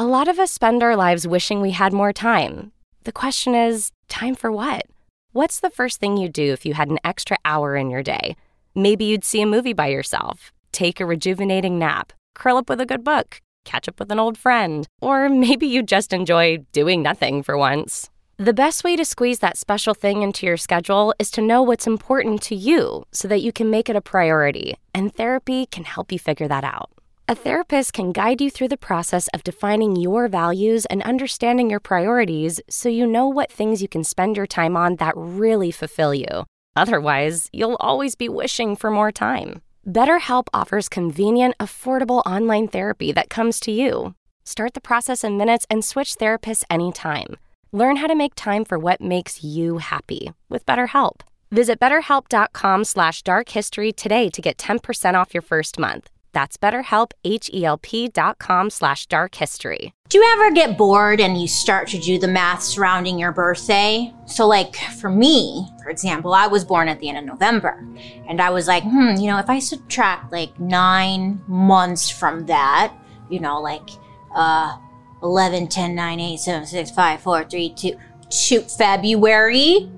A 0.00 0.08
lot 0.16 0.28
of 0.28 0.38
us 0.38 0.50
spend 0.50 0.82
our 0.82 0.96
lives 0.96 1.28
wishing 1.28 1.60
we 1.60 1.72
had 1.72 1.92
more 1.92 2.10
time. 2.10 2.72
The 3.04 3.12
question 3.12 3.54
is 3.54 3.92
time 4.08 4.34
for 4.34 4.50
what? 4.50 4.84
What's 5.32 5.60
the 5.60 5.68
first 5.68 6.00
thing 6.00 6.16
you'd 6.16 6.32
do 6.32 6.54
if 6.54 6.64
you 6.64 6.72
had 6.72 6.88
an 6.88 7.00
extra 7.04 7.36
hour 7.44 7.76
in 7.76 7.90
your 7.90 8.02
day? 8.02 8.34
Maybe 8.74 9.04
you'd 9.04 9.26
see 9.26 9.42
a 9.42 9.46
movie 9.46 9.74
by 9.74 9.88
yourself, 9.88 10.52
take 10.72 11.00
a 11.00 11.04
rejuvenating 11.04 11.78
nap, 11.78 12.14
curl 12.34 12.56
up 12.56 12.70
with 12.70 12.80
a 12.80 12.86
good 12.86 13.04
book, 13.04 13.42
catch 13.66 13.88
up 13.88 14.00
with 14.00 14.10
an 14.10 14.18
old 14.18 14.38
friend, 14.38 14.88
or 15.02 15.28
maybe 15.44 15.66
you 15.66 15.82
just 15.82 16.14
enjoy 16.14 16.64
doing 16.72 17.02
nothing 17.02 17.42
for 17.42 17.58
once. 17.58 18.08
The 18.38 18.54
best 18.54 18.84
way 18.84 18.96
to 18.96 19.04
squeeze 19.04 19.40
that 19.40 19.58
special 19.58 19.92
thing 19.92 20.22
into 20.22 20.46
your 20.46 20.56
schedule 20.56 21.12
is 21.18 21.30
to 21.32 21.42
know 21.42 21.62
what's 21.62 21.86
important 21.86 22.40
to 22.44 22.54
you 22.54 23.04
so 23.12 23.28
that 23.28 23.42
you 23.42 23.52
can 23.52 23.68
make 23.68 23.90
it 23.90 23.96
a 23.96 24.00
priority, 24.00 24.76
and 24.94 25.14
therapy 25.14 25.66
can 25.66 25.84
help 25.84 26.10
you 26.10 26.18
figure 26.18 26.48
that 26.48 26.64
out. 26.64 26.90
A 27.30 27.34
therapist 27.36 27.92
can 27.92 28.10
guide 28.10 28.40
you 28.40 28.50
through 28.50 28.70
the 28.70 28.76
process 28.76 29.28
of 29.28 29.44
defining 29.44 29.94
your 29.94 30.26
values 30.26 30.84
and 30.86 31.00
understanding 31.02 31.70
your 31.70 31.78
priorities 31.78 32.60
so 32.68 32.88
you 32.88 33.06
know 33.06 33.28
what 33.28 33.52
things 33.52 33.80
you 33.80 33.86
can 33.86 34.02
spend 34.02 34.36
your 34.36 34.48
time 34.48 34.76
on 34.76 34.96
that 34.96 35.14
really 35.16 35.70
fulfill 35.70 36.12
you. 36.12 36.44
Otherwise, 36.74 37.48
you'll 37.52 37.76
always 37.78 38.16
be 38.16 38.28
wishing 38.28 38.74
for 38.74 38.90
more 38.90 39.12
time. 39.12 39.62
BetterHelp 39.86 40.48
offers 40.52 40.88
convenient, 40.88 41.54
affordable 41.58 42.20
online 42.26 42.66
therapy 42.66 43.12
that 43.12 43.30
comes 43.30 43.60
to 43.60 43.70
you. 43.70 44.16
Start 44.42 44.74
the 44.74 44.80
process 44.80 45.22
in 45.22 45.38
minutes 45.38 45.64
and 45.70 45.84
switch 45.84 46.16
therapists 46.16 46.64
anytime. 46.68 47.36
Learn 47.70 47.94
how 47.94 48.08
to 48.08 48.16
make 48.16 48.34
time 48.34 48.64
for 48.64 48.76
what 48.76 49.00
makes 49.00 49.44
you 49.44 49.78
happy 49.78 50.32
with 50.48 50.66
BetterHelp. 50.66 51.20
Visit 51.52 51.78
betterhelp.com 51.78 52.82
slash 52.82 53.22
darkhistory 53.22 53.94
today 53.94 54.30
to 54.30 54.42
get 54.42 54.58
10% 54.58 55.14
off 55.14 55.32
your 55.32 55.42
first 55.42 55.78
month. 55.78 56.10
That's 56.32 56.56
betterhelp, 56.56 57.12
H-E-L-P 57.24 58.08
dot 58.08 58.38
com 58.38 58.70
slash 58.70 59.06
dark 59.06 59.34
history. 59.34 59.94
Do 60.08 60.18
you 60.18 60.26
ever 60.32 60.50
get 60.52 60.76
bored 60.76 61.20
and 61.20 61.40
you 61.40 61.46
start 61.46 61.86
to 61.88 61.98
do 61.98 62.18
the 62.18 62.26
math 62.26 62.62
surrounding 62.62 63.18
your 63.18 63.30
birthday? 63.30 64.12
So, 64.26 64.46
like 64.46 64.74
for 64.74 65.08
me, 65.08 65.68
for 65.82 65.90
example, 65.90 66.34
I 66.34 66.46
was 66.46 66.64
born 66.64 66.88
at 66.88 66.98
the 66.98 67.08
end 67.08 67.18
of 67.18 67.24
November. 67.24 67.86
And 68.28 68.40
I 68.40 68.50
was 68.50 68.66
like, 68.66 68.82
hmm, 68.82 69.14
you 69.18 69.30
know, 69.30 69.38
if 69.38 69.48
I 69.48 69.58
subtract 69.58 70.32
like 70.32 70.58
nine 70.58 71.40
months 71.46 72.10
from 72.10 72.46
that, 72.46 72.92
you 73.28 73.38
know, 73.38 73.60
like 73.60 73.88
uh, 74.34 74.76
11, 75.22 75.68
10, 75.68 75.94
9, 75.94 76.20
8, 76.20 76.36
7, 76.38 76.66
6, 76.66 76.90
5, 76.90 77.20
4, 77.20 77.44
3, 77.44 77.74
2, 77.74 77.98
2 78.30 78.60
February, 78.62 79.90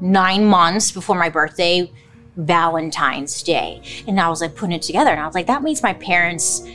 nine 0.00 0.44
months 0.44 0.90
before 0.90 1.16
my 1.16 1.28
birthday 1.28 1.90
Valentine's 2.36 3.42
Day. 3.42 3.82
And 4.06 4.20
I 4.20 4.28
was 4.28 4.40
like 4.40 4.54
putting 4.54 4.74
it 4.74 4.82
together 4.82 5.10
and 5.10 5.20
I 5.20 5.26
was 5.26 5.34
like, 5.34 5.46
that 5.46 5.62
means 5.62 5.82
my 5.82 5.94
parents 5.94 6.66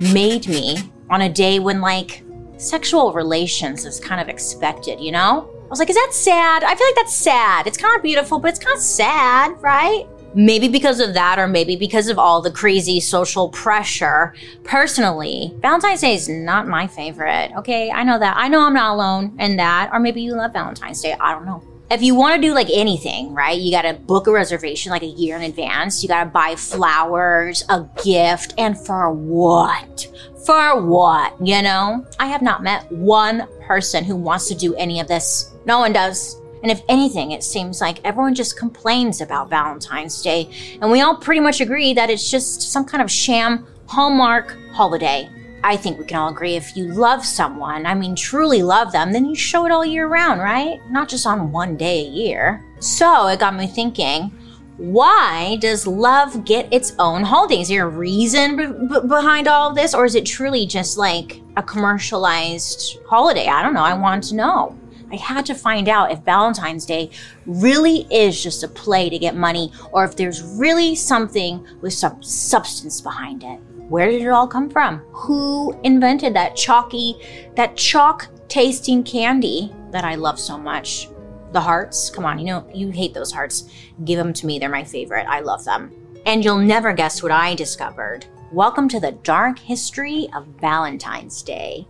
made 0.00 0.46
me 0.48 0.78
on 1.10 1.22
a 1.22 1.28
day 1.28 1.58
when 1.58 1.80
like 1.80 2.22
sexual 2.56 3.12
relations 3.12 3.84
is 3.84 4.00
kind 4.00 4.20
of 4.20 4.28
expected, 4.28 5.00
you 5.00 5.12
know? 5.12 5.48
I 5.64 5.68
was 5.70 5.78
like, 5.78 5.90
is 5.90 5.96
that 5.96 6.10
sad? 6.12 6.64
I 6.64 6.74
feel 6.74 6.86
like 6.86 6.94
that's 6.94 7.14
sad. 7.14 7.66
It's 7.66 7.76
kind 7.76 7.94
of 7.96 8.02
beautiful, 8.02 8.38
but 8.38 8.48
it's 8.48 8.58
kind 8.58 8.76
of 8.76 8.82
sad, 8.82 9.60
right? 9.60 10.06
Maybe 10.34 10.68
because 10.68 11.00
of 11.00 11.14
that, 11.14 11.38
or 11.38 11.46
maybe 11.48 11.74
because 11.76 12.08
of 12.08 12.18
all 12.18 12.40
the 12.40 12.50
crazy 12.50 13.00
social 13.00 13.48
pressure. 13.48 14.34
Personally, 14.64 15.54
Valentine's 15.60 16.00
Day 16.00 16.14
is 16.14 16.28
not 16.28 16.68
my 16.68 16.86
favorite. 16.86 17.50
Okay, 17.56 17.90
I 17.90 18.02
know 18.02 18.18
that. 18.18 18.36
I 18.36 18.48
know 18.48 18.60
I'm 18.60 18.74
not 18.74 18.94
alone 18.94 19.36
in 19.38 19.56
that. 19.56 19.90
Or 19.92 20.00
maybe 20.00 20.20
you 20.22 20.34
love 20.34 20.52
Valentine's 20.52 21.00
Day. 21.00 21.14
I 21.18 21.32
don't 21.32 21.46
know 21.46 21.62
if 21.90 22.02
you 22.02 22.14
want 22.14 22.36
to 22.36 22.46
do 22.46 22.54
like 22.54 22.68
anything, 22.70 23.32
right, 23.32 23.58
you 23.58 23.72
got 23.72 23.82
to 23.82 23.94
book 23.94 24.26
a 24.26 24.32
reservation 24.32 24.90
like 24.90 25.02
a 25.02 25.06
year 25.06 25.36
in 25.36 25.42
advance. 25.42 26.02
You 26.02 26.08
got 26.08 26.24
to 26.24 26.30
buy 26.30 26.54
flowers, 26.54 27.64
a 27.68 27.88
gift, 28.04 28.54
and 28.58 28.78
for 28.78 29.10
what? 29.10 30.06
For 30.44 30.82
what? 30.82 31.34
You 31.44 31.62
know? 31.62 32.06
I 32.18 32.26
have 32.26 32.42
not 32.42 32.62
met 32.62 32.90
one 32.92 33.48
person 33.62 34.04
who 34.04 34.16
wants 34.16 34.48
to 34.48 34.54
do 34.54 34.74
any 34.74 35.00
of 35.00 35.08
this. 35.08 35.54
No 35.64 35.78
one 35.78 35.92
does. 35.92 36.36
And 36.62 36.72
if 36.72 36.82
anything, 36.88 37.30
it 37.30 37.44
seems 37.44 37.80
like 37.80 38.04
everyone 38.04 38.34
just 38.34 38.58
complains 38.58 39.20
about 39.20 39.48
Valentine's 39.48 40.20
Day. 40.20 40.50
And 40.82 40.90
we 40.90 41.00
all 41.00 41.16
pretty 41.16 41.40
much 41.40 41.60
agree 41.60 41.94
that 41.94 42.10
it's 42.10 42.30
just 42.30 42.62
some 42.62 42.84
kind 42.84 43.02
of 43.02 43.10
sham 43.10 43.66
Hallmark 43.86 44.56
holiday. 44.72 45.30
I 45.64 45.76
think 45.76 45.98
we 45.98 46.04
can 46.04 46.18
all 46.18 46.30
agree 46.30 46.54
if 46.54 46.76
you 46.76 46.86
love 46.86 47.24
someone, 47.24 47.84
I 47.86 47.94
mean, 47.94 48.14
truly 48.14 48.62
love 48.62 48.92
them, 48.92 49.12
then 49.12 49.26
you 49.26 49.34
show 49.34 49.66
it 49.66 49.72
all 49.72 49.84
year 49.84 50.06
round, 50.06 50.40
right? 50.40 50.80
Not 50.90 51.08
just 51.08 51.26
on 51.26 51.52
one 51.52 51.76
day 51.76 52.06
a 52.06 52.08
year. 52.08 52.64
So 52.78 53.26
it 53.26 53.40
got 53.40 53.56
me 53.56 53.66
thinking 53.66 54.32
why 54.78 55.56
does 55.60 55.88
love 55.88 56.44
get 56.44 56.72
its 56.72 56.94
own 57.00 57.24
holiday? 57.24 57.62
Is 57.62 57.68
there 57.68 57.86
a 57.86 57.88
reason 57.88 58.86
b- 58.86 59.00
behind 59.08 59.48
all 59.48 59.70
of 59.70 59.74
this, 59.74 59.92
or 59.92 60.04
is 60.04 60.14
it 60.14 60.24
truly 60.24 60.66
just 60.66 60.96
like 60.96 61.42
a 61.56 61.62
commercialized 61.64 62.98
holiday? 63.08 63.48
I 63.48 63.60
don't 63.60 63.74
know. 63.74 63.82
I 63.82 63.94
want 63.94 64.22
to 64.24 64.36
know. 64.36 64.78
I 65.10 65.16
had 65.16 65.44
to 65.46 65.54
find 65.54 65.88
out 65.88 66.12
if 66.12 66.20
Valentine's 66.20 66.86
Day 66.86 67.10
really 67.44 68.06
is 68.08 68.40
just 68.40 68.62
a 68.62 68.68
play 68.68 69.10
to 69.10 69.18
get 69.18 69.34
money, 69.34 69.72
or 69.90 70.04
if 70.04 70.14
there's 70.14 70.42
really 70.42 70.94
something 70.94 71.66
with 71.80 71.94
some 71.94 72.22
substance 72.22 73.00
behind 73.00 73.42
it. 73.42 73.58
Where 73.88 74.10
did 74.10 74.20
it 74.20 74.28
all 74.28 74.46
come 74.46 74.68
from? 74.68 74.98
Who 75.12 75.72
invented 75.82 76.34
that 76.34 76.54
chalky, 76.54 77.16
that 77.56 77.74
chalk 77.74 78.28
tasting 78.48 79.02
candy 79.02 79.74
that 79.92 80.04
I 80.04 80.14
love 80.14 80.38
so 80.38 80.58
much? 80.58 81.08
The 81.52 81.60
hearts? 81.62 82.10
Come 82.10 82.26
on, 82.26 82.38
you 82.38 82.44
know, 82.44 82.68
you 82.74 82.90
hate 82.90 83.14
those 83.14 83.32
hearts. 83.32 83.70
Give 84.04 84.18
them 84.18 84.34
to 84.34 84.44
me. 84.44 84.58
They're 84.58 84.68
my 84.68 84.84
favorite. 84.84 85.26
I 85.26 85.40
love 85.40 85.64
them. 85.64 85.90
And 86.26 86.44
you'll 86.44 86.58
never 86.58 86.92
guess 86.92 87.22
what 87.22 87.32
I 87.32 87.54
discovered. 87.54 88.26
Welcome 88.52 88.90
to 88.90 89.00
the 89.00 89.12
dark 89.12 89.58
history 89.58 90.28
of 90.36 90.46
Valentine's 90.60 91.42
Day. 91.42 91.86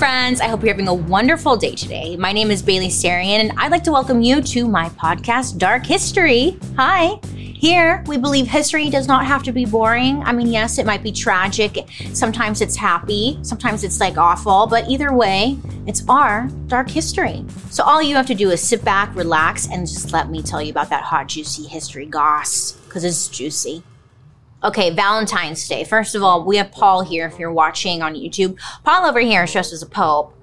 Friends. 0.00 0.40
I 0.40 0.48
hope 0.48 0.62
you're 0.62 0.72
having 0.72 0.88
a 0.88 0.94
wonderful 0.94 1.58
day 1.58 1.74
today. 1.74 2.16
My 2.16 2.32
name 2.32 2.50
is 2.50 2.62
Bailey 2.62 2.88
Sarian, 2.88 3.38
and 3.40 3.52
I'd 3.58 3.70
like 3.70 3.84
to 3.84 3.92
welcome 3.92 4.22
you 4.22 4.40
to 4.40 4.66
my 4.66 4.88
podcast, 4.88 5.58
Dark 5.58 5.84
History. 5.84 6.58
Hi. 6.78 7.20
Here, 7.34 8.02
we 8.06 8.16
believe 8.16 8.46
history 8.46 8.88
does 8.88 9.06
not 9.06 9.26
have 9.26 9.42
to 9.42 9.52
be 9.52 9.66
boring. 9.66 10.22
I 10.22 10.32
mean, 10.32 10.46
yes, 10.46 10.78
it 10.78 10.86
might 10.86 11.02
be 11.02 11.12
tragic. 11.12 11.86
Sometimes 12.14 12.62
it's 12.62 12.76
happy. 12.76 13.38
Sometimes 13.42 13.84
it's 13.84 14.00
like 14.00 14.16
awful. 14.16 14.66
But 14.66 14.88
either 14.88 15.12
way, 15.12 15.58
it's 15.86 16.02
our 16.08 16.48
dark 16.68 16.88
history. 16.88 17.44
So 17.68 17.84
all 17.84 18.02
you 18.02 18.16
have 18.16 18.26
to 18.28 18.34
do 18.34 18.52
is 18.52 18.66
sit 18.66 18.82
back, 18.82 19.14
relax, 19.14 19.68
and 19.68 19.86
just 19.86 20.14
let 20.14 20.30
me 20.30 20.42
tell 20.42 20.62
you 20.62 20.70
about 20.70 20.88
that 20.88 21.02
hot, 21.02 21.28
juicy 21.28 21.64
history 21.64 22.06
goss, 22.06 22.72
because 22.72 23.04
it's 23.04 23.28
juicy. 23.28 23.82
Okay, 24.62 24.90
Valentine's 24.90 25.66
Day. 25.66 25.84
First 25.84 26.14
of 26.14 26.22
all, 26.22 26.44
we 26.44 26.58
have 26.58 26.70
Paul 26.70 27.02
here 27.02 27.26
if 27.26 27.38
you're 27.38 27.52
watching 27.52 28.02
on 28.02 28.14
YouTube. 28.14 28.58
Paul 28.84 29.06
over 29.06 29.20
here 29.20 29.44
is 29.44 29.52
dressed 29.52 29.72
as 29.72 29.82
a 29.82 29.86
pope. 29.86 30.34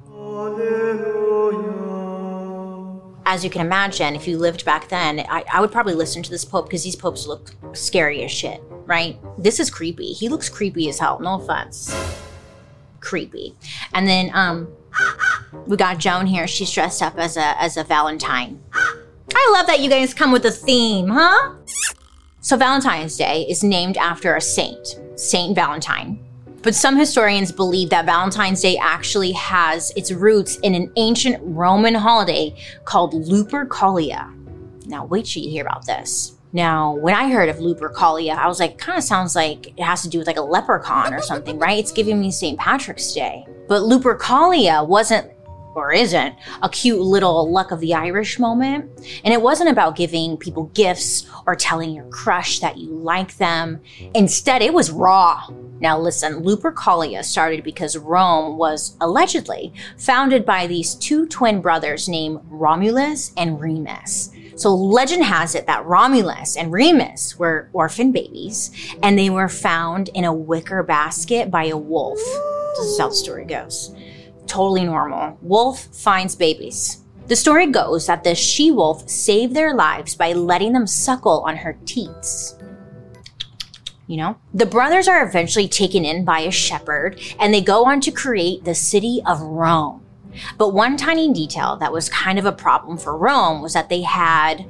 As 3.28 3.44
you 3.44 3.50
can 3.52 3.62
imagine, 3.62 4.16
if 4.16 4.28
you 4.28 4.40
lived 4.40 4.66
back 4.66 4.88
then, 4.88 5.20
I, 5.30 5.44
I 5.54 5.62
would 5.62 5.72
probably 5.72 5.94
listen 5.94 6.24
to 6.24 6.32
this 6.32 6.46
pope 6.46 6.66
because 6.66 6.84
these 6.84 6.96
popes 6.96 7.28
look 7.28 7.52
scary 7.74 8.24
as 8.24 8.32
shit, 8.32 8.64
right? 8.86 9.20
This 9.38 9.60
is 9.60 9.70
creepy. 9.70 10.14
He 10.14 10.30
looks 10.30 10.50
creepy 10.50 10.90
as 10.90 10.98
hell. 10.98 11.20
No 11.20 11.36
offense. 11.36 11.94
Creepy. 13.02 13.54
And 13.94 14.08
then 14.08 14.32
um 14.34 14.68
we 15.68 15.78
got 15.78 16.00
Joan 16.00 16.26
here. 16.26 16.48
She's 16.48 16.72
dressed 16.72 17.04
up 17.04 17.18
as 17.18 17.38
a 17.38 17.62
as 17.62 17.78
a 17.78 17.84
Valentine. 17.84 18.64
I 18.74 19.52
love 19.54 19.68
that 19.68 19.82
you 19.82 19.90
guys 19.90 20.14
come 20.14 20.32
with 20.32 20.46
a 20.46 20.52
theme, 20.52 21.10
huh? 21.10 21.54
So, 22.48 22.56
Valentine's 22.56 23.18
Day 23.18 23.46
is 23.50 23.62
named 23.62 23.98
after 23.98 24.38
a 24.38 24.40
saint, 24.40 25.02
Saint 25.18 25.54
Valentine. 25.54 26.18
But 26.62 26.76
some 26.76 26.96
historians 26.96 27.52
believe 27.52 27.90
that 27.90 28.06
Valentine's 28.06 28.62
Day 28.62 28.78
actually 28.78 29.34
has 29.34 29.92
its 29.98 30.14
roots 30.14 30.56
in 30.60 30.74
an 30.74 30.90
ancient 30.96 31.40
Roman 31.42 31.94
holiday 31.94 32.56
called 32.86 33.16
Lupercalia. 33.16 34.34
Now, 34.86 35.04
wait 35.04 35.26
till 35.26 35.44
you 35.44 35.50
hear 35.50 35.66
about 35.66 35.86
this. 35.86 36.38
Now, 36.54 36.94
when 36.96 37.14
I 37.14 37.30
heard 37.30 37.50
of 37.50 37.58
Lupercalia, 37.58 38.38
I 38.38 38.48
was 38.48 38.62
like, 38.62 38.78
kind 38.78 38.98
of 38.98 39.04
sounds 39.04 39.36
like 39.36 39.68
it 39.78 39.84
has 39.84 40.02
to 40.04 40.10
do 40.10 40.18
with 40.18 40.28
like 40.28 40.38
a 40.38 40.42
leprechaun 40.42 41.14
or 41.14 41.22
something, 41.22 41.60
right? 41.60 41.78
It's 41.78 41.92
giving 41.92 42.18
me 42.18 42.32
St. 42.32 42.58
Patrick's 42.58 43.12
Day. 43.12 43.46
But 43.68 43.82
Lupercalia 43.82 44.88
wasn't 44.88 45.30
or 45.78 45.94
isn't 45.94 46.36
a 46.64 46.70
cute 46.70 47.00
little 47.00 47.50
luck 47.50 47.72
of 47.72 47.80
the 47.80 47.94
Irish 47.94 48.40
moment. 48.40 48.90
And 49.24 49.34
it 49.34 49.42
wasn't 49.42 49.70
about 49.70 49.96
giving 49.96 50.36
people 50.36 50.66
gifts 50.74 51.30
or 51.46 51.56
telling 51.56 51.94
your 51.94 52.10
crush 52.10 52.60
that 52.60 52.78
you 52.78 52.90
like 52.90 53.38
them. 53.38 53.80
Instead, 54.16 54.64
it 54.64 54.74
was 54.74 54.90
raw. 54.90 55.48
Now 55.80 56.00
listen, 56.00 56.44
Lupercalia 56.44 57.24
started 57.24 57.64
because 57.64 57.96
Rome 57.96 58.58
was 58.58 58.98
allegedly 59.00 59.72
founded 59.98 60.46
by 60.46 60.66
these 60.66 60.96
two 60.96 61.28
twin 61.28 61.62
brothers 61.62 62.10
named 62.10 62.40
Romulus 62.50 63.32
and 63.38 63.62
Remus. 63.62 64.32
So 64.56 64.74
legend 64.74 65.24
has 65.24 65.54
it 65.54 65.68
that 65.68 65.86
Romulus 65.86 66.58
and 66.58 66.72
Remus 66.72 67.38
were 67.38 67.70
orphan 67.74 68.12
babies 68.12 68.72
and 69.04 69.18
they 69.20 69.30
were 69.30 69.50
found 69.50 70.10
in 70.16 70.26
a 70.26 70.34
wicker 70.34 70.82
basket 70.82 71.52
by 71.52 71.66
a 71.66 71.78
wolf. 71.78 72.18
This 72.78 72.88
is 72.88 73.00
how 73.00 73.10
the 73.10 73.16
story 73.16 73.46
goes 73.46 73.96
totally 74.48 74.86
normal. 74.86 75.38
Wolf 75.42 75.86
finds 75.88 76.36
babies. 76.36 77.04
The 77.28 77.36
story 77.36 77.68
goes 77.68 78.08
that 78.08 78.24
the 78.24 78.36
she 78.36 78.72
wolf 78.72 79.10
saved 79.10 79.54
their 79.54 79.74
lives 79.76 80.16
by 80.16 80.32
letting 80.34 80.74
them 80.74 80.88
suckle 80.88 81.44
on 81.46 81.58
her 81.58 81.78
teats. 81.86 82.56
You 84.08 84.18
know? 84.18 84.38
The 84.54 84.66
brothers 84.66 85.10
are 85.10 85.28
eventually 85.28 85.68
taken 85.68 86.06
in 86.06 86.24
by 86.24 86.40
a 86.40 86.52
shepherd 86.52 87.20
and 87.40 87.54
they 87.54 87.62
go 87.62 87.86
on 87.86 88.00
to 88.02 88.12
create 88.12 88.64
the 88.64 88.74
city 88.74 89.22
of 89.26 89.42
Rome. 89.42 90.04
But 90.58 90.74
one 90.74 90.96
tiny 90.96 91.34
detail 91.34 91.76
that 91.78 91.92
was 91.92 92.10
kind 92.10 92.40
of 92.40 92.46
a 92.46 92.52
problem 92.52 92.98
for 92.98 93.18
Rome 93.18 93.62
was 93.62 93.74
that 93.74 93.90
they 93.90 94.04
had 94.04 94.66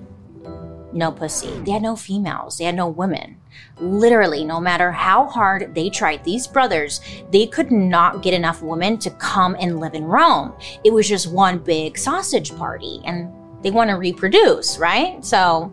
no 0.93 1.11
pussy. 1.11 1.51
They 1.59 1.71
had 1.71 1.81
no 1.81 1.95
females. 1.95 2.57
They 2.57 2.65
had 2.65 2.75
no 2.75 2.87
women. 2.87 3.36
Literally, 3.79 4.43
no 4.43 4.59
matter 4.59 4.91
how 4.91 5.27
hard 5.27 5.73
they 5.75 5.89
tried, 5.89 6.23
these 6.23 6.47
brothers, 6.47 7.01
they 7.31 7.45
could 7.45 7.71
not 7.71 8.23
get 8.23 8.33
enough 8.33 8.61
women 8.61 8.97
to 8.99 9.11
come 9.11 9.55
and 9.59 9.79
live 9.79 9.93
in 9.93 10.05
Rome. 10.05 10.53
It 10.83 10.91
was 10.91 11.07
just 11.07 11.31
one 11.31 11.59
big 11.59 11.97
sausage 11.97 12.55
party 12.55 13.01
and 13.05 13.31
they 13.61 13.71
want 13.71 13.89
to 13.89 13.95
reproduce, 13.95 14.77
right? 14.77 15.23
So, 15.23 15.65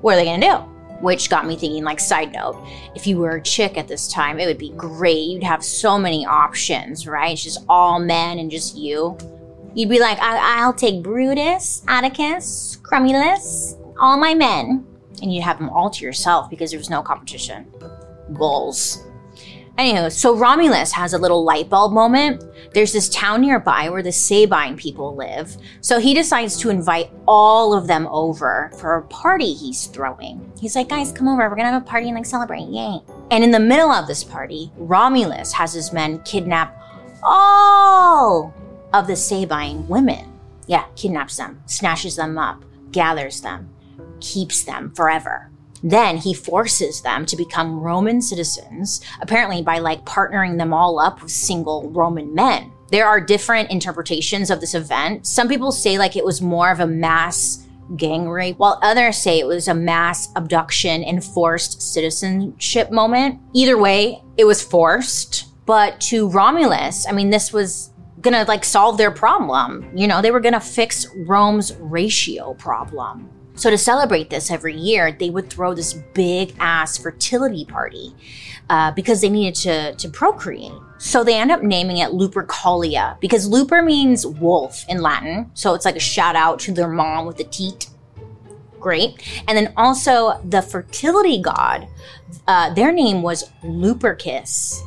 what 0.00 0.14
are 0.14 0.16
they 0.16 0.24
going 0.24 0.40
to 0.40 0.46
do? 0.46 0.56
Which 1.00 1.28
got 1.28 1.46
me 1.46 1.56
thinking, 1.56 1.84
like, 1.84 2.00
side 2.00 2.32
note, 2.32 2.64
if 2.94 3.06
you 3.06 3.18
were 3.18 3.36
a 3.36 3.42
chick 3.42 3.76
at 3.76 3.88
this 3.88 4.08
time, 4.08 4.38
it 4.38 4.46
would 4.46 4.58
be 4.58 4.70
great. 4.70 5.28
You'd 5.28 5.42
have 5.42 5.64
so 5.64 5.98
many 5.98 6.24
options, 6.24 7.06
right? 7.06 7.32
It's 7.32 7.42
just 7.44 7.64
all 7.68 7.98
men 7.98 8.38
and 8.38 8.50
just 8.50 8.76
you. 8.76 9.16
You'd 9.74 9.90
be 9.90 10.00
like, 10.00 10.18
I- 10.20 10.64
will 10.64 10.72
take 10.72 11.02
Brutus, 11.02 11.82
Atticus, 11.86 12.78
Crumulus, 12.82 13.76
all 14.00 14.16
my 14.16 14.32
men. 14.32 14.86
And 15.22 15.32
you'd 15.32 15.42
have 15.42 15.58
them 15.58 15.70
all 15.70 15.90
to 15.90 16.04
yourself 16.04 16.50
because 16.50 16.70
there 16.70 16.78
was 16.78 16.90
no 16.90 17.02
competition. 17.02 17.66
Goals. 18.34 19.04
Anywho, 19.78 20.10
so 20.10 20.34
Romulus 20.34 20.90
has 20.92 21.12
a 21.12 21.18
little 21.18 21.44
light 21.44 21.68
bulb 21.68 21.92
moment. 21.92 22.42
There's 22.72 22.94
this 22.94 23.10
town 23.10 23.42
nearby 23.42 23.90
where 23.90 24.02
the 24.02 24.12
Sabine 24.12 24.74
people 24.76 25.14
live. 25.14 25.54
So 25.82 25.98
he 25.98 26.14
decides 26.14 26.56
to 26.58 26.70
invite 26.70 27.10
all 27.28 27.74
of 27.74 27.86
them 27.86 28.06
over 28.06 28.70
for 28.78 28.96
a 28.96 29.02
party 29.02 29.52
he's 29.52 29.86
throwing. 29.86 30.50
He's 30.58 30.76
like, 30.76 30.88
guys, 30.88 31.12
come 31.12 31.28
over. 31.28 31.42
We're 31.42 31.56
going 31.56 31.66
to 31.66 31.72
have 31.72 31.82
a 31.82 31.84
party 31.84 32.06
and 32.08 32.16
like 32.16 32.24
celebrate. 32.24 32.68
Yay. 32.68 33.00
And 33.30 33.44
in 33.44 33.50
the 33.50 33.60
middle 33.60 33.90
of 33.90 34.06
this 34.06 34.24
party, 34.24 34.72
Romulus 34.76 35.52
has 35.52 35.74
his 35.74 35.92
men 35.92 36.22
kidnap 36.22 36.74
all 37.22 38.54
of 38.94 39.06
the 39.06 39.16
Sabine 39.16 39.86
women. 39.88 40.32
Yeah, 40.66 40.86
kidnaps 40.96 41.36
them, 41.36 41.62
snatches 41.66 42.16
them 42.16 42.38
up, 42.38 42.64
gathers 42.92 43.42
them, 43.42 43.68
keeps 44.26 44.64
them 44.64 44.92
forever. 44.94 45.50
Then 45.82 46.16
he 46.16 46.34
forces 46.34 47.02
them 47.02 47.26
to 47.26 47.36
become 47.36 47.80
Roman 47.80 48.20
citizens, 48.20 49.00
apparently 49.20 49.62
by 49.62 49.78
like 49.78 50.04
partnering 50.04 50.58
them 50.58 50.72
all 50.72 50.98
up 50.98 51.22
with 51.22 51.30
single 51.30 51.90
Roman 51.90 52.34
men. 52.34 52.72
There 52.90 53.06
are 53.06 53.20
different 53.20 53.70
interpretations 53.70 54.50
of 54.50 54.60
this 54.60 54.74
event. 54.74 55.26
Some 55.26 55.48
people 55.48 55.72
say 55.72 55.98
like 55.98 56.16
it 56.16 56.24
was 56.24 56.40
more 56.42 56.70
of 56.70 56.80
a 56.80 56.86
mass 56.86 57.66
gang 57.96 58.28
rape, 58.28 58.58
while 58.58 58.80
others 58.82 59.16
say 59.16 59.38
it 59.38 59.46
was 59.46 59.68
a 59.68 59.74
mass 59.74 60.28
abduction 60.34 61.04
and 61.04 61.22
forced 61.22 61.80
citizenship 61.80 62.90
moment. 62.90 63.40
Either 63.54 63.78
way, 63.78 64.22
it 64.36 64.44
was 64.44 64.62
forced. 64.62 65.44
But 65.66 66.00
to 66.02 66.28
Romulus, 66.28 67.06
I 67.08 67.12
mean, 67.12 67.30
this 67.30 67.52
was 67.52 67.90
gonna 68.20 68.44
like 68.48 68.64
solve 68.64 68.98
their 68.98 69.10
problem. 69.10 69.88
You 69.96 70.08
know, 70.08 70.20
they 70.20 70.30
were 70.30 70.40
gonna 70.40 70.60
fix 70.60 71.06
Rome's 71.26 71.76
ratio 71.76 72.54
problem. 72.54 73.30
So, 73.56 73.70
to 73.70 73.78
celebrate 73.78 74.28
this 74.28 74.50
every 74.50 74.76
year, 74.76 75.10
they 75.12 75.30
would 75.30 75.48
throw 75.48 75.72
this 75.72 75.94
big 75.94 76.54
ass 76.58 76.98
fertility 76.98 77.64
party 77.64 78.14
uh, 78.68 78.92
because 78.92 79.22
they 79.22 79.30
needed 79.30 79.54
to, 79.62 79.94
to 79.94 80.08
procreate. 80.10 80.72
So, 80.98 81.24
they 81.24 81.36
end 81.36 81.50
up 81.50 81.62
naming 81.62 81.96
it 81.96 82.10
Lupercalia 82.10 83.18
because 83.18 83.48
Luper 83.48 83.82
means 83.82 84.26
wolf 84.26 84.84
in 84.90 85.00
Latin. 85.00 85.50
So, 85.54 85.72
it's 85.72 85.86
like 85.86 85.96
a 85.96 86.00
shout 86.00 86.36
out 86.36 86.60
to 86.60 86.72
their 86.72 86.88
mom 86.88 87.24
with 87.24 87.38
the 87.38 87.44
teat. 87.44 87.88
Great. 88.78 89.22
And 89.48 89.56
then 89.56 89.72
also 89.74 90.38
the 90.44 90.60
fertility 90.60 91.40
god, 91.40 91.88
uh, 92.46 92.74
their 92.74 92.92
name 92.92 93.22
was 93.22 93.50
Lupercus. 93.64 94.82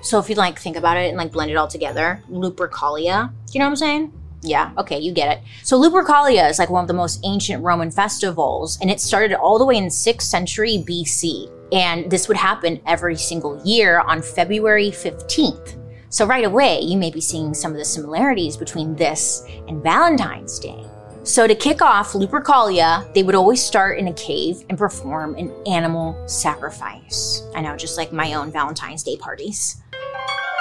So, 0.00 0.18
if 0.18 0.30
you 0.30 0.34
like 0.34 0.58
think 0.58 0.78
about 0.78 0.96
it 0.96 1.08
and 1.08 1.18
like 1.18 1.30
blend 1.30 1.50
it 1.50 1.56
all 1.56 1.68
together, 1.68 2.22
Lupercalia, 2.30 3.28
do 3.46 3.52
you 3.52 3.60
know 3.60 3.66
what 3.66 3.70
I'm 3.70 3.76
saying? 3.76 4.12
Yeah, 4.44 4.72
okay, 4.76 4.98
you 4.98 5.12
get 5.12 5.38
it. 5.38 5.42
So 5.62 5.80
Lupercalia 5.80 6.48
is 6.50 6.58
like 6.58 6.68
one 6.68 6.84
of 6.84 6.88
the 6.88 6.94
most 6.94 7.20
ancient 7.24 7.64
Roman 7.64 7.90
festivals, 7.90 8.78
and 8.82 8.90
it 8.90 9.00
started 9.00 9.32
all 9.32 9.58
the 9.58 9.64
way 9.64 9.78
in 9.78 9.86
6th 9.86 10.22
century 10.22 10.84
BC. 10.86 11.50
And 11.72 12.10
this 12.10 12.28
would 12.28 12.36
happen 12.36 12.80
every 12.86 13.16
single 13.16 13.60
year 13.64 14.00
on 14.00 14.20
February 14.20 14.90
15th. 14.90 15.80
So 16.10 16.26
right 16.26 16.44
away, 16.44 16.80
you 16.80 16.98
may 16.98 17.10
be 17.10 17.22
seeing 17.22 17.54
some 17.54 17.72
of 17.72 17.78
the 17.78 17.84
similarities 17.86 18.56
between 18.56 18.94
this 18.94 19.46
and 19.66 19.82
Valentine's 19.82 20.58
Day. 20.58 20.84
So 21.24 21.46
to 21.46 21.54
kick 21.54 21.80
off 21.80 22.12
Lupercalia, 22.12 23.10
they 23.14 23.22
would 23.22 23.34
always 23.34 23.64
start 23.64 23.98
in 23.98 24.08
a 24.08 24.12
cave 24.12 24.62
and 24.68 24.76
perform 24.76 25.36
an 25.36 25.50
animal 25.66 26.22
sacrifice. 26.28 27.42
I 27.54 27.62
know, 27.62 27.78
just 27.78 27.96
like 27.96 28.12
my 28.12 28.34
own 28.34 28.52
Valentine's 28.52 29.02
Day 29.02 29.16
parties. 29.16 29.82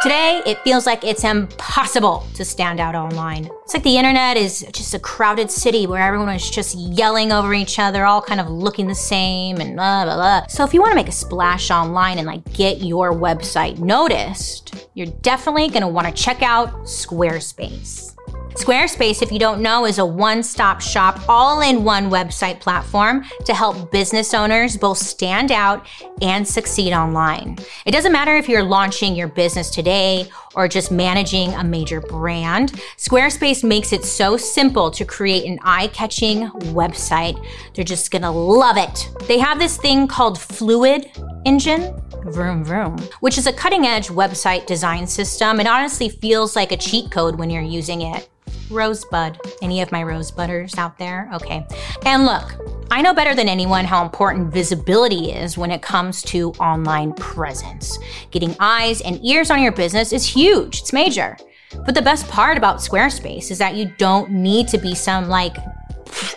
Today, 0.04 0.42
it 0.46 0.60
feels 0.66 0.86
like 0.86 1.06
it's 1.06 1.24
impossible 1.24 2.28
to 2.34 2.44
stand 2.44 2.82
out 2.82 2.94
online. 2.94 3.50
It's 3.64 3.74
like 3.74 3.84
the 3.84 3.96
internet 3.96 4.36
is 4.36 4.68
just 4.74 4.94
a 4.94 5.00
crowded 5.00 5.50
city 5.50 5.88
where 5.88 6.04
everyone 6.04 6.28
is 6.36 6.50
just 6.50 6.76
yelling 6.76 7.32
over 7.32 7.54
each 7.54 7.80
other, 7.80 8.04
all 8.04 8.22
kind 8.22 8.42
of 8.42 8.50
looking 8.50 8.88
the 8.88 8.96
same 8.96 9.62
and 9.62 9.78
blah, 9.78 10.04
blah, 10.04 10.16
blah. 10.16 10.48
So 10.48 10.66
if 10.66 10.74
you 10.74 10.82
want 10.82 10.92
to 10.92 10.98
make 10.98 11.08
a 11.08 11.14
splash 11.14 11.72
online 11.72 12.18
and 12.18 12.28
like 12.28 12.44
get 12.52 12.82
your 12.82 13.14
website 13.14 13.80
noticed, 13.80 14.90
you're 14.94 15.08
definitely 15.22 15.70
going 15.70 15.84
to 15.84 15.88
want 15.88 16.06
to 16.06 16.14
check 16.14 16.42
out 16.42 16.84
Squarespace. 16.84 18.12
Squarespace, 18.56 19.22
if 19.22 19.32
you 19.32 19.40
don't 19.40 19.62
know, 19.62 19.86
is 19.86 19.98
a 19.98 20.06
one 20.06 20.44
stop 20.44 20.80
shop, 20.80 21.20
all 21.28 21.62
in 21.62 21.84
one 21.84 22.10
website 22.10 22.60
platform 22.60 23.26
to 23.46 23.54
help 23.54 23.92
business 23.92 24.34
owners 24.34 24.78
both 24.78 25.00
stand 25.00 25.52
out 25.52 25.88
and 26.22 26.48
succeed 26.48 26.94
online. 26.94 27.58
It 27.86 27.92
doesn't 27.92 28.12
matter 28.12 28.36
if 28.36 28.48
you're 28.48 28.64
launching 28.64 29.16
your 29.16 29.28
business 29.28 29.70
today 29.72 30.30
or 30.56 30.68
just 30.68 30.92
managing 30.92 31.54
a 31.54 31.64
major 31.64 32.02
brand, 32.02 32.72
Squarespace 32.98 33.64
makes 33.64 33.94
it 33.94 34.04
so 34.04 34.38
simple 34.38 34.92
to 34.92 35.06
create 35.06 35.46
an 35.46 35.60
eye 35.64 35.88
catching 35.88 36.50
website. 36.74 37.44
They're 37.74 37.84
just 37.84 38.12
gonna 38.12 38.32
love 38.32 38.78
it. 38.78 39.10
They 39.28 39.40
have 39.40 39.60
this 39.60 39.78
thing 39.78 40.08
called 40.08 40.40
Fluid 40.40 41.10
Engine. 41.46 42.00
Vroom 42.26 42.64
Vroom, 42.64 42.98
which 43.20 43.38
is 43.38 43.48
a 43.48 43.54
cutting 43.54 43.86
edge 43.86 44.08
website 44.08 44.66
design 44.66 45.06
system. 45.08 45.60
It 45.60 45.68
honestly 45.68 46.08
feels 46.08 46.56
like 46.56 46.72
a 46.72 46.78
cheat 46.78 47.12
code 47.12 47.38
when 47.38 47.50
you're 47.50 47.62
using 47.62 48.02
it. 48.02 48.30
Rosebud. 48.70 49.40
Any 49.62 49.82
of 49.82 49.92
my 49.92 50.04
rosebudders 50.04 50.78
out 50.78 50.98
there? 50.98 51.30
Okay. 51.34 51.66
And 52.06 52.26
look, 52.26 52.56
I 52.92 53.02
know 53.02 53.14
better 53.14 53.33
than 53.33 53.48
anyone 53.48 53.86
how 53.86 54.04
important 54.04 54.54
visibility 54.54 55.31
is 55.31 55.57
when 55.57 55.72
it 55.72 55.81
comes 55.81 56.22
to 56.24 56.52
online 56.54 57.14
presence. 57.14 57.98
Getting 58.31 58.56
eyes 58.60 59.02
and 59.02 59.24
ears 59.26 59.50
on 59.50 59.62
your 59.62 59.72
business 59.72 60.14
is 60.14 60.26
huge, 60.26 60.43
huge, 60.44 60.81
it's 60.81 60.92
major. 60.92 61.38
But 61.85 61.95
the 61.95 62.02
best 62.02 62.28
part 62.28 62.57
about 62.57 62.78
Squarespace 62.78 63.50
is 63.50 63.57
that 63.59 63.76
you 63.76 63.92
don't 63.97 64.30
need 64.30 64.68
to 64.69 64.78
be 64.78 64.94
some 64.94 65.30
like 65.30 65.56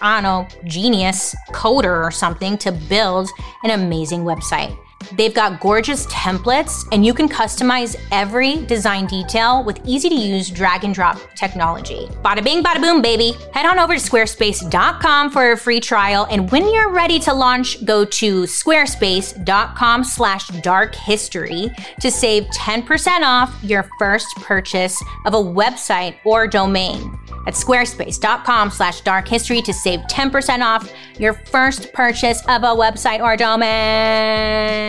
I 0.00 0.20
don't 0.20 0.22
know, 0.22 0.60
genius 0.64 1.36
coder 1.50 2.04
or 2.04 2.10
something 2.10 2.56
to 2.58 2.72
build 2.72 3.28
an 3.62 3.70
amazing 3.70 4.22
website. 4.22 4.74
They've 5.12 5.34
got 5.34 5.60
gorgeous 5.60 6.06
templates, 6.06 6.86
and 6.92 7.04
you 7.06 7.14
can 7.14 7.28
customize 7.28 7.96
every 8.10 8.64
design 8.66 9.06
detail 9.06 9.62
with 9.62 9.80
easy 9.84 10.08
to 10.08 10.14
use 10.14 10.50
drag 10.50 10.84
and 10.84 10.94
drop 10.94 11.18
technology. 11.34 12.08
Bada 12.24 12.42
bing, 12.42 12.62
bada 12.62 12.80
boom, 12.80 13.02
baby. 13.02 13.36
Head 13.52 13.66
on 13.66 13.78
over 13.78 13.94
to 13.94 14.00
squarespace.com 14.00 15.30
for 15.30 15.52
a 15.52 15.56
free 15.56 15.80
trial, 15.80 16.26
and 16.30 16.50
when 16.50 16.68
you're 16.72 16.90
ready 16.90 17.18
to 17.20 17.32
launch, 17.32 17.84
go 17.84 18.04
to 18.04 18.42
squarespace.com 18.42 20.04
slash 20.04 20.48
dark 20.62 20.94
history 20.94 21.70
to 22.00 22.10
save 22.10 22.44
10% 22.44 23.22
off 23.22 23.56
your 23.62 23.88
first 23.98 24.34
purchase 24.36 25.00
of 25.24 25.34
a 25.34 25.36
website 25.36 26.16
or 26.24 26.46
domain 26.46 27.18
at 27.46 27.54
squarespace.com 27.54 28.70
slash 28.70 29.00
dark 29.02 29.28
history 29.28 29.62
to 29.62 29.72
save 29.72 30.00
10% 30.00 30.62
off 30.62 30.92
your 31.18 31.32
first 31.32 31.92
purchase 31.92 32.40
of 32.46 32.64
a 32.64 32.74
website 32.74 33.20
or 33.20 33.36
domain. 33.36 34.85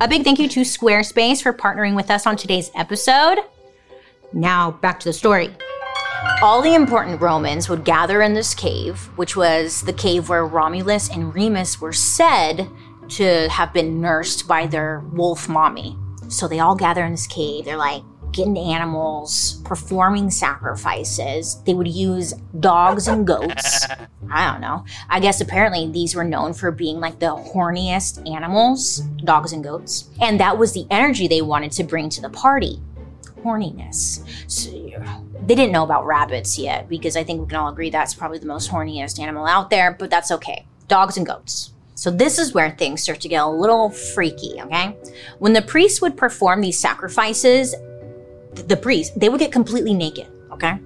A 0.00 0.08
big 0.08 0.24
thank 0.24 0.38
you 0.38 0.48
to 0.48 0.60
Squarespace 0.60 1.42
for 1.42 1.52
partnering 1.52 1.94
with 1.94 2.10
us 2.10 2.26
on 2.26 2.36
today's 2.36 2.70
episode. 2.74 3.38
Now, 4.32 4.70
back 4.70 5.00
to 5.00 5.08
the 5.08 5.12
story. 5.12 5.50
All 6.42 6.62
the 6.62 6.74
important 6.74 7.20
Romans 7.20 7.68
would 7.68 7.84
gather 7.84 8.22
in 8.22 8.34
this 8.34 8.54
cave, 8.54 9.08
which 9.16 9.36
was 9.36 9.82
the 9.82 9.92
cave 9.92 10.28
where 10.28 10.46
Romulus 10.46 11.08
and 11.10 11.34
Remus 11.34 11.80
were 11.80 11.92
said 11.92 12.68
to 13.08 13.48
have 13.48 13.72
been 13.72 14.00
nursed 14.00 14.46
by 14.46 14.66
their 14.66 15.00
wolf 15.12 15.48
mommy. 15.48 15.96
So 16.28 16.46
they 16.46 16.60
all 16.60 16.74
gather 16.74 17.04
in 17.04 17.12
this 17.12 17.26
cave. 17.26 17.64
They're 17.64 17.76
like, 17.76 18.02
getting 18.32 18.58
animals, 18.58 19.60
performing 19.64 20.30
sacrifices. 20.30 21.62
They 21.64 21.74
would 21.74 21.88
use 21.88 22.34
dogs 22.60 23.08
and 23.08 23.26
goats. 23.26 23.86
I 24.30 24.50
don't 24.50 24.60
know. 24.60 24.84
I 25.08 25.20
guess 25.20 25.40
apparently 25.40 25.90
these 25.90 26.14
were 26.14 26.24
known 26.24 26.52
for 26.52 26.70
being 26.70 27.00
like 27.00 27.18
the 27.18 27.34
horniest 27.34 28.30
animals, 28.30 28.98
dogs 29.24 29.52
and 29.52 29.64
goats. 29.64 30.10
And 30.20 30.38
that 30.40 30.58
was 30.58 30.72
the 30.72 30.86
energy 30.90 31.28
they 31.28 31.42
wanted 31.42 31.72
to 31.72 31.84
bring 31.84 32.08
to 32.10 32.20
the 32.20 32.30
party. 32.30 32.80
horniness. 33.42 34.24
So, 34.50 34.70
they 35.46 35.54
didn't 35.54 35.72
know 35.72 35.84
about 35.84 36.04
rabbits 36.06 36.58
yet 36.58 36.88
because 36.88 37.16
I 37.16 37.24
think 37.24 37.40
we 37.40 37.46
can 37.46 37.56
all 37.56 37.70
agree 37.70 37.90
that's 37.90 38.14
probably 38.14 38.38
the 38.38 38.46
most 38.46 38.70
horniest 38.70 39.18
animal 39.18 39.46
out 39.46 39.70
there, 39.70 39.96
but 39.98 40.10
that's 40.10 40.30
okay. 40.32 40.66
Dogs 40.88 41.16
and 41.16 41.26
goats. 41.26 41.72
So 41.94 42.10
this 42.12 42.38
is 42.38 42.54
where 42.54 42.70
things 42.70 43.02
start 43.02 43.20
to 43.22 43.28
get 43.28 43.42
a 43.42 43.48
little 43.48 43.90
freaky, 43.90 44.60
okay? 44.60 44.96
When 45.40 45.52
the 45.52 45.62
priests 45.62 46.00
would 46.00 46.16
perform 46.16 46.60
these 46.60 46.78
sacrifices, 46.78 47.74
the 48.54 48.76
priests, 48.76 49.14
they 49.16 49.28
would 49.28 49.40
get 49.40 49.52
completely 49.52 49.94
naked, 49.94 50.28
okay? 50.52 50.78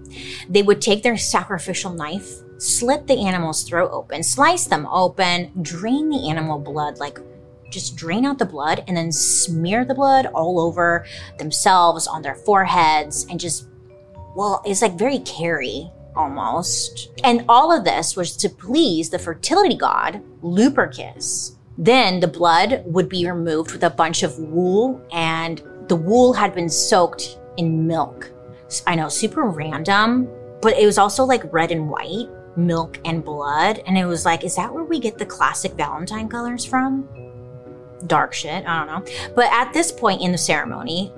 They 0.49 0.63
would 0.63 0.81
take 0.81 1.03
their 1.03 1.17
sacrificial 1.17 1.93
knife, 1.93 2.29
slit 2.59 3.07
the 3.07 3.21
animal's 3.21 3.63
throat 3.65 3.91
open, 3.93 4.23
slice 4.23 4.67
them 4.67 4.87
open, 4.87 5.53
drain 5.63 6.09
the 6.09 6.29
animal 6.29 6.59
blood 6.59 6.99
like 6.99 7.19
just 7.71 7.97
drain 7.97 8.27
out 8.27 8.39
the 8.39 8.45
blood 8.45 8.85
and 8.87 8.95
then 8.95 9.11
smear 9.11 9.85
the 9.85 9.95
blood 9.95 10.27
all 10.27 10.61
over 10.61 11.07
themselves 11.39 12.07
on 12.07 12.21
their 12.21 12.35
foreheads 12.35 13.27
and 13.31 13.41
just 13.41 13.67
well, 14.35 14.63
it's 14.65 14.83
like 14.83 14.99
very 14.99 15.19
Carrie 15.21 15.91
almost. 16.17 17.11
And 17.25 17.45
all 17.49 17.77
of 17.77 17.85
this 17.85 18.17
was 18.17 18.37
to 18.39 18.49
please 18.49 19.11
the 19.11 19.19
fertility 19.19 19.77
god, 19.77 20.23
Lupercus. 20.43 21.57
Then 21.79 22.21
the 22.21 22.29
blood 22.29 22.83
would 22.87 23.09
be 23.09 23.31
removed 23.31 23.73
with 23.73 23.83
a 23.83 23.91
bunch 23.91 24.23
of 24.23 24.39
wool, 24.39 25.01
and 25.11 25.63
the 25.89 25.97
wool 25.97 26.33
had 26.33 26.55
been 26.55 26.69
soaked 26.69 27.39
in 27.57 27.87
milk. 27.87 28.31
I 28.87 28.95
know, 28.95 29.09
super 29.09 29.45
random, 29.45 30.29
but 30.61 30.79
it 30.79 30.87
was 30.87 30.99
also 30.99 31.25
like 31.25 31.53
red 31.53 31.71
and 31.71 31.89
white, 31.89 32.29
milk 32.57 32.99
and 33.05 33.25
blood. 33.25 33.83
And 33.87 33.99
it 33.99 34.07
was 34.07 34.25
like, 34.25 34.45
is 34.45 34.57
that 34.57 34.73
where 34.73 34.85
we 34.85 34.99
get 34.99 35.19
the 35.19 35.27
classic 35.27 35.73
Valentine 35.73 36.29
colors 36.29 36.65
from? 36.65 37.09
Dark 38.07 38.33
shit, 38.33 38.67
I 38.67 38.85
don't 38.85 38.87
know. 38.87 39.33
But 39.35 39.53
at 39.53 39.73
this 39.73 39.93
point 39.93 40.23
in 40.23 40.33
the 40.33 40.39
ceremony, 40.39 41.13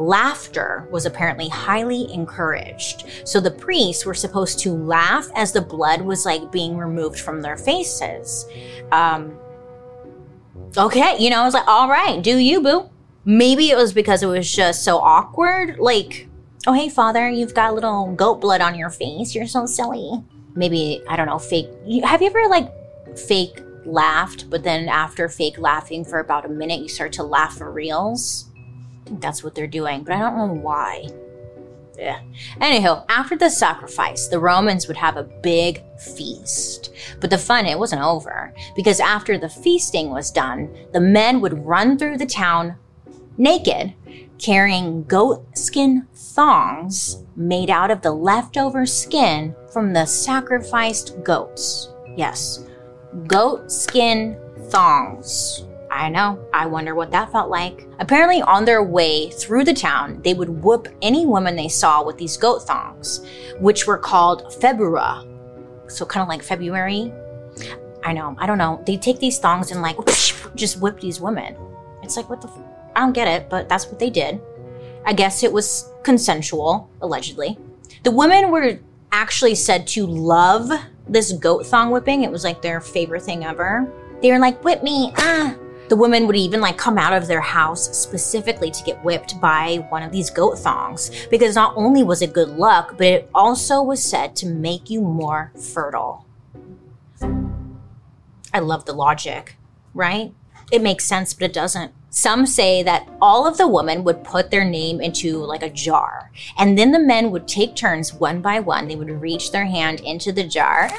Laughter 0.00 0.88
was 0.90 1.04
apparently 1.04 1.46
highly 1.48 2.10
encouraged. 2.10 3.04
So 3.24 3.38
the 3.38 3.50
priests 3.50 4.06
were 4.06 4.14
supposed 4.14 4.58
to 4.60 4.72
laugh 4.72 5.28
as 5.34 5.52
the 5.52 5.60
blood 5.60 6.00
was 6.00 6.24
like 6.24 6.50
being 6.50 6.78
removed 6.78 7.20
from 7.20 7.42
their 7.42 7.58
faces. 7.58 8.46
Um, 8.92 9.38
okay, 10.74 11.18
you 11.18 11.28
know, 11.28 11.42
I 11.42 11.44
was 11.44 11.52
like, 11.52 11.68
all 11.68 11.86
right, 11.86 12.22
do 12.22 12.38
you, 12.38 12.62
boo? 12.62 12.88
Maybe 13.24 13.70
it 13.70 13.76
was 13.76 13.92
because 13.92 14.22
it 14.22 14.26
was 14.26 14.50
just 14.50 14.84
so 14.84 14.98
awkward. 14.98 15.78
Like, 15.78 16.28
oh, 16.66 16.72
hey, 16.72 16.88
father, 16.88 17.28
you've 17.28 17.54
got 17.54 17.70
a 17.70 17.74
little 17.74 18.12
goat 18.14 18.40
blood 18.40 18.60
on 18.60 18.76
your 18.76 18.90
face. 18.90 19.34
You're 19.34 19.46
so 19.46 19.66
silly. 19.66 20.24
Maybe, 20.54 21.02
I 21.08 21.16
don't 21.16 21.26
know, 21.26 21.38
fake. 21.38 21.68
Have 22.04 22.22
you 22.22 22.28
ever 22.28 22.48
like 22.48 22.72
fake 23.16 23.62
laughed, 23.84 24.50
but 24.50 24.62
then 24.62 24.88
after 24.88 25.28
fake 25.28 25.58
laughing 25.58 26.04
for 26.04 26.18
about 26.18 26.44
a 26.44 26.48
minute, 26.48 26.80
you 26.80 26.88
start 26.88 27.12
to 27.14 27.22
laugh 27.22 27.56
for 27.58 27.70
reals? 27.70 28.50
think 29.10 29.20
that's 29.20 29.44
what 29.44 29.54
they're 29.54 29.66
doing, 29.66 30.02
but 30.04 30.14
I 30.14 30.18
don't 30.20 30.36
know 30.36 30.54
why. 30.54 31.08
Yeah. 31.98 32.20
Anyhow, 32.60 33.04
after 33.10 33.36
the 33.36 33.50
sacrifice, 33.50 34.28
the 34.28 34.38
Romans 34.38 34.88
would 34.88 34.96
have 34.96 35.16
a 35.16 35.24
big 35.24 35.82
feast. 35.98 36.94
But 37.20 37.28
the 37.28 37.36
fun, 37.36 37.66
it 37.66 37.78
wasn't 37.78 38.02
over, 38.02 38.54
because 38.74 39.00
after 39.00 39.36
the 39.36 39.48
feasting 39.48 40.10
was 40.10 40.30
done, 40.30 40.74
the 40.92 41.00
men 41.00 41.40
would 41.40 41.66
run 41.66 41.98
through 41.98 42.16
the 42.16 42.26
town 42.26 42.76
naked, 43.40 43.94
carrying 44.38 45.02
goat 45.04 45.56
skin 45.56 46.06
thongs 46.14 47.24
made 47.36 47.70
out 47.70 47.90
of 47.90 48.02
the 48.02 48.12
leftover 48.12 48.84
skin 48.84 49.56
from 49.72 49.92
the 49.92 50.04
sacrificed 50.04 51.22
goats. 51.24 51.88
Yes, 52.16 52.66
goat 53.26 53.72
skin 53.72 54.38
thongs. 54.68 55.64
I 55.90 56.08
know. 56.08 56.38
I 56.54 56.66
wonder 56.66 56.94
what 56.94 57.10
that 57.10 57.32
felt 57.32 57.50
like. 57.50 57.88
Apparently, 57.98 58.42
on 58.42 58.64
their 58.64 58.84
way 58.84 59.30
through 59.30 59.64
the 59.64 59.74
town, 59.74 60.20
they 60.22 60.34
would 60.34 60.62
whoop 60.62 60.86
any 61.02 61.26
woman 61.26 61.56
they 61.56 61.68
saw 61.68 62.04
with 62.04 62.16
these 62.16 62.36
goat 62.36 62.60
thongs, 62.60 63.26
which 63.58 63.86
were 63.86 63.98
called 63.98 64.52
febura. 64.60 65.26
So, 65.88 66.06
kind 66.06 66.22
of 66.22 66.28
like 66.28 66.44
February. 66.44 67.12
I 68.04 68.12
know. 68.12 68.36
I 68.38 68.46
don't 68.46 68.58
know. 68.58 68.82
They 68.86 68.96
take 68.96 69.18
these 69.18 69.38
thongs 69.38 69.72
and 69.72 69.82
like 69.82 69.96
just 70.54 70.80
whip 70.80 71.00
these 71.00 71.20
women. 71.20 71.56
It's 72.02 72.16
like, 72.16 72.30
what 72.30 72.40
the? 72.40 72.48
F- 72.48 72.79
I 72.94 73.00
don't 73.00 73.12
get 73.12 73.28
it, 73.28 73.48
but 73.48 73.68
that's 73.68 73.86
what 73.86 73.98
they 73.98 74.10
did. 74.10 74.40
I 75.06 75.12
guess 75.12 75.42
it 75.42 75.52
was 75.52 75.90
consensual, 76.02 76.90
allegedly. 77.00 77.58
The 78.02 78.10
women 78.10 78.50
were 78.50 78.78
actually 79.12 79.54
said 79.54 79.86
to 79.88 80.06
love 80.06 80.70
this 81.08 81.32
goat 81.32 81.66
thong 81.66 81.90
whipping. 81.90 82.22
It 82.22 82.30
was 82.30 82.44
like 82.44 82.62
their 82.62 82.80
favorite 82.80 83.22
thing 83.22 83.44
ever. 83.44 83.90
They 84.22 84.30
were 84.30 84.38
like, 84.38 84.62
whip 84.64 84.82
me, 84.82 85.12
ah. 85.16 85.56
The 85.88 85.96
women 85.96 86.28
would 86.28 86.36
even 86.36 86.60
like 86.60 86.78
come 86.78 86.98
out 86.98 87.12
of 87.12 87.26
their 87.26 87.40
house 87.40 87.98
specifically 87.98 88.70
to 88.70 88.84
get 88.84 89.02
whipped 89.02 89.40
by 89.40 89.84
one 89.88 90.04
of 90.04 90.12
these 90.12 90.30
goat 90.30 90.56
thongs 90.56 91.10
because 91.30 91.56
not 91.56 91.76
only 91.76 92.04
was 92.04 92.22
it 92.22 92.32
good 92.32 92.50
luck, 92.50 92.94
but 92.96 93.06
it 93.08 93.30
also 93.34 93.82
was 93.82 94.00
said 94.00 94.36
to 94.36 94.46
make 94.46 94.88
you 94.88 95.00
more 95.00 95.50
fertile. 95.56 96.26
I 98.52 98.60
love 98.60 98.84
the 98.84 98.92
logic, 98.92 99.56
right? 99.92 100.32
It 100.70 100.80
makes 100.80 101.04
sense, 101.04 101.34
but 101.34 101.46
it 101.46 101.52
doesn't. 101.52 101.92
Some 102.10 102.44
say 102.44 102.82
that 102.82 103.08
all 103.22 103.46
of 103.46 103.56
the 103.56 103.68
women 103.68 104.02
would 104.02 104.24
put 104.24 104.50
their 104.50 104.64
name 104.64 105.00
into 105.00 105.38
like 105.38 105.62
a 105.62 105.70
jar, 105.70 106.32
and 106.58 106.76
then 106.76 106.90
the 106.90 106.98
men 106.98 107.30
would 107.30 107.46
take 107.46 107.76
turns 107.76 108.12
one 108.12 108.42
by 108.42 108.58
one. 108.58 108.88
They 108.88 108.96
would 108.96 109.10
reach 109.10 109.52
their 109.52 109.64
hand 109.64 110.00
into 110.00 110.32
the 110.32 110.42
jar 110.42 110.90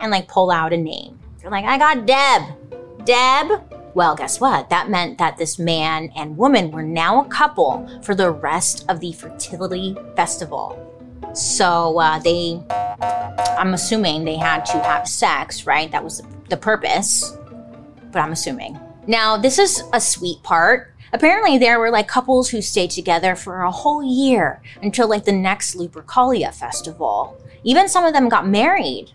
and 0.00 0.10
like 0.10 0.26
pull 0.26 0.50
out 0.50 0.72
a 0.72 0.76
name. 0.76 1.18
They're 1.40 1.50
like, 1.50 1.66
I 1.66 1.76
got 1.76 2.06
Deb. 2.06 3.04
Deb, 3.04 3.62
well, 3.94 4.14
guess 4.14 4.40
what? 4.40 4.70
That 4.70 4.88
meant 4.88 5.18
that 5.18 5.36
this 5.36 5.58
man 5.58 6.10
and 6.16 6.36
woman 6.36 6.70
were 6.70 6.82
now 6.82 7.22
a 7.22 7.28
couple 7.28 7.86
for 8.02 8.14
the 8.14 8.30
rest 8.30 8.86
of 8.88 9.00
the 9.00 9.12
fertility 9.12 9.96
festival. 10.16 10.84
So 11.34 11.98
uh, 11.98 12.18
they, 12.20 12.62
I'm 13.58 13.74
assuming 13.74 14.24
they 14.24 14.36
had 14.36 14.64
to 14.66 14.78
have 14.82 15.06
sex, 15.06 15.66
right? 15.66 15.90
That 15.90 16.02
was 16.02 16.22
the 16.48 16.56
purpose, 16.56 17.36
but 18.12 18.20
I'm 18.20 18.32
assuming. 18.32 18.78
Now, 19.08 19.38
this 19.38 19.58
is 19.58 19.82
a 19.94 20.00
sweet 20.02 20.42
part. 20.42 20.94
Apparently, 21.14 21.56
there 21.56 21.80
were 21.80 21.90
like 21.90 22.06
couples 22.06 22.50
who 22.50 22.60
stayed 22.60 22.90
together 22.90 23.34
for 23.34 23.62
a 23.62 23.70
whole 23.70 24.02
year 24.02 24.60
until 24.82 25.08
like 25.08 25.24
the 25.24 25.32
next 25.32 25.76
Lupercalia 25.76 26.54
festival. 26.54 27.34
Even 27.64 27.88
some 27.88 28.04
of 28.04 28.12
them 28.12 28.28
got 28.28 28.46
married. 28.46 29.10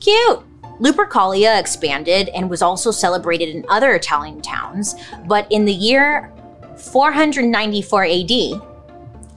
Cute! 0.00 0.42
Lupercalia 0.80 1.60
expanded 1.60 2.28
and 2.30 2.50
was 2.50 2.60
also 2.60 2.90
celebrated 2.90 3.50
in 3.50 3.64
other 3.68 3.94
Italian 3.94 4.42
towns, 4.42 4.96
but 5.26 5.46
in 5.52 5.64
the 5.64 5.72
year 5.72 6.32
494 6.76 8.04
AD, 8.04 8.60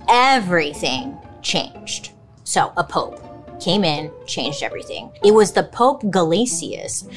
everything 0.10 1.16
changed. 1.44 2.14
So, 2.46 2.74
a 2.78 2.84
pope 2.84 3.24
came 3.62 3.84
in, 3.84 4.12
changed 4.26 4.64
everything. 4.64 5.12
It 5.24 5.32
was 5.32 5.52
the 5.52 5.64
Pope 5.64 6.02
Gelasius, 6.04 7.08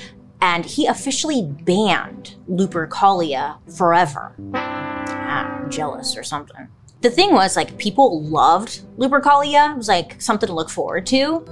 and 0.43 0.67
he 0.67 0.87
officially 0.87 1.43
banned 1.43 2.35
Lupercalia 2.51 3.57
forever. 3.75 4.35
Ah, 4.55 5.65
jealous 5.71 6.17
or 6.17 6.25
something. 6.25 6.69
The 7.01 7.11
thing 7.11 7.33
was, 7.33 7.57
like, 7.57 7.79
people 7.79 8.23
loved 8.25 8.83
Lupercalia. 8.99 9.73
It 9.73 9.77
was 9.77 9.89
like 9.89 10.21
something 10.21 10.49
to 10.49 10.53
look 10.53 10.69
forward 10.69 11.07
to. 11.07 11.47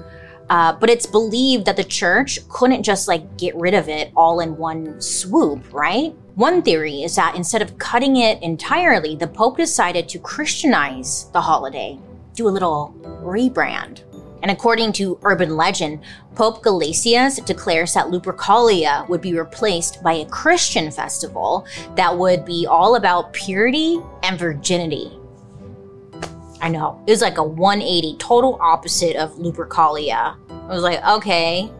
Uh, 0.51 0.73
but 0.73 0.91
it's 0.91 1.07
believed 1.07 1.65
that 1.67 1.77
the 1.77 1.85
church 1.85 2.41
couldn't 2.49 2.83
just 2.83 3.07
like 3.07 3.39
get 3.39 3.55
rid 3.55 3.73
of 3.73 3.89
it 3.89 4.11
all 4.17 4.41
in 4.41 4.57
one 4.57 5.01
swoop, 5.01 5.73
right? 5.73 6.13
One 6.35 6.61
theory 6.61 7.05
is 7.05 7.15
that 7.15 7.37
instead 7.37 7.63
of 7.63 7.79
cutting 7.79 8.17
it 8.17 8.43
entirely, 8.43 9.15
the 9.15 9.29
Pope 9.29 9.57
decided 9.57 10.09
to 10.09 10.19
Christianize 10.19 11.31
the 11.33 11.41
holiday, 11.41 12.01
do 12.35 12.49
a 12.49 12.51
little 12.51 12.93
rebrand. 13.23 14.03
And 14.43 14.51
according 14.51 14.93
to 14.95 15.19
urban 15.23 15.57
legend, 15.57 16.01
Pope 16.35 16.63
Gelasius 16.63 17.45
declares 17.45 17.93
that 17.95 18.07
Lupercalia 18.07 19.09
would 19.09 19.21
be 19.21 19.39
replaced 19.39 20.03
by 20.03 20.15
a 20.15 20.27
Christian 20.27 20.91
festival 20.91 21.67
that 21.97 22.17
would 22.17 22.45
be 22.45 22.67
all 22.67 22.97
about 22.97 23.33
purity 23.33 24.01
and 24.23 24.39
virginity. 24.39 25.13
I 26.63 26.69
know. 26.69 27.03
It 27.07 27.11
was 27.11 27.23
like 27.23 27.39
a 27.39 27.45
180, 27.45 28.17
total 28.19 28.59
opposite 28.61 29.17
of 29.17 29.35
Lupercalia. 29.35 30.37
I 30.51 30.75
was 30.75 30.83
like, 30.83 31.05
okay. 31.07 31.71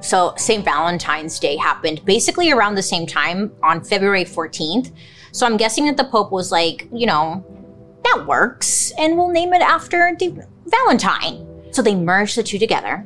So 0.00 0.34
St. 0.36 0.64
Valentine's 0.64 1.38
Day 1.38 1.56
happened 1.56 2.04
basically 2.04 2.50
around 2.50 2.74
the 2.74 2.82
same 2.82 3.06
time 3.06 3.52
on 3.62 3.84
February 3.84 4.24
14th. 4.24 4.92
So 5.32 5.46
I'm 5.46 5.56
guessing 5.56 5.86
that 5.86 5.96
the 5.96 6.04
Pope 6.04 6.32
was 6.32 6.50
like, 6.50 6.88
you 6.92 7.06
know, 7.06 7.44
that 8.04 8.26
works, 8.26 8.92
and 8.98 9.16
we'll 9.16 9.30
name 9.30 9.52
it 9.52 9.62
after 9.62 10.14
the 10.18 10.46
Valentine. 10.66 11.46
So 11.72 11.82
they 11.82 11.94
merged 11.94 12.36
the 12.36 12.42
two 12.42 12.58
together, 12.58 13.04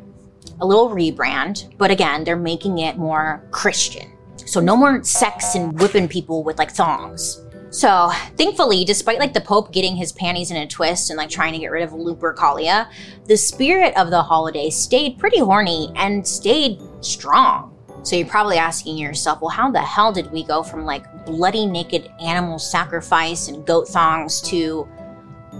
a 0.60 0.66
little 0.66 0.90
rebrand, 0.90 1.76
but 1.78 1.90
again, 1.90 2.24
they're 2.24 2.36
making 2.36 2.78
it 2.78 2.98
more 2.98 3.42
Christian. 3.50 4.12
So 4.44 4.60
no 4.60 4.76
more 4.76 5.02
sex 5.02 5.54
and 5.54 5.78
whipping 5.80 6.08
people 6.08 6.44
with 6.44 6.58
like 6.58 6.70
thongs. 6.70 7.42
So, 7.70 8.10
thankfully, 8.38 8.84
despite 8.84 9.18
like 9.18 9.34
the 9.34 9.40
Pope 9.40 9.72
getting 9.72 9.96
his 9.96 10.12
panties 10.12 10.50
in 10.50 10.56
a 10.56 10.66
twist 10.66 11.10
and 11.10 11.18
like 11.18 11.28
trying 11.28 11.52
to 11.52 11.58
get 11.58 11.70
rid 11.70 11.82
of 11.82 11.90
Lupercalia, 11.90 12.88
the 13.26 13.36
spirit 13.36 13.94
of 13.96 14.10
the 14.10 14.22
holiday 14.22 14.70
stayed 14.70 15.18
pretty 15.18 15.40
horny 15.40 15.92
and 15.96 16.26
stayed 16.26 16.78
strong. 17.00 17.76
So 18.02 18.14
you're 18.14 18.28
probably 18.28 18.56
asking 18.56 18.96
yourself, 18.96 19.40
well, 19.40 19.50
how 19.50 19.70
the 19.70 19.80
hell 19.80 20.12
did 20.12 20.30
we 20.30 20.44
go 20.44 20.62
from 20.62 20.84
like 20.84 21.26
bloody 21.26 21.66
naked 21.66 22.08
animal 22.20 22.58
sacrifice 22.58 23.48
and 23.48 23.66
goat 23.66 23.88
thongs 23.88 24.40
to 24.42 24.88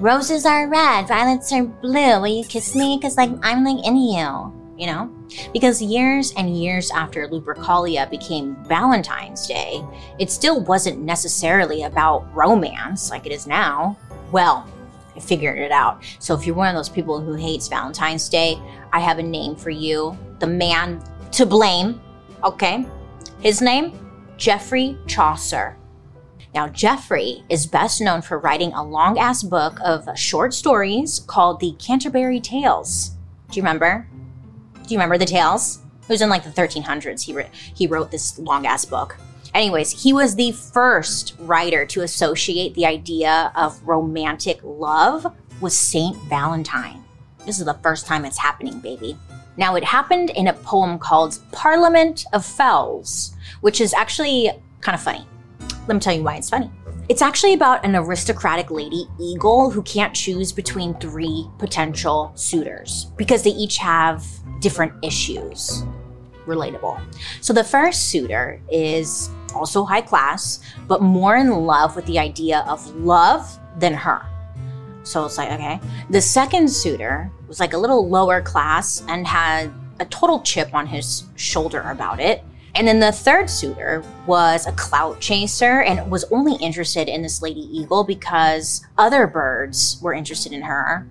roses 0.00 0.44
are 0.44 0.68
red, 0.68 1.08
violets 1.08 1.52
are 1.52 1.64
blue. 1.64 2.20
Will 2.20 2.26
you 2.26 2.44
kiss 2.44 2.74
me? 2.74 2.96
Because, 2.96 3.16
like, 3.16 3.30
I'm 3.42 3.64
like 3.64 3.84
into 3.86 4.00
you, 4.00 4.76
you 4.78 4.86
know? 4.86 5.10
Because 5.52 5.82
years 5.82 6.32
and 6.36 6.56
years 6.56 6.90
after 6.90 7.28
Lupercalia 7.28 8.08
became 8.10 8.56
Valentine's 8.66 9.46
Day, 9.46 9.82
it 10.18 10.30
still 10.30 10.60
wasn't 10.62 11.00
necessarily 11.00 11.84
about 11.84 12.32
romance 12.34 13.10
like 13.10 13.26
it 13.26 13.32
is 13.32 13.46
now. 13.46 13.98
Well, 14.32 14.68
I 15.14 15.20
figured 15.20 15.58
it 15.58 15.72
out. 15.72 16.04
So 16.18 16.34
if 16.34 16.46
you're 16.46 16.54
one 16.54 16.68
of 16.68 16.74
those 16.74 16.88
people 16.90 17.20
who 17.20 17.34
hates 17.34 17.68
Valentine's 17.68 18.28
Day, 18.28 18.60
I 18.92 19.00
have 19.00 19.18
a 19.18 19.22
name 19.22 19.56
for 19.56 19.70
you. 19.70 20.16
The 20.40 20.46
man 20.46 21.02
to 21.32 21.46
blame, 21.46 22.00
okay? 22.44 22.86
His 23.40 23.62
name? 23.62 23.98
Geoffrey 24.36 24.98
Chaucer. 25.06 25.78
Now, 26.56 26.68
Geoffrey 26.68 27.44
is 27.50 27.66
best 27.66 28.00
known 28.00 28.22
for 28.22 28.38
writing 28.38 28.72
a 28.72 28.82
long 28.82 29.18
ass 29.18 29.42
book 29.42 29.78
of 29.84 30.08
short 30.18 30.54
stories 30.54 31.20
called 31.26 31.60
the 31.60 31.72
Canterbury 31.72 32.40
Tales. 32.40 33.10
Do 33.50 33.56
you 33.56 33.62
remember? 33.62 34.08
Do 34.72 34.94
you 34.94 34.96
remember 34.96 35.18
the 35.18 35.26
tales? 35.26 35.80
It 36.00 36.08
was 36.08 36.22
in 36.22 36.30
like 36.30 36.44
the 36.44 36.50
1300s. 36.50 37.20
He, 37.20 37.34
re- 37.34 37.50
he 37.52 37.86
wrote 37.86 38.10
this 38.10 38.38
long 38.38 38.64
ass 38.64 38.86
book. 38.86 39.18
Anyways, 39.52 40.02
he 40.02 40.14
was 40.14 40.34
the 40.34 40.52
first 40.52 41.34
writer 41.40 41.84
to 41.84 42.00
associate 42.00 42.72
the 42.72 42.86
idea 42.86 43.52
of 43.54 43.86
romantic 43.86 44.58
love 44.64 45.26
with 45.60 45.74
Saint 45.74 46.16
Valentine. 46.30 47.04
This 47.44 47.58
is 47.58 47.66
the 47.66 47.74
first 47.82 48.06
time 48.06 48.24
it's 48.24 48.38
happening, 48.38 48.80
baby. 48.80 49.18
Now, 49.58 49.76
it 49.76 49.84
happened 49.84 50.30
in 50.30 50.48
a 50.48 50.54
poem 50.54 50.98
called 50.98 51.38
Parliament 51.52 52.24
of 52.32 52.46
Fowls, 52.46 53.36
which 53.60 53.78
is 53.78 53.92
actually 53.92 54.50
kind 54.80 54.94
of 54.94 55.02
funny. 55.02 55.26
Let 55.86 55.94
me 55.94 56.00
tell 56.00 56.14
you 56.14 56.22
why 56.22 56.36
it's 56.36 56.50
funny. 56.50 56.70
It's 57.08 57.22
actually 57.22 57.54
about 57.54 57.84
an 57.84 57.94
aristocratic 57.94 58.70
lady 58.72 59.06
eagle 59.20 59.70
who 59.70 59.82
can't 59.82 60.12
choose 60.12 60.52
between 60.52 60.94
three 60.94 61.48
potential 61.58 62.32
suitors 62.34 63.06
because 63.16 63.44
they 63.44 63.50
each 63.50 63.76
have 63.76 64.26
different 64.60 64.92
issues. 65.04 65.84
Relatable. 66.46 67.00
So 67.40 67.52
the 67.52 67.62
first 67.62 68.08
suitor 68.08 68.60
is 68.70 69.30
also 69.54 69.84
high 69.84 70.00
class, 70.00 70.60
but 70.88 71.00
more 71.00 71.36
in 71.36 71.50
love 71.50 71.94
with 71.94 72.06
the 72.06 72.18
idea 72.18 72.64
of 72.68 72.84
love 72.96 73.58
than 73.78 73.94
her. 73.94 74.26
So 75.04 75.24
it's 75.24 75.38
like, 75.38 75.52
okay. 75.52 75.78
The 76.10 76.20
second 76.20 76.68
suitor 76.68 77.30
was 77.46 77.60
like 77.60 77.72
a 77.72 77.78
little 77.78 78.08
lower 78.08 78.42
class 78.42 79.04
and 79.06 79.24
had 79.24 79.72
a 80.00 80.04
total 80.06 80.40
chip 80.40 80.74
on 80.74 80.86
his 80.88 81.24
shoulder 81.36 81.82
about 81.82 82.18
it. 82.18 82.42
And 82.76 82.86
then 82.86 83.00
the 83.00 83.10
third 83.10 83.48
suitor 83.48 84.04
was 84.26 84.66
a 84.66 84.72
clout 84.72 85.18
chaser 85.18 85.80
and 85.80 86.10
was 86.10 86.24
only 86.30 86.56
interested 86.56 87.08
in 87.08 87.22
this 87.22 87.40
lady 87.40 87.62
eagle 87.74 88.04
because 88.04 88.86
other 88.98 89.26
birds 89.26 89.98
were 90.02 90.12
interested 90.12 90.52
in 90.52 90.60
her 90.60 91.08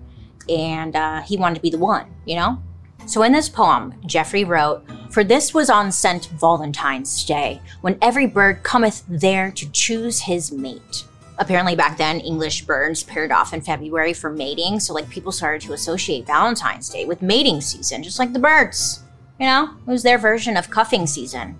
and 0.48 0.94
uh, 0.94 1.22
he 1.22 1.36
wanted 1.36 1.56
to 1.56 1.60
be 1.60 1.70
the 1.70 1.78
one, 1.78 2.06
you 2.24 2.36
know? 2.36 2.62
So 3.06 3.24
in 3.24 3.32
this 3.32 3.48
poem, 3.48 3.94
Geoffrey 4.06 4.44
wrote, 4.44 4.84
For 5.10 5.24
this 5.24 5.52
was 5.52 5.68
on 5.68 5.90
St. 5.90 6.26
Valentine's 6.26 7.24
Day, 7.24 7.60
when 7.80 7.98
every 8.00 8.26
bird 8.26 8.62
cometh 8.62 9.04
there 9.08 9.50
to 9.50 9.70
choose 9.70 10.20
his 10.20 10.52
mate. 10.52 11.04
Apparently, 11.38 11.76
back 11.76 11.98
then, 11.98 12.20
English 12.20 12.62
birds 12.62 13.02
paired 13.02 13.30
off 13.30 13.52
in 13.52 13.60
February 13.60 14.12
for 14.12 14.30
mating, 14.30 14.80
so 14.80 14.94
like 14.94 15.08
people 15.10 15.32
started 15.32 15.60
to 15.62 15.72
associate 15.72 16.26
Valentine's 16.26 16.88
Day 16.88 17.04
with 17.04 17.22
mating 17.22 17.60
season, 17.60 18.02
just 18.02 18.18
like 18.18 18.32
the 18.32 18.38
birds. 18.38 19.02
You 19.38 19.46
know, 19.46 19.74
it 19.86 19.90
was 19.90 20.02
their 20.02 20.18
version 20.18 20.56
of 20.56 20.70
cuffing 20.70 21.06
season. 21.06 21.58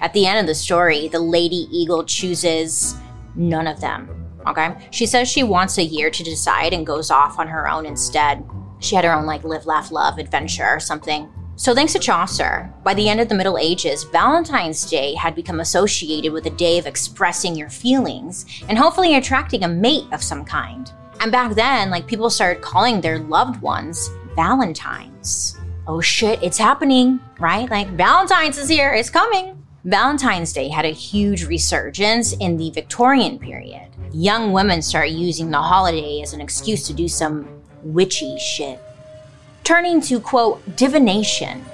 At 0.00 0.12
the 0.12 0.26
end 0.26 0.38
of 0.38 0.46
the 0.46 0.54
story, 0.54 1.08
the 1.08 1.20
lady 1.20 1.66
eagle 1.70 2.04
chooses 2.04 2.94
none 3.34 3.66
of 3.66 3.80
them. 3.80 4.08
Okay? 4.46 4.74
She 4.90 5.06
says 5.06 5.28
she 5.28 5.42
wants 5.42 5.78
a 5.78 5.84
year 5.84 6.10
to 6.10 6.22
decide 6.22 6.72
and 6.72 6.86
goes 6.86 7.10
off 7.10 7.38
on 7.38 7.48
her 7.48 7.68
own 7.68 7.86
instead. 7.86 8.44
She 8.80 8.94
had 8.94 9.04
her 9.04 9.12
own 9.12 9.26
like 9.26 9.44
live, 9.44 9.66
laugh, 9.66 9.90
love 9.90 10.18
adventure 10.18 10.66
or 10.66 10.80
something. 10.80 11.28
So, 11.56 11.74
thanks 11.74 11.92
to 11.94 11.98
Chaucer, 11.98 12.72
by 12.84 12.94
the 12.94 13.08
end 13.08 13.18
of 13.18 13.28
the 13.28 13.34
Middle 13.34 13.58
Ages, 13.58 14.04
Valentine's 14.04 14.88
Day 14.88 15.14
had 15.14 15.34
become 15.34 15.58
associated 15.58 16.32
with 16.32 16.46
a 16.46 16.50
day 16.50 16.78
of 16.78 16.86
expressing 16.86 17.56
your 17.56 17.68
feelings 17.68 18.46
and 18.68 18.78
hopefully 18.78 19.16
attracting 19.16 19.64
a 19.64 19.68
mate 19.68 20.06
of 20.12 20.22
some 20.22 20.44
kind. 20.44 20.92
And 21.20 21.32
back 21.32 21.56
then, 21.56 21.90
like 21.90 22.06
people 22.06 22.30
started 22.30 22.62
calling 22.62 23.00
their 23.00 23.18
loved 23.18 23.60
ones 23.60 24.08
Valentines. 24.36 25.57
Oh 25.90 26.02
shit, 26.02 26.42
it's 26.42 26.58
happening, 26.58 27.18
right? 27.40 27.70
Like 27.70 27.88
Valentine's 27.88 28.58
is 28.58 28.68
here, 28.68 28.92
it's 28.92 29.08
coming. 29.08 29.64
Valentine's 29.84 30.52
Day 30.52 30.68
had 30.68 30.84
a 30.84 30.90
huge 30.90 31.46
resurgence 31.46 32.34
in 32.34 32.58
the 32.58 32.68
Victorian 32.72 33.38
period. 33.38 33.88
Young 34.12 34.52
women 34.52 34.82
started 34.82 35.12
using 35.12 35.50
the 35.50 35.62
holiday 35.62 36.20
as 36.20 36.34
an 36.34 36.42
excuse 36.42 36.86
to 36.88 36.92
do 36.92 37.08
some 37.08 37.48
witchy 37.82 38.38
shit. 38.38 38.78
Turning 39.64 40.02
to, 40.02 40.20
quote, 40.20 40.76
divination, 40.76 41.64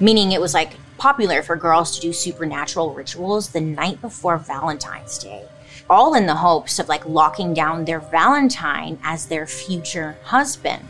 meaning 0.00 0.32
it 0.32 0.40
was 0.40 0.54
like 0.54 0.72
popular 0.96 1.42
for 1.42 1.54
girls 1.54 1.94
to 1.94 2.00
do 2.00 2.10
supernatural 2.10 2.94
rituals 2.94 3.50
the 3.50 3.60
night 3.60 4.00
before 4.00 4.38
Valentine's 4.38 5.18
Day, 5.18 5.46
all 5.90 6.14
in 6.14 6.24
the 6.24 6.36
hopes 6.36 6.78
of 6.78 6.88
like 6.88 7.04
locking 7.04 7.52
down 7.52 7.84
their 7.84 8.00
Valentine 8.00 8.98
as 9.02 9.26
their 9.26 9.46
future 9.46 10.16
husband. 10.22 10.82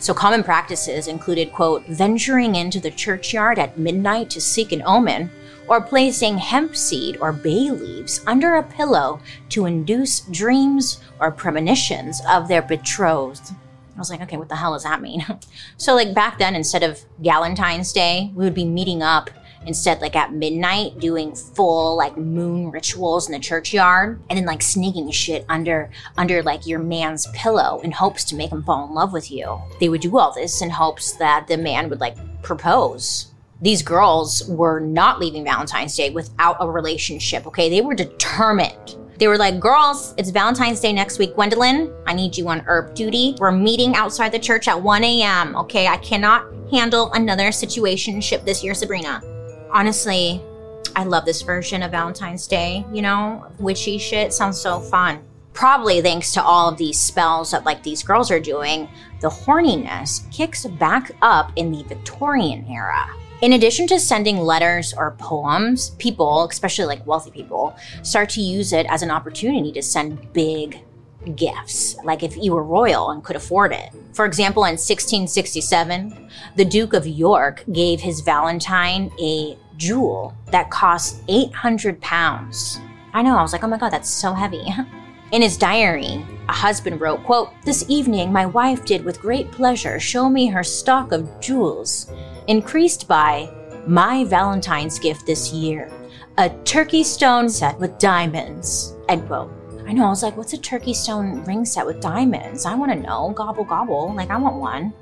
So 0.00 0.14
common 0.14 0.42
practices 0.42 1.08
included, 1.08 1.52
quote, 1.52 1.86
venturing 1.86 2.54
into 2.54 2.80
the 2.80 2.90
churchyard 2.90 3.58
at 3.58 3.78
midnight 3.78 4.30
to 4.30 4.40
seek 4.40 4.72
an 4.72 4.82
omen, 4.86 5.30
or 5.68 5.80
placing 5.80 6.36
hemp 6.38 6.74
seed 6.74 7.16
or 7.20 7.32
bay 7.32 7.70
leaves 7.70 8.20
under 8.26 8.56
a 8.56 8.62
pillow 8.62 9.20
to 9.50 9.66
induce 9.66 10.20
dreams 10.20 11.00
or 11.20 11.30
premonitions 11.30 12.20
of 12.28 12.48
their 12.48 12.62
betrothed. 12.62 13.52
I 13.94 13.98
was 13.98 14.10
like, 14.10 14.22
okay, 14.22 14.36
what 14.36 14.48
the 14.48 14.56
hell 14.56 14.72
does 14.72 14.84
that 14.84 15.02
mean? 15.02 15.24
so, 15.76 15.94
like 15.94 16.14
back 16.14 16.38
then, 16.38 16.56
instead 16.56 16.82
of 16.82 16.98
Valentine's 17.18 17.92
Day, 17.92 18.32
we 18.34 18.44
would 18.44 18.54
be 18.54 18.64
meeting 18.64 19.02
up 19.02 19.30
instead 19.66 20.00
like 20.00 20.16
at 20.16 20.32
midnight 20.32 20.98
doing 20.98 21.34
full 21.34 21.96
like 21.96 22.16
moon 22.16 22.70
rituals 22.70 23.26
in 23.26 23.32
the 23.32 23.38
churchyard 23.38 24.20
and 24.28 24.38
then 24.38 24.46
like 24.46 24.62
sneaking 24.62 25.10
shit 25.10 25.44
under 25.48 25.90
under 26.16 26.42
like 26.42 26.66
your 26.66 26.78
man's 26.78 27.26
pillow 27.34 27.80
in 27.80 27.90
hopes 27.90 28.24
to 28.24 28.34
make 28.34 28.50
him 28.50 28.62
fall 28.62 28.86
in 28.86 28.94
love 28.94 29.12
with 29.12 29.30
you 29.30 29.60
they 29.78 29.88
would 29.88 30.00
do 30.00 30.18
all 30.18 30.32
this 30.32 30.62
in 30.62 30.70
hopes 30.70 31.12
that 31.12 31.46
the 31.46 31.56
man 31.56 31.88
would 31.88 32.00
like 32.00 32.16
propose 32.42 33.32
these 33.62 33.82
girls 33.82 34.48
were 34.48 34.80
not 34.80 35.20
leaving 35.20 35.44
valentine's 35.44 35.94
day 35.94 36.10
without 36.10 36.56
a 36.60 36.70
relationship 36.70 37.46
okay 37.46 37.68
they 37.68 37.82
were 37.82 37.94
determined 37.94 38.96
they 39.20 39.28
were 39.28 39.36
like, 39.36 39.60
girls, 39.60 40.14
it's 40.16 40.30
Valentine's 40.30 40.80
Day 40.80 40.94
next 40.94 41.18
week. 41.18 41.34
Gwendolyn, 41.34 41.92
I 42.06 42.14
need 42.14 42.38
you 42.38 42.48
on 42.48 42.60
herb 42.60 42.94
duty. 42.94 43.36
We're 43.38 43.52
meeting 43.52 43.94
outside 43.94 44.32
the 44.32 44.38
church 44.38 44.66
at 44.66 44.80
1 44.80 45.04
a.m. 45.04 45.54
Okay, 45.56 45.86
I 45.88 45.98
cannot 45.98 46.46
handle 46.70 47.12
another 47.12 47.52
situation 47.52 48.22
ship 48.22 48.46
this 48.46 48.64
year, 48.64 48.72
Sabrina. 48.72 49.20
Honestly, 49.72 50.42
I 50.96 51.04
love 51.04 51.24
this 51.24 51.42
version 51.42 51.82
of 51.82 51.92
Valentine's 51.92 52.48
Day. 52.48 52.84
You 52.92 53.02
know, 53.02 53.46
witchy 53.58 53.98
shit 53.98 54.32
sounds 54.32 54.60
so 54.60 54.80
fun. 54.80 55.20
Probably 55.52 56.00
thanks 56.00 56.32
to 56.32 56.42
all 56.42 56.68
of 56.68 56.76
these 56.76 56.98
spells 56.98 57.52
that 57.52 57.64
like 57.64 57.82
these 57.82 58.02
girls 58.02 58.30
are 58.30 58.40
doing, 58.40 58.88
the 59.20 59.28
horniness 59.28 60.28
kicks 60.32 60.66
back 60.66 61.12
up 61.22 61.52
in 61.54 61.70
the 61.70 61.84
Victorian 61.84 62.66
era. 62.68 63.06
In 63.42 63.52
addition 63.52 63.86
to 63.88 64.00
sending 64.00 64.38
letters 64.38 64.92
or 64.92 65.12
poems, 65.12 65.90
people, 65.98 66.48
especially 66.50 66.86
like 66.86 67.06
wealthy 67.06 67.30
people, 67.30 67.74
start 68.02 68.28
to 68.30 68.40
use 68.40 68.72
it 68.72 68.86
as 68.88 69.02
an 69.02 69.10
opportunity 69.10 69.72
to 69.72 69.82
send 69.82 70.32
big 70.32 70.80
gifts, 71.34 71.96
like 72.04 72.22
if 72.22 72.36
you 72.36 72.52
were 72.52 72.62
royal 72.62 73.10
and 73.10 73.22
could 73.22 73.36
afford 73.36 73.72
it. 73.72 73.90
For 74.12 74.24
example, 74.24 74.64
in 74.64 74.72
1667, 74.72 76.30
the 76.56 76.64
Duke 76.64 76.94
of 76.94 77.06
York 77.06 77.64
gave 77.72 78.00
his 78.00 78.20
Valentine 78.20 79.10
a 79.20 79.56
jewel 79.76 80.34
that 80.50 80.70
cost 80.70 81.22
800 81.28 82.00
pounds. 82.00 82.80
I 83.12 83.22
know, 83.22 83.36
I 83.36 83.42
was 83.42 83.52
like, 83.52 83.64
oh 83.64 83.68
my 83.68 83.78
god, 83.78 83.90
that's 83.90 84.10
so 84.10 84.32
heavy. 84.32 84.64
In 85.32 85.42
his 85.42 85.56
diary, 85.56 86.26
a 86.48 86.52
husband 86.52 87.00
wrote, 87.00 87.22
quote, 87.22 87.50
This 87.64 87.84
evening 87.88 88.32
my 88.32 88.46
wife 88.46 88.84
did 88.84 89.04
with 89.04 89.20
great 89.20 89.50
pleasure 89.52 90.00
show 90.00 90.28
me 90.28 90.48
her 90.48 90.64
stock 90.64 91.12
of 91.12 91.40
jewels, 91.40 92.10
increased 92.48 93.06
by 93.06 93.48
my 93.86 94.24
Valentine's 94.24 94.98
gift 94.98 95.26
this 95.26 95.52
year, 95.52 95.90
a 96.36 96.48
turkey 96.64 97.04
stone 97.04 97.48
set 97.48 97.78
with 97.78 97.96
diamonds. 97.98 98.96
End 99.08 99.24
quote. 99.28 99.59
I 99.86 99.92
know, 99.92 100.06
I 100.06 100.08
was 100.08 100.22
like, 100.22 100.36
what's 100.36 100.52
a 100.52 100.58
turkey 100.58 100.94
stone 100.94 101.44
ring 101.44 101.64
set 101.64 101.86
with 101.86 102.00
diamonds? 102.00 102.66
I 102.66 102.74
want 102.74 102.92
to 102.92 102.98
know. 102.98 103.32
Gobble, 103.34 103.64
gobble. 103.64 104.14
Like, 104.14 104.30
I 104.30 104.36
want 104.36 104.56
one. 104.56 104.92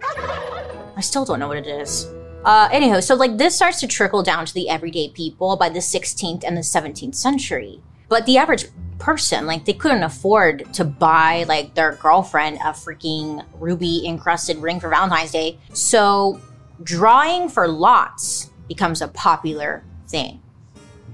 I 0.97 1.01
still 1.01 1.25
don't 1.25 1.39
know 1.39 1.49
what 1.49 1.59
it 1.59 1.67
is. 1.67 2.07
Uh, 2.45 2.69
anyhow, 2.73 3.01
so 3.01 3.15
like 3.15 3.37
this 3.37 3.55
starts 3.55 3.81
to 3.81 3.87
trickle 3.87 4.23
down 4.23 4.47
to 4.47 4.55
the 4.55 4.69
everyday 4.69 5.09
people 5.09 5.57
by 5.57 5.69
the 5.69 5.81
16th 5.81 6.45
and 6.45 6.57
the 6.57 6.63
17th 6.63 7.15
century. 7.15 7.83
But 8.09 8.25
the 8.27 8.39
average 8.39 8.67
person. 8.99 9.47
Like 9.47 9.65
they 9.65 9.73
couldn't 9.73 10.03
afford 10.03 10.73
to 10.75 10.85
buy 10.85 11.45
like 11.49 11.75
their 11.75 11.93
girlfriend 11.93 12.57
a 12.59 12.73
freaking 12.73 13.45
ruby 13.55 14.07
encrusted 14.07 14.59
ring 14.59 14.81
for 14.81 14.89
Valentine's 14.89 15.33
Day. 15.33 15.59
So 15.73 16.41
drawing 16.83 17.49
for 17.49 17.69
lots 17.69 18.51
becomes 18.69 19.01
a 19.01 19.09
popular 19.09 19.85
thing. 20.09 20.43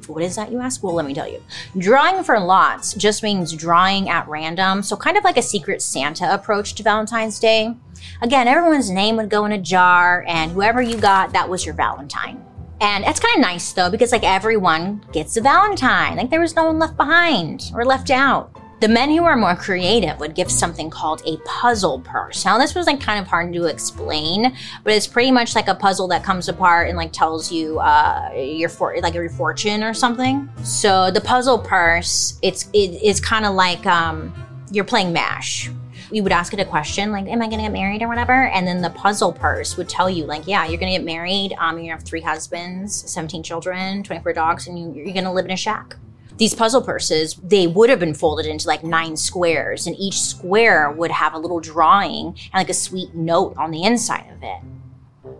What 0.08 0.22
is 0.22 0.36
that, 0.36 0.50
you 0.52 0.60
ask? 0.60 0.82
Well, 0.82 0.94
let 0.94 1.06
me 1.06 1.14
tell 1.14 1.28
you. 1.28 1.42
Drawing 1.78 2.22
for 2.24 2.38
lots 2.38 2.94
just 2.94 3.22
means 3.22 3.52
drawing 3.52 4.08
at 4.08 4.28
random, 4.28 4.82
so 4.82 4.96
kind 4.96 5.16
of 5.16 5.24
like 5.24 5.36
a 5.36 5.42
secret 5.42 5.82
Santa 5.82 6.32
approach 6.32 6.74
to 6.74 6.82
Valentine's 6.82 7.38
Day. 7.38 7.74
Again, 8.22 8.48
everyone's 8.48 8.90
name 8.90 9.16
would 9.16 9.30
go 9.30 9.44
in 9.44 9.52
a 9.52 9.58
jar, 9.58 10.24
and 10.26 10.52
whoever 10.52 10.82
you 10.82 10.98
got, 10.98 11.32
that 11.32 11.48
was 11.48 11.64
your 11.64 11.74
Valentine. 11.74 12.44
And 12.80 13.04
it's 13.04 13.20
kind 13.20 13.36
of 13.36 13.40
nice 13.40 13.72
though, 13.72 13.90
because 13.90 14.12
like 14.12 14.24
everyone 14.24 15.04
gets 15.12 15.36
a 15.36 15.40
Valentine. 15.40 16.16
Like 16.16 16.30
there 16.30 16.40
was 16.40 16.56
no 16.56 16.66
one 16.66 16.78
left 16.78 16.96
behind 16.96 17.70
or 17.74 17.84
left 17.84 18.10
out. 18.10 18.54
The 18.80 18.88
men 18.88 19.10
who 19.10 19.24
are 19.24 19.36
more 19.36 19.54
creative 19.54 20.18
would 20.20 20.34
give 20.34 20.50
something 20.50 20.90
called 20.90 21.22
a 21.24 21.36
puzzle 21.46 22.00
purse. 22.00 22.44
Now, 22.44 22.58
this 22.58 22.74
was 22.74 22.86
like 22.86 23.00
kind 23.00 23.20
of 23.20 23.26
hard 23.26 23.52
to 23.52 23.64
explain, 23.66 24.54
but 24.82 24.92
it's 24.92 25.06
pretty 25.06 25.30
much 25.30 25.54
like 25.54 25.68
a 25.68 25.74
puzzle 25.74 26.08
that 26.08 26.24
comes 26.24 26.48
apart 26.48 26.88
and 26.88 26.96
like 26.96 27.12
tells 27.12 27.52
you 27.52 27.78
uh, 27.78 28.30
your 28.34 28.68
for 28.68 28.94
like 29.00 29.14
your 29.14 29.28
fortune 29.30 29.82
or 29.82 29.94
something. 29.94 30.48
So 30.62 31.10
the 31.10 31.20
puzzle 31.20 31.58
purse, 31.58 32.38
it's 32.42 32.68
it, 32.72 32.98
it's 33.02 33.20
kind 33.20 33.46
of 33.46 33.54
like 33.54 33.86
um, 33.86 34.34
you're 34.70 34.84
playing 34.84 35.12
Mash. 35.12 35.70
You 36.10 36.22
would 36.22 36.32
ask 36.32 36.52
it 36.52 36.60
a 36.60 36.64
question 36.64 37.10
like, 37.10 37.26
"Am 37.26 37.40
I 37.40 37.46
going 37.46 37.58
to 37.58 37.64
get 37.64 37.72
married 37.72 38.02
or 38.02 38.08
whatever?" 38.08 38.48
And 38.48 38.66
then 38.66 38.82
the 38.82 38.90
puzzle 38.90 39.32
purse 39.32 39.76
would 39.76 39.88
tell 39.88 40.10
you 40.10 40.24
like, 40.26 40.46
"Yeah, 40.46 40.66
you're 40.66 40.78
going 40.78 40.92
to 40.92 40.98
get 40.98 41.04
married. 41.04 41.54
Um, 41.58 41.76
you're 41.76 41.86
going 41.86 41.86
to 41.86 41.94
have 41.94 42.04
three 42.04 42.20
husbands, 42.20 43.10
17 43.10 43.42
children, 43.42 44.02
24 44.02 44.32
dogs, 44.32 44.66
and 44.66 44.78
you, 44.78 44.92
you're 44.92 45.12
going 45.14 45.24
to 45.24 45.32
live 45.32 45.46
in 45.46 45.52
a 45.52 45.56
shack." 45.56 45.96
These 46.36 46.54
puzzle 46.54 46.82
purses, 46.82 47.34
they 47.42 47.66
would 47.66 47.90
have 47.90 48.00
been 48.00 48.14
folded 48.14 48.46
into 48.46 48.66
like 48.66 48.82
nine 48.82 49.16
squares, 49.16 49.86
and 49.86 49.96
each 49.98 50.20
square 50.20 50.90
would 50.90 51.10
have 51.10 51.34
a 51.34 51.38
little 51.38 51.60
drawing 51.60 52.26
and 52.26 52.54
like 52.54 52.70
a 52.70 52.74
sweet 52.74 53.14
note 53.14 53.54
on 53.56 53.70
the 53.70 53.84
inside 53.84 54.30
of 54.32 54.42
it. 54.42 54.60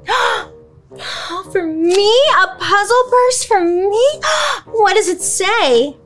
for 1.53 1.67
me? 1.67 2.13
A 2.43 2.57
puzzle 2.59 3.05
purse 3.11 3.45
for 3.45 3.61
me? 3.61 4.21
what 4.67 4.95
does 4.95 5.09
it 5.09 5.21
say? 5.21 5.97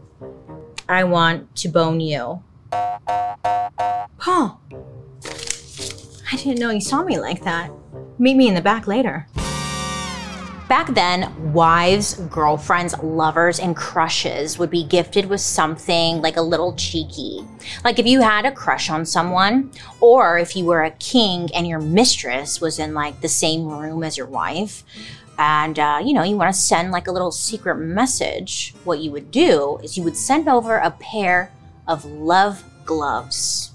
I 0.89 1.05
want 1.05 1.55
to 1.57 1.69
bone 1.69 2.01
you. 2.01 2.43
Huh. 2.73 4.55
I 6.31 6.37
didn't 6.37 6.59
know 6.59 6.71
you 6.71 6.81
saw 6.81 7.03
me 7.03 7.19
like 7.19 7.45
that. 7.45 7.71
Meet 8.19 8.37
me 8.37 8.49
in 8.49 8.55
the 8.55 8.63
back 8.63 8.87
later. 8.87 9.27
Back 10.69 10.89
then, 10.89 11.55
wives, 11.55 12.17
girlfriends, 12.29 12.95
lovers, 13.03 13.59
and 13.59 13.75
crushes 13.75 14.59
would 14.59 14.69
be 14.69 14.85
gifted 14.85 15.25
with 15.25 15.41
something 15.41 16.21
like 16.21 16.37
a 16.37 16.43
little 16.43 16.75
cheeky. 16.75 17.43
Like 17.85 17.99
if 17.99 18.07
you 18.07 18.21
had 18.21 18.45
a 18.45 18.53
crush 18.53 18.91
on 18.91 19.07
someone, 19.07 19.71
or 20.03 20.37
if 20.37 20.55
you 20.55 20.67
were 20.67 20.85
a 20.85 20.91
king 20.91 21.49
and 21.55 21.67
your 21.67 21.81
mistress 21.81 22.61
was 22.61 22.79
in 22.79 22.93
like 22.93 23.23
the 23.23 23.29
same 23.29 23.67
room 23.67 24.05
as 24.05 24.19
your 24.19 24.27
wife, 24.27 24.85
and 25.39 25.79
uh, 25.79 26.03
you 26.05 26.13
know 26.13 26.23
you 26.23 26.37
want 26.37 26.55
to 26.55 26.61
send 26.61 26.91
like 26.91 27.07
a 27.07 27.13
little 27.13 27.33
secret 27.33 27.77
message, 27.77 28.75
what 28.85 28.99
you 28.99 29.11
would 29.11 29.31
do 29.31 29.79
is 29.83 29.97
you 29.97 30.03
would 30.03 30.17
send 30.17 30.51
over 30.51 30.77
a 30.77 30.91
pair 30.91 31.51
of 31.87 32.05
love 32.05 32.63
gloves. 32.85 33.71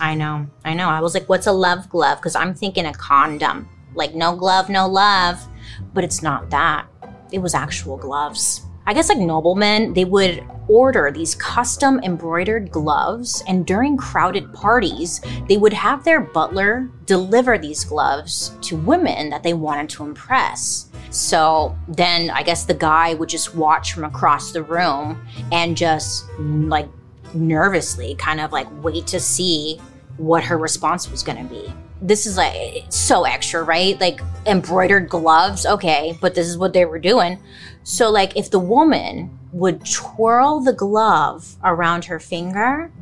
I 0.00 0.16
know, 0.16 0.48
I 0.64 0.74
know. 0.74 0.88
I 0.88 1.00
was 1.00 1.14
like, 1.14 1.28
what's 1.28 1.46
a 1.46 1.52
love 1.52 1.88
glove? 1.88 2.18
Because 2.18 2.34
I'm 2.34 2.54
thinking 2.54 2.86
a 2.86 2.92
condom. 2.92 3.68
Like, 3.94 4.16
no 4.16 4.34
glove, 4.34 4.68
no 4.68 4.88
love 4.88 5.46
but 5.94 6.04
it's 6.04 6.22
not 6.22 6.50
that. 6.50 6.86
It 7.32 7.38
was 7.38 7.54
actual 7.54 7.96
gloves. 7.96 8.62
I 8.86 8.92
guess 8.92 9.08
like 9.08 9.16
noblemen, 9.16 9.94
they 9.94 10.04
would 10.04 10.44
order 10.68 11.10
these 11.10 11.34
custom 11.34 12.00
embroidered 12.02 12.70
gloves, 12.70 13.42
and 13.48 13.64
during 13.64 13.96
crowded 13.96 14.52
parties, 14.52 15.22
they 15.48 15.56
would 15.56 15.72
have 15.72 16.04
their 16.04 16.20
butler 16.20 16.90
deliver 17.06 17.56
these 17.56 17.82
gloves 17.84 18.52
to 18.60 18.76
women 18.76 19.30
that 19.30 19.42
they 19.42 19.54
wanted 19.54 19.88
to 19.90 20.04
impress. 20.04 20.90
So 21.08 21.74
then 21.88 22.28
I 22.28 22.42
guess 22.42 22.64
the 22.64 22.74
guy 22.74 23.14
would 23.14 23.28
just 23.28 23.54
watch 23.54 23.94
from 23.94 24.04
across 24.04 24.52
the 24.52 24.62
room 24.62 25.26
and 25.50 25.76
just 25.76 26.26
like 26.38 26.88
nervously 27.32 28.16
kind 28.16 28.40
of 28.40 28.52
like 28.52 28.66
wait 28.82 29.06
to 29.08 29.20
see 29.20 29.80
what 30.18 30.44
her 30.44 30.58
response 30.58 31.10
was 31.10 31.22
going 31.22 31.38
to 31.38 31.52
be 31.52 31.72
this 32.04 32.26
is 32.26 32.36
like 32.36 32.84
so 32.90 33.24
extra, 33.24 33.62
right? 33.62 33.98
Like 33.98 34.20
embroidered 34.46 35.08
gloves, 35.08 35.64
okay, 35.64 36.16
but 36.20 36.34
this 36.34 36.46
is 36.46 36.58
what 36.58 36.74
they 36.74 36.84
were 36.84 36.98
doing. 36.98 37.38
So, 37.82 38.10
like, 38.10 38.36
if 38.36 38.50
the 38.50 38.58
woman 38.58 39.38
would 39.52 39.84
twirl 39.86 40.60
the 40.60 40.72
glove 40.72 41.56
around 41.64 42.04
her 42.06 42.20
finger, 42.20 42.92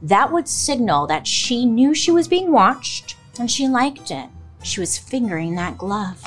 that 0.00 0.32
would 0.32 0.48
signal 0.48 1.06
that 1.08 1.26
she 1.26 1.66
knew 1.66 1.92
she 1.92 2.12
was 2.12 2.28
being 2.28 2.52
watched 2.52 3.16
and 3.38 3.50
she 3.50 3.66
liked 3.66 4.10
it. 4.10 4.28
She 4.62 4.78
was 4.78 4.96
fingering 4.96 5.56
that 5.56 5.76
glove. 5.76 6.22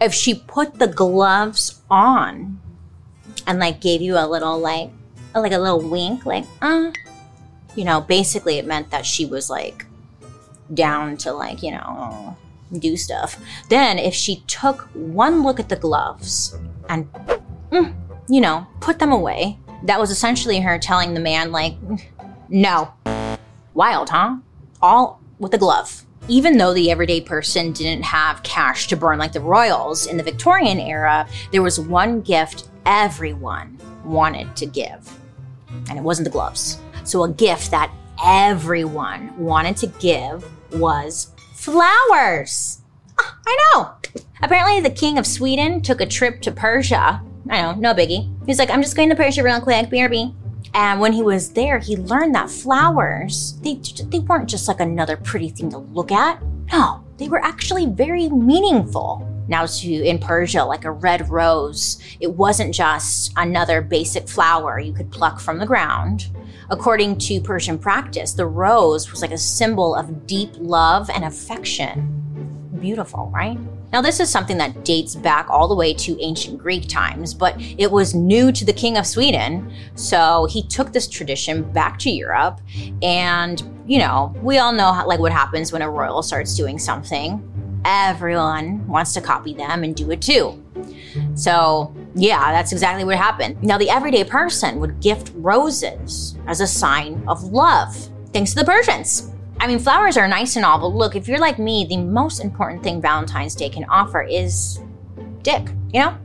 If 0.00 0.14
she 0.14 0.34
put 0.34 0.78
the 0.78 0.86
gloves 0.86 1.82
on 1.90 2.58
and 3.46 3.58
like 3.58 3.80
gave 3.80 4.00
you 4.00 4.16
a 4.16 4.26
little 4.26 4.58
like 4.58 4.90
like 5.34 5.52
a 5.52 5.58
little 5.58 5.80
wink, 5.80 6.24
like 6.24 6.46
uh, 6.62 6.90
you 7.74 7.84
know, 7.84 8.00
basically 8.00 8.58
it 8.58 8.66
meant 8.66 8.90
that 8.90 9.04
she 9.04 9.26
was 9.26 9.50
like 9.50 9.84
down 10.74 11.16
to 11.18 11.32
like, 11.32 11.62
you 11.62 11.72
know, 11.72 12.36
do 12.78 12.96
stuff. 12.96 13.38
Then 13.68 13.98
if 13.98 14.14
she 14.14 14.42
took 14.46 14.82
one 14.94 15.42
look 15.42 15.58
at 15.60 15.68
the 15.68 15.76
gloves 15.76 16.56
and, 16.88 17.12
mm, 17.70 17.94
you 18.28 18.40
know, 18.40 18.66
put 18.80 18.98
them 18.98 19.12
away, 19.12 19.58
that 19.84 19.98
was 19.98 20.10
essentially 20.10 20.60
her 20.60 20.78
telling 20.78 21.14
the 21.14 21.20
man, 21.20 21.52
like, 21.52 21.74
no. 22.48 22.92
Wild, 23.74 24.10
huh? 24.10 24.36
All 24.82 25.20
with 25.38 25.54
a 25.54 25.58
glove. 25.58 26.04
Even 26.28 26.58
though 26.58 26.74
the 26.74 26.90
everyday 26.90 27.20
person 27.20 27.72
didn't 27.72 28.04
have 28.04 28.42
cash 28.42 28.86
to 28.88 28.96
burn 28.96 29.18
like 29.18 29.32
the 29.32 29.40
royals 29.40 30.06
in 30.06 30.16
the 30.16 30.22
Victorian 30.22 30.78
era, 30.78 31.26
there 31.50 31.62
was 31.62 31.80
one 31.80 32.20
gift 32.20 32.68
everyone 32.86 33.78
wanted 34.04 34.54
to 34.56 34.66
give, 34.66 35.18
and 35.88 35.98
it 35.98 36.02
wasn't 36.02 36.24
the 36.24 36.30
gloves. 36.30 36.78
So, 37.04 37.24
a 37.24 37.30
gift 37.30 37.70
that 37.70 37.90
everyone 38.22 39.36
wanted 39.38 39.76
to 39.78 39.86
give 39.86 40.48
was 40.72 41.32
flowers. 41.54 42.80
Oh, 43.18 43.34
I 43.46 43.58
know. 43.74 43.94
Apparently, 44.42 44.80
the 44.80 44.90
king 44.90 45.18
of 45.18 45.26
Sweden 45.26 45.82
took 45.82 46.00
a 46.00 46.06
trip 46.06 46.40
to 46.42 46.52
Persia. 46.52 47.22
I 47.48 47.62
know, 47.62 47.74
no 47.74 47.94
biggie. 47.94 48.32
He's 48.46 48.58
like, 48.58 48.70
I'm 48.70 48.82
just 48.82 48.96
going 48.96 49.08
to 49.10 49.16
Persia 49.16 49.42
real 49.42 49.60
quick, 49.60 49.90
BRB. 49.90 50.34
And 50.72 51.00
when 51.00 51.12
he 51.12 51.22
was 51.22 51.52
there, 51.52 51.78
he 51.78 51.96
learned 51.96 52.34
that 52.34 52.50
flowers, 52.50 53.58
they, 53.62 53.80
they 54.04 54.20
weren't 54.20 54.48
just 54.48 54.68
like 54.68 54.80
another 54.80 55.16
pretty 55.16 55.48
thing 55.48 55.70
to 55.70 55.78
look 55.78 56.12
at. 56.12 56.40
No, 56.72 57.04
they 57.16 57.28
were 57.28 57.42
actually 57.44 57.86
very 57.86 58.28
meaningful. 58.28 59.26
Now, 59.48 59.66
to 59.66 59.90
in 59.90 60.20
Persia, 60.20 60.64
like 60.64 60.84
a 60.84 60.92
red 60.92 61.28
rose, 61.28 62.00
it 62.20 62.32
wasn't 62.36 62.72
just 62.72 63.32
another 63.36 63.82
basic 63.82 64.28
flower 64.28 64.78
you 64.78 64.92
could 64.92 65.10
pluck 65.10 65.40
from 65.40 65.58
the 65.58 65.66
ground. 65.66 66.28
According 66.70 67.18
to 67.18 67.40
Persian 67.40 67.78
practice, 67.78 68.32
the 68.32 68.46
rose 68.46 69.10
was 69.10 69.22
like 69.22 69.32
a 69.32 69.38
symbol 69.38 69.92
of 69.92 70.28
deep 70.28 70.50
love 70.56 71.10
and 71.10 71.24
affection. 71.24 72.68
Beautiful, 72.80 73.28
right? 73.34 73.58
Now, 73.92 74.00
this 74.00 74.20
is 74.20 74.30
something 74.30 74.56
that 74.58 74.84
dates 74.84 75.16
back 75.16 75.50
all 75.50 75.66
the 75.66 75.74
way 75.74 75.92
to 75.94 76.16
ancient 76.22 76.58
Greek 76.58 76.86
times, 76.86 77.34
but 77.34 77.56
it 77.58 77.90
was 77.90 78.14
new 78.14 78.52
to 78.52 78.64
the 78.64 78.72
King 78.72 78.96
of 78.96 79.04
Sweden. 79.04 79.72
So 79.96 80.46
he 80.48 80.62
took 80.62 80.92
this 80.92 81.08
tradition 81.08 81.64
back 81.72 81.98
to 82.00 82.10
Europe. 82.10 82.60
And, 83.02 83.60
you 83.88 83.98
know, 83.98 84.32
we 84.40 84.58
all 84.58 84.72
know 84.72 84.92
how, 84.92 85.08
like 85.08 85.18
what 85.18 85.32
happens 85.32 85.72
when 85.72 85.82
a 85.82 85.90
royal 85.90 86.22
starts 86.22 86.54
doing 86.54 86.78
something. 86.78 87.42
Everyone 87.84 88.86
wants 88.86 89.12
to 89.14 89.20
copy 89.20 89.54
them 89.54 89.82
and 89.82 89.96
do 89.96 90.12
it 90.12 90.22
too. 90.22 90.62
So, 91.34 91.94
yeah, 92.14 92.52
that's 92.52 92.72
exactly 92.72 93.04
what 93.04 93.16
happened. 93.16 93.62
Now, 93.62 93.78
the 93.78 93.90
everyday 93.90 94.24
person 94.24 94.80
would 94.80 95.00
gift 95.00 95.32
roses 95.34 96.36
as 96.46 96.60
a 96.60 96.66
sign 96.66 97.22
of 97.26 97.42
love, 97.44 97.96
thanks 98.32 98.50
to 98.50 98.60
the 98.60 98.64
Persians. 98.64 99.32
I 99.60 99.66
mean, 99.66 99.78
flowers 99.78 100.16
are 100.16 100.26
nice 100.26 100.56
and 100.56 100.64
all, 100.64 100.78
but 100.78 100.88
look, 100.88 101.14
if 101.14 101.28
you're 101.28 101.38
like 101.38 101.58
me, 101.58 101.84
the 101.84 101.98
most 101.98 102.40
important 102.40 102.82
thing 102.82 103.00
Valentine's 103.02 103.54
Day 103.54 103.68
can 103.68 103.84
offer 103.84 104.22
is 104.22 104.80
dick, 105.42 105.68
you 105.92 106.00
know? 106.00 106.16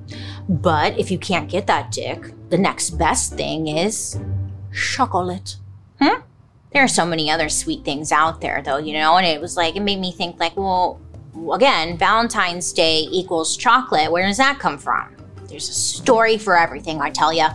But 0.48 0.98
if 0.98 1.12
you 1.12 1.18
can't 1.18 1.50
get 1.50 1.68
that 1.68 1.92
dick, 1.92 2.34
the 2.50 2.58
next 2.58 2.92
best 2.92 3.34
thing 3.34 3.68
is 3.68 4.18
chocolate. 4.74 5.58
Hmm? 6.02 6.22
There 6.72 6.84
are 6.84 6.88
so 6.88 7.06
many 7.06 7.30
other 7.32 7.50
sweet 7.50 7.84
things 7.84 8.12
out 8.12 8.42
there, 8.42 8.62
though, 8.62 8.78
you 8.78 8.94
know? 8.94 9.18
And 9.18 9.26
it 9.26 9.42
was 9.42 9.58
like, 9.58 9.76
it 9.76 9.82
made 9.82 10.00
me 10.00 10.12
think, 10.12 10.40
like, 10.40 10.56
well, 10.56 11.00
again, 11.54 11.98
Valentine's 11.98 12.72
Day 12.74 13.08
equals 13.12 13.58
chocolate. 13.58 14.12
Where 14.12 14.28
does 14.28 14.38
that 14.38 14.60
come 14.60 14.78
from? 14.78 15.16
There's 15.48 15.70
a 15.70 15.74
story 15.74 16.38
for 16.38 16.58
everything, 16.58 17.02
I 17.02 17.10
tell 17.10 17.32
you. 17.32 17.48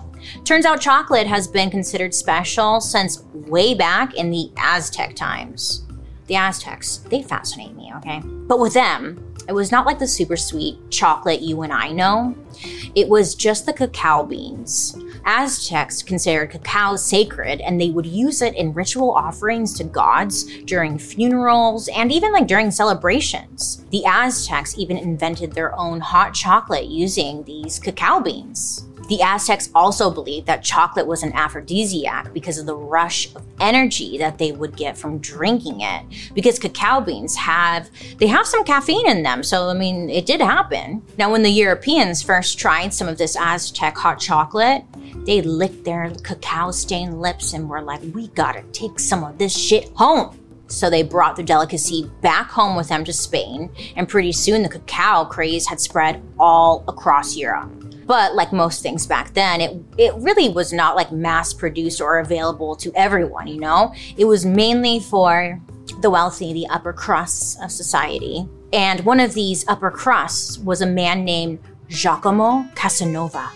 Turns 0.44 0.64
out 0.64 0.80
chocolate 0.80 1.26
has 1.26 1.48
been 1.48 1.70
considered 1.70 2.14
special 2.14 2.80
since 2.80 3.22
way 3.34 3.74
back 3.74 4.14
in 4.14 4.30
the 4.30 4.50
Aztec 4.58 5.16
times. 5.16 5.84
The 6.26 6.36
Aztecs, 6.36 6.98
they 7.08 7.22
fascinate 7.22 7.74
me, 7.74 7.92
okay? 7.96 8.20
But 8.24 8.60
with 8.60 8.74
them, 8.74 9.34
it 9.48 9.52
was 9.52 9.72
not 9.72 9.86
like 9.86 9.98
the 9.98 10.06
super 10.06 10.36
sweet 10.36 10.78
chocolate 10.90 11.40
you 11.40 11.62
and 11.62 11.72
I 11.72 11.90
know. 11.90 12.36
It 12.94 13.08
was 13.08 13.34
just 13.34 13.66
the 13.66 13.72
cacao 13.72 14.22
beans. 14.22 14.96
Aztecs 15.24 16.02
considered 16.02 16.50
cacao 16.50 16.96
sacred 16.96 17.60
and 17.60 17.80
they 17.80 17.90
would 17.90 18.06
use 18.06 18.42
it 18.42 18.54
in 18.54 18.72
ritual 18.72 19.12
offerings 19.12 19.72
to 19.74 19.84
gods 19.84 20.44
during 20.64 20.98
funerals 20.98 21.88
and 21.88 22.10
even 22.12 22.32
like 22.32 22.46
during 22.46 22.70
celebrations. 22.70 23.84
The 23.90 24.04
Aztecs 24.04 24.78
even 24.78 24.96
invented 24.96 25.52
their 25.52 25.76
own 25.78 26.00
hot 26.00 26.34
chocolate 26.34 26.86
using 26.86 27.44
these 27.44 27.78
cacao 27.78 28.20
beans. 28.20 28.86
The 29.10 29.22
Aztecs 29.22 29.70
also 29.74 30.08
believed 30.08 30.46
that 30.46 30.62
chocolate 30.62 31.04
was 31.04 31.24
an 31.24 31.32
aphrodisiac 31.32 32.32
because 32.32 32.58
of 32.58 32.66
the 32.66 32.76
rush 32.76 33.34
of 33.34 33.44
energy 33.58 34.18
that 34.18 34.38
they 34.38 34.52
would 34.52 34.76
get 34.76 34.96
from 34.96 35.18
drinking 35.18 35.80
it. 35.80 36.04
Because 36.32 36.60
cacao 36.60 37.00
beans 37.00 37.34
have 37.34 37.90
they 38.18 38.28
have 38.28 38.46
some 38.46 38.62
caffeine 38.62 39.08
in 39.08 39.24
them, 39.24 39.42
so 39.42 39.68
I 39.68 39.74
mean 39.74 40.08
it 40.08 40.26
did 40.26 40.40
happen. 40.40 41.02
Now 41.18 41.28
when 41.32 41.42
the 41.42 41.50
Europeans 41.50 42.22
first 42.22 42.56
tried 42.56 42.94
some 42.94 43.08
of 43.08 43.18
this 43.18 43.36
Aztec 43.36 43.96
hot 43.96 44.20
chocolate, 44.20 44.84
they 45.26 45.42
licked 45.42 45.84
their 45.84 46.12
cacao 46.22 46.70
stained 46.70 47.20
lips 47.20 47.52
and 47.52 47.68
were 47.68 47.82
like, 47.82 48.00
"We 48.14 48.28
gotta 48.28 48.62
take 48.70 49.00
some 49.00 49.24
of 49.24 49.38
this 49.38 49.52
shit 49.52 49.90
home." 49.96 50.38
So 50.68 50.88
they 50.88 51.02
brought 51.02 51.34
the 51.34 51.42
delicacy 51.42 52.08
back 52.20 52.48
home 52.48 52.76
with 52.76 52.86
them 52.86 53.02
to 53.02 53.12
Spain, 53.12 53.70
and 53.96 54.08
pretty 54.08 54.30
soon 54.30 54.62
the 54.62 54.68
cacao 54.68 55.24
craze 55.24 55.66
had 55.66 55.80
spread 55.80 56.22
all 56.38 56.84
across 56.86 57.34
Europe. 57.34 57.79
But 58.10 58.34
like 58.34 58.52
most 58.52 58.82
things 58.82 59.06
back 59.06 59.34
then, 59.34 59.60
it 59.60 59.80
it 59.96 60.12
really 60.16 60.48
was 60.48 60.72
not 60.72 60.96
like 60.96 61.12
mass 61.12 61.54
produced 61.54 62.00
or 62.00 62.18
available 62.18 62.74
to 62.74 62.90
everyone, 62.96 63.46
you 63.46 63.60
know? 63.60 63.94
It 64.16 64.24
was 64.24 64.44
mainly 64.44 64.98
for 64.98 65.60
the 66.00 66.10
wealthy, 66.10 66.52
the 66.52 66.66
upper 66.70 66.92
crusts 66.92 67.56
of 67.62 67.70
society. 67.70 68.48
And 68.72 69.04
one 69.04 69.20
of 69.20 69.32
these 69.34 69.64
upper 69.68 69.92
crusts 69.92 70.58
was 70.58 70.82
a 70.82 70.86
man 70.86 71.24
named 71.24 71.60
Giacomo 71.86 72.66
Casanova. 72.74 73.48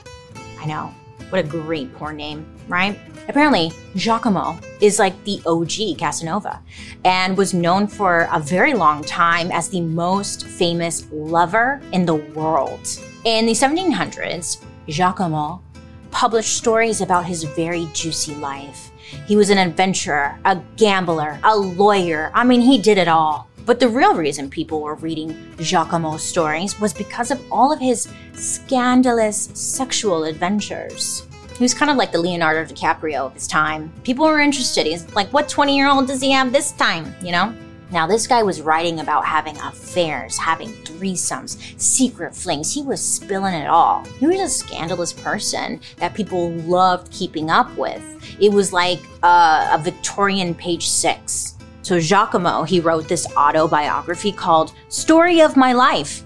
I 0.60 0.66
know. 0.66 0.94
What 1.30 1.44
a 1.44 1.48
great 1.48 1.92
poor 1.96 2.12
name, 2.12 2.46
right? 2.68 2.96
Apparently, 3.26 3.72
Giacomo 3.96 4.56
is 4.80 5.00
like 5.00 5.16
the 5.24 5.42
OG 5.46 5.98
Casanova 5.98 6.60
and 7.04 7.36
was 7.36 7.54
known 7.54 7.88
for 7.88 8.28
a 8.32 8.38
very 8.38 8.74
long 8.74 9.02
time 9.02 9.50
as 9.50 9.68
the 9.68 9.80
most 9.80 10.46
famous 10.46 11.10
lover 11.10 11.82
in 11.90 12.06
the 12.06 12.14
world. 12.36 12.86
In 13.24 13.46
the 13.46 13.52
1700s, 13.52 14.62
Giacomo 14.86 15.62
published 16.10 16.58
stories 16.58 17.00
about 17.00 17.24
his 17.24 17.44
very 17.44 17.88
juicy 17.94 18.34
life. 18.34 18.90
He 19.26 19.34
was 19.34 19.48
an 19.48 19.56
adventurer, 19.56 20.38
a 20.44 20.60
gambler, 20.76 21.38
a 21.42 21.56
lawyer. 21.56 22.30
I 22.34 22.44
mean, 22.44 22.60
he 22.60 22.76
did 22.76 22.98
it 22.98 23.08
all. 23.08 23.48
But 23.64 23.80
the 23.80 23.88
real 23.88 24.14
reason 24.14 24.50
people 24.50 24.82
were 24.82 24.96
reading 24.96 25.34
Giacomo's 25.56 26.22
stories 26.22 26.78
was 26.78 26.92
because 26.92 27.30
of 27.30 27.40
all 27.50 27.72
of 27.72 27.80
his 27.80 28.12
scandalous 28.34 29.48
sexual 29.54 30.24
adventures. 30.24 31.26
He 31.56 31.64
was 31.64 31.72
kind 31.72 31.90
of 31.90 31.96
like 31.96 32.12
the 32.12 32.20
Leonardo 32.20 32.70
DiCaprio 32.70 33.20
of 33.20 33.32
his 33.32 33.46
time. 33.46 33.90
People 34.02 34.26
were 34.26 34.40
interested. 34.40 34.86
He's 34.86 35.10
like, 35.14 35.32
what 35.32 35.48
20 35.48 35.74
year 35.74 35.88
old 35.88 36.08
does 36.08 36.20
he 36.20 36.30
have 36.32 36.52
this 36.52 36.72
time? 36.72 37.14
You 37.22 37.32
know? 37.32 37.54
Now, 37.94 38.08
this 38.08 38.26
guy 38.26 38.42
was 38.42 38.60
writing 38.60 38.98
about 38.98 39.24
having 39.24 39.56
affairs, 39.60 40.36
having 40.36 40.72
threesomes, 40.82 41.80
secret 41.80 42.34
flings. 42.34 42.74
He 42.74 42.82
was 42.82 43.00
spilling 43.00 43.54
it 43.54 43.68
all. 43.68 44.04
He 44.18 44.26
was 44.26 44.40
a 44.40 44.48
scandalous 44.48 45.12
person 45.12 45.80
that 45.98 46.12
people 46.12 46.50
loved 46.54 47.12
keeping 47.12 47.50
up 47.50 47.72
with. 47.76 48.02
It 48.40 48.52
was 48.52 48.72
like 48.72 48.98
uh, 49.22 49.70
a 49.72 49.78
Victorian 49.78 50.56
page 50.56 50.88
six. 50.88 51.54
So, 51.82 52.00
Giacomo, 52.00 52.64
he 52.64 52.80
wrote 52.80 53.06
this 53.06 53.28
autobiography 53.36 54.32
called 54.32 54.72
Story 54.88 55.40
of 55.40 55.56
My 55.56 55.72
Life. 55.72 56.24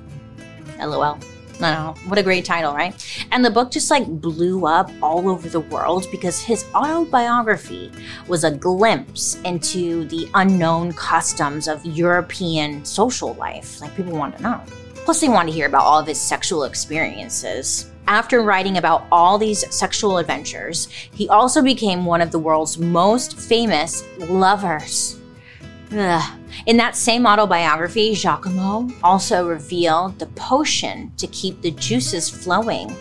LOL. 0.81 1.19
I 1.61 1.73
know. 1.73 1.94
What 2.07 2.18
a 2.18 2.23
great 2.23 2.44
title, 2.44 2.73
right? 2.73 2.94
And 3.33 3.44
the 3.44 3.51
book 3.51 3.71
just 3.71 3.90
like 3.90 4.07
blew 4.07 4.66
up 4.66 4.90
all 5.03 5.29
over 5.29 5.49
the 5.49 5.61
world 5.61 6.07
because 6.11 6.40
his 6.40 6.64
autobiography 6.75 7.90
was 8.29 8.44
a 8.44 8.51
glimpse 8.51 9.40
into 9.42 10.05
the 10.07 10.29
unknown 10.35 10.92
customs 10.92 11.66
of 11.66 11.85
European 11.85 12.85
social 12.85 13.35
life. 13.35 13.81
Like 13.81 13.94
people 13.97 14.12
wanted 14.12 14.37
to 14.38 14.42
know. 14.44 14.62
Plus, 15.05 15.21
they 15.21 15.29
wanted 15.29 15.51
to 15.51 15.57
hear 15.57 15.66
about 15.66 15.85
all 15.85 16.01
of 16.01 16.07
his 16.07 16.21
sexual 16.21 16.64
experiences. 16.64 17.90
After 18.07 18.42
writing 18.42 18.79
about 18.79 19.07
all 19.11 19.38
these 19.38 19.75
sexual 19.75 20.18
adventures, 20.18 20.88
he 20.88 21.29
also 21.29 21.62
became 21.62 22.05
one 22.05 22.21
of 22.21 22.31
the 22.31 22.38
world's 22.38 22.79
most 22.79 23.38
famous 23.38 24.05
lovers. 24.18 25.18
Ugh. 25.92 26.38
In 26.66 26.77
that 26.77 26.96
same 26.96 27.27
autobiography, 27.27 28.14
Giacomo 28.14 28.88
also 29.03 29.48
revealed 29.48 30.18
the 30.18 30.27
potion 30.27 31.12
to 31.16 31.27
keep 31.29 31.62
the 31.62 31.70
juices 31.70 32.29
flowing. 32.29 32.94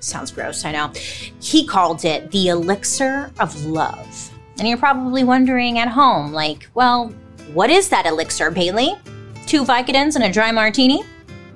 Sounds 0.00 0.30
gross, 0.30 0.64
I 0.64 0.72
know. 0.72 0.92
He 1.40 1.66
called 1.66 2.04
it 2.04 2.30
the 2.30 2.48
elixir 2.48 3.30
of 3.38 3.64
love. 3.64 4.30
And 4.58 4.68
you're 4.68 4.78
probably 4.78 5.24
wondering 5.24 5.78
at 5.78 5.88
home, 5.88 6.32
like, 6.32 6.68
well, 6.74 7.08
what 7.52 7.70
is 7.70 7.88
that 7.88 8.06
elixir, 8.06 8.50
Bailey? 8.50 8.94
Two 9.46 9.64
Vicodins 9.64 10.16
and 10.16 10.24
a 10.24 10.32
dry 10.32 10.52
martini? 10.52 11.02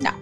No, 0.00 0.12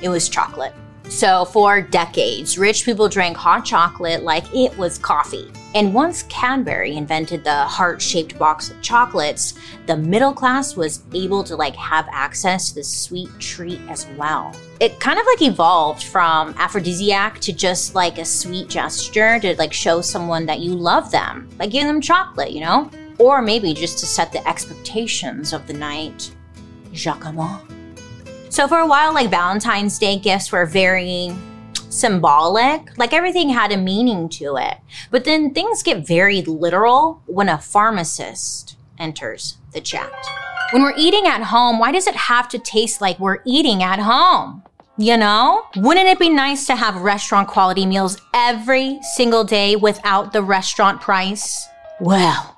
it 0.00 0.08
was 0.08 0.28
chocolate. 0.28 0.74
So, 1.08 1.44
for 1.46 1.82
decades, 1.82 2.56
rich 2.56 2.84
people 2.84 3.08
drank 3.08 3.36
hot 3.36 3.64
chocolate 3.64 4.22
like 4.22 4.44
it 4.54 4.76
was 4.78 4.98
coffee. 4.98 5.50
And 5.74 5.94
once 5.94 6.24
Cadbury 6.24 6.96
invented 6.96 7.44
the 7.44 7.64
heart-shaped 7.64 8.38
box 8.38 8.70
of 8.70 8.80
chocolates, 8.82 9.54
the 9.86 9.96
middle 9.96 10.32
class 10.32 10.76
was 10.76 11.02
able 11.14 11.42
to 11.44 11.56
like 11.56 11.74
have 11.76 12.08
access 12.12 12.68
to 12.68 12.74
this 12.76 12.92
sweet 12.92 13.30
treat 13.38 13.80
as 13.88 14.06
well. 14.18 14.54
It 14.80 15.00
kind 15.00 15.18
of 15.18 15.26
like 15.26 15.42
evolved 15.42 16.02
from 16.02 16.54
aphrodisiac 16.58 17.40
to 17.40 17.52
just 17.52 17.94
like 17.94 18.18
a 18.18 18.24
sweet 18.24 18.68
gesture 18.68 19.38
to 19.40 19.54
like 19.56 19.72
show 19.72 20.00
someone 20.00 20.46
that 20.46 20.60
you 20.60 20.74
love 20.74 21.10
them, 21.10 21.48
like 21.58 21.70
giving 21.70 21.88
them 21.88 22.00
chocolate, 22.00 22.52
you 22.52 22.60
know? 22.60 22.90
Or 23.18 23.40
maybe 23.40 23.72
just 23.74 23.98
to 23.98 24.06
set 24.06 24.32
the 24.32 24.46
expectations 24.46 25.52
of 25.52 25.66
the 25.66 25.74
night. 25.74 26.34
Giacomo. 26.92 27.60
So 28.52 28.68
for 28.68 28.80
a 28.80 28.86
while, 28.86 29.14
like 29.14 29.30
Valentine's 29.30 29.98
Day 29.98 30.18
gifts 30.18 30.52
were 30.52 30.66
very 30.66 31.34
symbolic. 31.88 32.98
Like 32.98 33.14
everything 33.14 33.48
had 33.48 33.72
a 33.72 33.78
meaning 33.78 34.28
to 34.28 34.58
it. 34.58 34.76
But 35.10 35.24
then 35.24 35.54
things 35.54 35.82
get 35.82 36.06
very 36.06 36.42
literal 36.42 37.22
when 37.24 37.48
a 37.48 37.56
pharmacist 37.56 38.76
enters 38.98 39.56
the 39.72 39.80
chat. 39.80 40.12
When 40.70 40.82
we're 40.82 40.92
eating 40.98 41.26
at 41.26 41.44
home, 41.44 41.78
why 41.78 41.92
does 41.92 42.06
it 42.06 42.14
have 42.14 42.46
to 42.50 42.58
taste 42.58 43.00
like 43.00 43.18
we're 43.18 43.40
eating 43.46 43.82
at 43.82 44.00
home? 44.00 44.62
You 44.98 45.16
know? 45.16 45.64
Wouldn't 45.76 46.08
it 46.08 46.18
be 46.18 46.28
nice 46.28 46.66
to 46.66 46.76
have 46.76 46.96
restaurant 46.96 47.48
quality 47.48 47.86
meals 47.86 48.20
every 48.34 48.98
single 49.14 49.44
day 49.44 49.76
without 49.76 50.34
the 50.34 50.42
restaurant 50.42 51.00
price? 51.00 51.66
Well, 52.00 52.54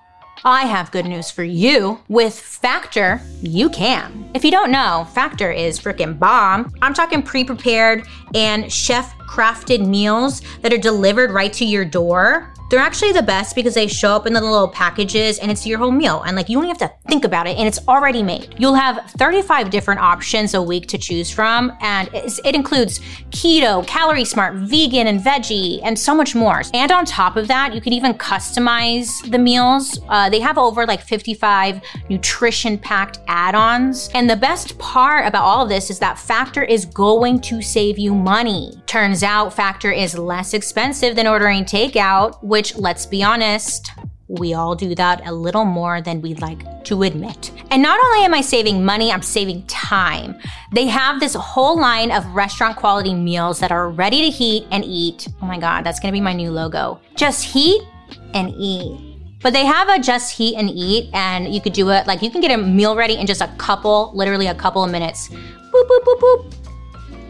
I 0.47 0.67
have 0.67 0.91
good 0.91 1.07
news 1.07 1.31
for 1.31 1.43
you. 1.43 2.01
With 2.09 2.39
Factor, 2.39 3.23
you 3.41 3.71
can. 3.71 4.31
If 4.35 4.45
you 4.45 4.51
don't 4.51 4.71
know, 4.71 5.09
Factor 5.15 5.51
is 5.51 5.81
freaking 5.81 6.19
bomb. 6.19 6.71
I'm 6.83 6.93
talking 6.93 7.23
pre 7.23 7.45
prepared 7.45 8.07
and 8.35 8.71
chef 8.71 9.15
crafted 9.29 9.87
meals 9.87 10.43
that 10.63 10.73
are 10.73 10.79
delivered 10.79 11.31
right 11.31 11.53
to 11.55 11.65
your 11.65 11.85
door. 11.85 12.55
They're 12.71 12.83
actually 12.83 13.13
the 13.13 13.23
best 13.23 13.55
because 13.55 13.75
they 13.75 13.87
show 13.87 14.17
up 14.17 14.27
in 14.27 14.33
the 14.33 14.41
little 14.41 14.69
packages 14.69 15.39
and 15.39 15.51
it's 15.51 15.67
your 15.67 15.79
whole 15.79 15.91
meal. 15.91 16.23
And 16.23 16.35
like 16.35 16.49
you 16.49 16.59
don't 16.59 16.67
have 16.67 16.79
to 16.79 16.93
think 17.07 17.25
about 17.25 17.47
it 17.47 17.57
and 17.59 17.69
it's 17.69 17.79
already 17.87 18.23
made. 18.23 18.55
You'll 18.59 18.75
have 18.75 19.11
35 19.13 19.71
different 19.71 20.01
options 20.01 20.55
a 20.55 20.63
week 20.63 20.89
to 20.89 20.99
choose 20.99 21.31
from. 21.31 21.77
And 21.81 22.09
it 22.13 22.55
includes 22.55 23.01
keto, 23.31 23.87
calorie 23.87 24.25
smart, 24.25 24.55
vegan, 24.55 25.07
and 25.07 25.21
veggie, 25.21 25.81
and 25.85 25.99
so 25.99 26.15
much 26.15 26.35
more. 26.35 26.63
And 26.73 26.91
on 26.91 27.05
top 27.05 27.37
of 27.37 27.49
that, 27.49 27.75
you 27.75 27.81
can 27.81 27.93
even 27.93 28.15
customize 28.15 29.31
the 29.31 29.39
meals. 29.39 30.01
Uh, 30.09 30.31
they 30.31 30.41
have 30.41 30.57
over 30.57 30.87
like 30.87 31.03
55 31.03 31.81
nutrition 32.09 32.79
packed 32.79 33.21
add 33.29 33.55
ons. 33.55 34.09
And 34.15 34.29
the 34.29 34.37
best 34.37 34.79
part 34.79 35.27
about 35.27 35.45
all 35.45 35.63
of 35.63 35.69
this 35.69 35.91
is 35.91 35.99
that 35.99 36.19
Factor 36.19 36.65
is 36.65 36.87
going 36.87 37.41
to 37.43 37.61
save 37.61 37.99
you 37.99 38.15
money. 38.15 38.83
Turns 39.15 39.23
out 39.23 39.55
Factor 39.55 39.93
is 39.93 40.19
less 40.19 40.55
expensive 40.55 41.15
than 41.15 41.29
ordering 41.29 41.65
takeout 41.65 42.43
which, 42.43 42.75
let's 42.75 43.07
be 43.07 43.23
honest, 43.23 43.93
we 44.27 44.55
all 44.55 44.75
do 44.75 44.93
that 44.97 45.25
a 45.25 45.33
little 45.33 45.65
more 45.65 46.01
than 46.01 46.21
we'd 46.21 46.41
like 46.41 46.83
to 46.87 47.05
admit. 47.05 47.53
And 47.71 47.81
not 47.81 48.05
only 48.05 48.25
am 48.25 48.35
I 48.35 48.41
saving 48.41 48.85
money, 48.85 49.13
I'm 49.13 49.23
saving 49.23 49.69
time. 49.69 50.35
They 50.73 50.89
have 50.89 51.21
this 51.21 51.35
whole 51.35 51.79
line 51.79 52.11
of 52.11 52.27
restaurant 52.35 52.75
quality 52.75 53.15
meals 53.15 53.61
that 53.61 53.71
are 53.71 53.89
ready 53.89 54.29
to 54.29 54.37
heat 54.37 54.67
and 54.73 54.85
eat. 54.85 55.29
Oh 55.41 55.47
my 55.47 55.61
God, 55.61 55.85
that's 55.85 56.01
gonna 56.01 56.11
be 56.11 56.21
my 56.21 56.33
new 56.33 56.51
logo. 56.51 56.99
Just 57.15 57.45
heat 57.45 57.83
and 58.33 58.53
eat. 58.59 58.99
But 59.43 59.53
they 59.53 59.65
have 59.65 59.89
a 59.91 60.01
just 60.01 60.37
heat 60.37 60.57
and 60.57 60.69
eat, 60.69 61.09
and 61.15 61.55
you 61.55 61.61
could 61.61 61.73
do 61.73 61.91
it 61.91 62.09
like 62.09 62.21
you 62.21 62.33
can 62.33 62.41
get 62.41 62.51
a 62.51 62.57
meal 62.61 62.97
ready 62.97 63.15
in 63.15 63.29
just 63.29 63.43
a 63.43 63.55
couple, 63.59 64.11
literally 64.13 64.49
a 64.49 64.57
couple 64.57 64.83
of 64.83 64.91
minutes. 64.91 65.29
Boop, 65.29 65.87
boop, 65.89 66.03
boop, 66.03 66.21
boop 66.21 66.65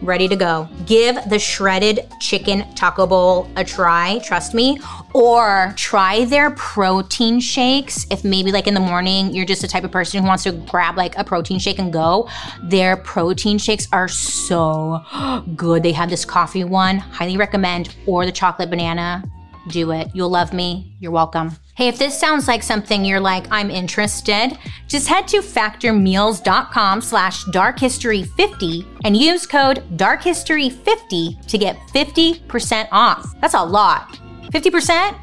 ready 0.01 0.27
to 0.27 0.35
go. 0.35 0.67
Give 0.85 1.17
the 1.29 1.39
shredded 1.39 2.07
chicken 2.19 2.65
taco 2.75 3.07
bowl 3.07 3.49
a 3.55 3.63
try, 3.63 4.19
trust 4.23 4.53
me, 4.53 4.79
or 5.13 5.73
try 5.75 6.25
their 6.25 6.51
protein 6.51 7.39
shakes. 7.39 8.05
If 8.11 8.23
maybe 8.23 8.51
like 8.51 8.67
in 8.67 8.73
the 8.73 8.79
morning 8.79 9.33
you're 9.33 9.45
just 9.45 9.61
the 9.61 9.67
type 9.67 9.83
of 9.83 9.91
person 9.91 10.21
who 10.21 10.27
wants 10.27 10.43
to 10.43 10.51
grab 10.51 10.97
like 10.97 11.17
a 11.17 11.23
protein 11.23 11.59
shake 11.59 11.79
and 11.79 11.91
go, 11.91 12.29
their 12.63 12.97
protein 12.97 13.57
shakes 13.57 13.87
are 13.91 14.07
so 14.07 15.01
good. 15.55 15.83
They 15.83 15.91
have 15.93 16.09
this 16.09 16.25
coffee 16.25 16.63
one, 16.63 16.97
highly 16.97 17.37
recommend, 17.37 17.95
or 18.05 18.25
the 18.25 18.31
chocolate 18.31 18.69
banana. 18.69 19.23
Do 19.69 19.91
it. 19.91 20.09
You'll 20.13 20.29
love 20.29 20.53
me. 20.53 20.95
You're 20.99 21.11
welcome. 21.11 21.51
Hey, 21.75 21.87
if 21.87 21.97
this 21.97 22.17
sounds 22.17 22.47
like 22.47 22.63
something 22.63 23.03
you're 23.03 23.19
like, 23.19 23.45
I'm 23.51 23.69
interested, 23.69 24.57
just 24.87 25.07
head 25.07 25.27
to 25.29 25.41
factormeals.com 25.41 27.01
slash 27.01 27.43
darkhistory50 27.45 29.01
and 29.03 29.17
use 29.17 29.45
code 29.45 29.83
darkhistory50 29.97 31.45
to 31.47 31.57
get 31.57 31.77
50% 31.93 32.87
off. 32.91 33.25
That's 33.41 33.55
a 33.55 33.63
lot. 33.63 34.17
50%? 34.51 35.17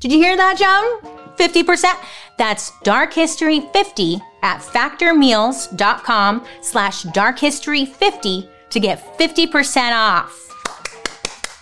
Did 0.00 0.12
you 0.12 0.18
hear 0.18 0.36
that, 0.36 0.56
Joan? 0.58 1.12
50%? 1.36 1.94
That's 2.38 2.70
darkhistory50 2.82 4.20
at 4.42 4.60
factormeals.com 4.60 6.44
slash 6.60 7.04
darkhistory50 7.04 8.48
to 8.70 8.80
get 8.80 9.18
50% 9.18 9.92
off. 9.92 10.53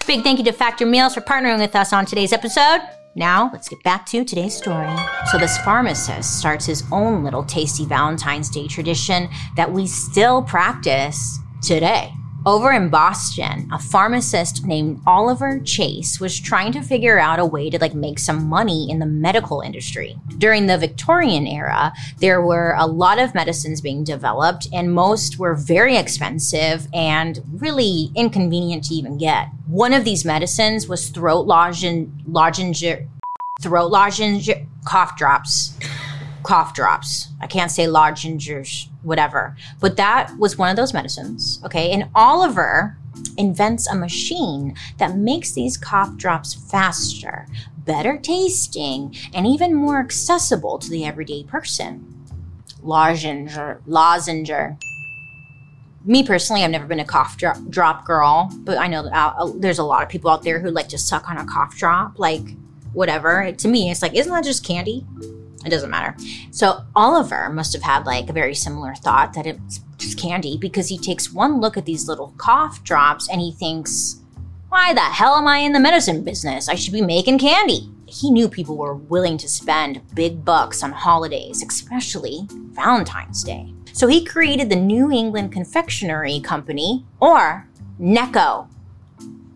Big 0.06 0.22
thank 0.22 0.38
you 0.38 0.44
to 0.44 0.52
Factor 0.52 0.84
Meals 0.84 1.14
for 1.14 1.20
partnering 1.20 1.58
with 1.58 1.74
us 1.74 1.92
on 1.92 2.04
today's 2.04 2.32
episode. 2.32 2.80
Now, 3.14 3.50
let's 3.52 3.68
get 3.68 3.82
back 3.82 4.04
to 4.06 4.24
today's 4.24 4.54
story. 4.56 4.94
So, 5.30 5.38
this 5.38 5.56
pharmacist 5.58 6.38
starts 6.38 6.66
his 6.66 6.84
own 6.90 7.22
little 7.22 7.44
tasty 7.44 7.84
Valentine's 7.86 8.50
Day 8.50 8.66
tradition 8.66 9.28
that 9.56 9.70
we 9.70 9.86
still 9.86 10.42
practice 10.42 11.38
today. 11.62 12.12
Over 12.44 12.72
in 12.72 12.88
Boston, 12.88 13.68
a 13.72 13.78
pharmacist 13.78 14.66
named 14.66 15.00
Oliver 15.06 15.60
Chase 15.60 16.18
was 16.18 16.40
trying 16.40 16.72
to 16.72 16.82
figure 16.82 17.20
out 17.20 17.38
a 17.38 17.46
way 17.46 17.70
to 17.70 17.78
like 17.78 17.94
make 17.94 18.18
some 18.18 18.48
money 18.48 18.90
in 18.90 18.98
the 18.98 19.06
medical 19.06 19.60
industry. 19.60 20.16
During 20.38 20.66
the 20.66 20.76
Victorian 20.76 21.46
era, 21.46 21.92
there 22.18 22.42
were 22.42 22.74
a 22.76 22.86
lot 22.86 23.20
of 23.20 23.32
medicines 23.32 23.80
being 23.80 24.02
developed 24.02 24.66
and 24.72 24.92
most 24.92 25.38
were 25.38 25.54
very 25.54 25.96
expensive 25.96 26.88
and 26.92 27.38
really 27.52 28.10
inconvenient 28.16 28.84
to 28.84 28.94
even 28.94 29.18
get. 29.18 29.46
One 29.68 29.92
of 29.92 30.04
these 30.04 30.24
medicines 30.24 30.88
was 30.88 31.10
throat 31.10 31.46
lozenge, 31.46 32.10
lozenge 32.26 32.84
throat 33.60 33.92
lozenge 33.92 34.50
cough 34.84 35.16
drops 35.16 35.78
cough 36.42 36.74
drops. 36.74 37.28
I 37.40 37.46
can't 37.46 37.70
say 37.70 37.86
lozenges, 37.86 38.88
whatever. 39.02 39.56
But 39.80 39.96
that 39.96 40.36
was 40.38 40.58
one 40.58 40.70
of 40.70 40.76
those 40.76 40.94
medicines. 40.94 41.60
Okay. 41.64 41.90
And 41.90 42.08
Oliver 42.14 42.96
invents 43.36 43.86
a 43.88 43.94
machine 43.94 44.76
that 44.98 45.16
makes 45.16 45.52
these 45.52 45.76
cough 45.76 46.16
drops 46.16 46.54
faster, 46.54 47.46
better 47.78 48.18
tasting, 48.18 49.14
and 49.34 49.46
even 49.46 49.74
more 49.74 49.98
accessible 49.98 50.78
to 50.78 50.90
the 50.90 51.04
everyday 51.04 51.44
person. 51.44 52.26
Lozenger, 52.82 53.80
lozenger. 53.86 54.76
Me 56.04 56.24
personally, 56.24 56.64
I've 56.64 56.70
never 56.70 56.86
been 56.86 56.98
a 56.98 57.04
cough 57.04 57.36
drop, 57.36 58.04
girl, 58.04 58.50
but 58.64 58.76
I 58.76 58.88
know 58.88 59.04
that 59.04 59.12
uh, 59.14 59.52
there's 59.54 59.78
a 59.78 59.84
lot 59.84 60.02
of 60.02 60.08
people 60.08 60.30
out 60.30 60.42
there 60.42 60.58
who 60.58 60.70
like 60.70 60.88
to 60.88 60.98
suck 60.98 61.30
on 61.30 61.38
a 61.38 61.44
cough 61.44 61.76
drop, 61.76 62.18
like 62.18 62.42
whatever. 62.92 63.52
To 63.52 63.68
me, 63.68 63.90
it's 63.90 64.02
like, 64.02 64.14
isn't 64.14 64.32
that 64.32 64.42
just 64.42 64.64
candy? 64.64 65.06
It 65.64 65.70
doesn't 65.70 65.90
matter. 65.90 66.16
So 66.50 66.82
Oliver 66.96 67.48
must 67.48 67.72
have 67.72 67.82
had 67.82 68.04
like 68.04 68.28
a 68.28 68.32
very 68.32 68.54
similar 68.54 68.94
thought 68.94 69.32
that 69.34 69.46
it's 69.46 69.80
just 69.96 70.18
candy 70.18 70.56
because 70.56 70.88
he 70.88 70.98
takes 70.98 71.32
one 71.32 71.60
look 71.60 71.76
at 71.76 71.86
these 71.86 72.08
little 72.08 72.34
cough 72.36 72.82
drops 72.82 73.28
and 73.28 73.40
he 73.40 73.52
thinks, 73.52 74.20
why 74.68 74.92
the 74.94 75.00
hell 75.00 75.36
am 75.36 75.46
I 75.46 75.58
in 75.58 75.72
the 75.72 75.80
medicine 75.80 76.24
business? 76.24 76.68
I 76.68 76.74
should 76.74 76.92
be 76.92 77.02
making 77.02 77.38
candy. 77.38 77.90
He 78.06 78.30
knew 78.30 78.48
people 78.48 78.76
were 78.76 78.94
willing 78.94 79.38
to 79.38 79.48
spend 79.48 80.02
big 80.14 80.44
bucks 80.44 80.82
on 80.82 80.92
holidays, 80.92 81.62
especially 81.62 82.46
Valentine's 82.50 83.42
Day. 83.42 83.72
So 83.92 84.06
he 84.06 84.24
created 84.24 84.68
the 84.68 84.76
New 84.76 85.10
England 85.10 85.52
Confectionery 85.52 86.40
Company, 86.40 87.04
or 87.20 87.68
Necco. 88.00 88.68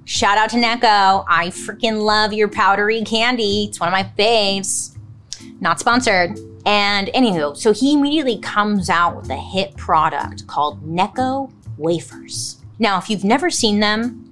Shout 0.05 0.38
out 0.38 0.51
to 0.51 0.57
Necco. 0.57 1.25
I 1.29 1.49
freaking 1.49 2.05
love 2.05 2.33
your 2.33 2.49
powdery 2.49 3.03
candy. 3.03 3.64
It's 3.64 3.81
one 3.81 3.88
of 3.88 3.92
my 3.92 4.05
faves. 4.19 4.95
Not 5.61 5.81
sponsored. 5.81 6.38
And 6.64 7.09
anywho, 7.09 7.57
so 7.57 7.72
he 7.72 7.94
immediately 7.94 8.38
comes 8.38 8.90
out 8.90 9.16
with 9.16 9.31
a 9.31 9.37
hit 9.37 9.77
product 9.77 10.46
called 10.46 10.83
Necco 10.85 11.53
wafers. 11.79 12.61
Now, 12.79 12.99
if 12.99 13.09
you've 13.09 13.25
never 13.25 13.51
seen 13.51 13.81
them, 13.81 14.22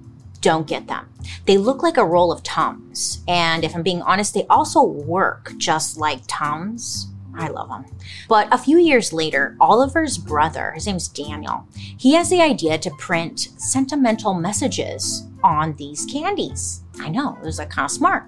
don't 0.41 0.67
get 0.67 0.87
them. 0.87 1.07
They 1.45 1.57
look 1.57 1.81
like 1.81 1.97
a 1.97 2.05
roll 2.05 2.31
of 2.31 2.43
Tums. 2.43 3.23
And 3.27 3.63
if 3.63 3.75
I'm 3.75 3.83
being 3.83 4.01
honest, 4.01 4.33
they 4.33 4.45
also 4.47 4.83
work 4.83 5.53
just 5.57 5.97
like 5.97 6.21
Tums. 6.27 7.07
I 7.37 7.47
love 7.47 7.69
them. 7.69 7.85
But 8.29 8.47
a 8.53 8.57
few 8.57 8.77
years 8.77 9.11
later, 9.11 9.57
Oliver's 9.59 10.17
brother, 10.17 10.71
his 10.71 10.87
name's 10.87 11.07
Daniel, 11.07 11.67
he 11.97 12.13
has 12.13 12.29
the 12.29 12.41
idea 12.41 12.77
to 12.77 12.91
print 12.91 13.49
sentimental 13.57 14.33
messages 14.33 15.23
on 15.43 15.75
these 15.75 16.05
candies. 16.05 16.81
I 16.99 17.09
know, 17.09 17.37
it 17.41 17.45
was 17.45 17.59
like 17.59 17.71
kind 17.71 17.85
of 17.85 17.91
smart. 17.91 18.23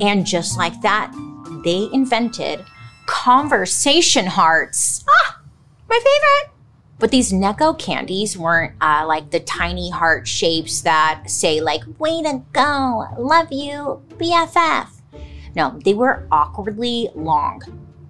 And 0.00 0.26
just 0.26 0.58
like 0.58 0.80
that, 0.82 1.12
they 1.66 1.88
invented 1.92 2.64
conversation 3.06 4.24
hearts. 4.24 5.04
Ah, 5.10 5.40
my 5.88 5.96
favorite. 5.96 6.54
But 7.00 7.10
these 7.10 7.32
Necco 7.32 7.76
candies 7.76 8.38
weren't 8.38 8.74
uh, 8.80 9.04
like 9.06 9.30
the 9.30 9.40
tiny 9.40 9.90
heart 9.90 10.28
shapes 10.28 10.80
that 10.82 11.24
say 11.26 11.60
like 11.60 11.82
"Way 11.98 12.22
to 12.22 12.42
go, 12.52 13.04
love 13.18 13.48
you, 13.50 14.00
BFF." 14.16 14.88
No, 15.56 15.78
they 15.84 15.92
were 15.92 16.26
awkwardly 16.30 17.10
long. 17.16 17.60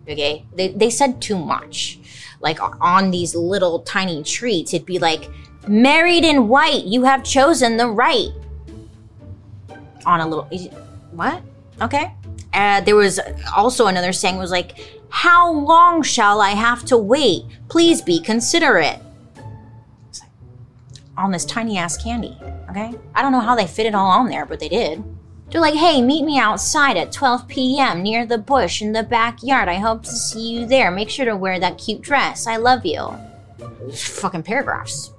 Okay, 0.09 0.45
they 0.55 0.69
they 0.69 0.91
said 0.91 1.23
too 1.23 1.39
much. 1.39 1.99
Like 2.41 2.59
on 2.83 3.11
these 3.11 3.35
little 3.35 3.81
tiny 3.81 4.23
treats, 4.23 4.75
it'd 4.75 4.87
be 4.87 4.99
like 4.99 5.31
"Married 5.67 6.25
in 6.25 6.47
white, 6.47 6.85
you 6.85 7.05
have 7.05 7.25
chosen 7.25 7.79
the 7.79 7.89
right." 7.89 8.31
On 10.05 10.21
a 10.21 10.29
little 10.29 10.49
what? 11.11 11.43
Okay, 11.81 12.15
uh, 12.57 12.81
there 12.81 12.97
was 12.97 13.21
also 13.55 13.87
another 13.87 14.13
saying 14.13 14.39
was 14.39 14.51
like, 14.51 14.79
"How 15.11 15.53
long 15.53 16.03
shall 16.03 16.41
I 16.41 16.51
have 16.51 16.85
to 16.87 16.97
wait? 16.97 17.45
Please 17.69 18.01
be 18.01 18.19
considerate." 18.19 18.99
On 21.19 21.31
this 21.31 21.45
tiny 21.45 21.79
ass 21.79 22.03
candy, 22.03 22.37
okay? 22.71 22.95
I 23.15 23.23
don't 23.23 23.33
know 23.33 23.41
how 23.41 23.55
they 23.55 23.67
fit 23.67 23.87
it 23.87 23.95
all 23.95 24.11
on 24.11 24.29
there, 24.29 24.47
but 24.47 24.59
they 24.59 24.69
did. 24.69 25.05
They're 25.51 25.61
like, 25.61 25.75
"Hey, 25.75 26.01
meet 26.01 26.25
me 26.25 26.39
outside 26.39 26.97
at 26.97 27.13
12 27.13 27.47
p.m. 27.47 28.03
near 28.03 28.25
the 28.25 28.39
bush 28.39 28.81
in 28.81 28.93
the 28.93 29.03
backyard. 29.03 29.69
I 29.69 29.75
hope 29.75 30.03
to 30.05 30.11
see 30.11 30.53
you 30.53 30.67
there. 30.67 30.91
Make 30.91 31.11
sure 31.11 31.27
to 31.27 31.37
wear 31.37 31.61
that 31.61 31.79
cute 31.79 32.01
dress. 32.01 32.47
I 32.47 32.57
love 32.57 32.87
you." 32.87 33.15
Fucking 33.93 34.43
paragraphs. 34.43 35.13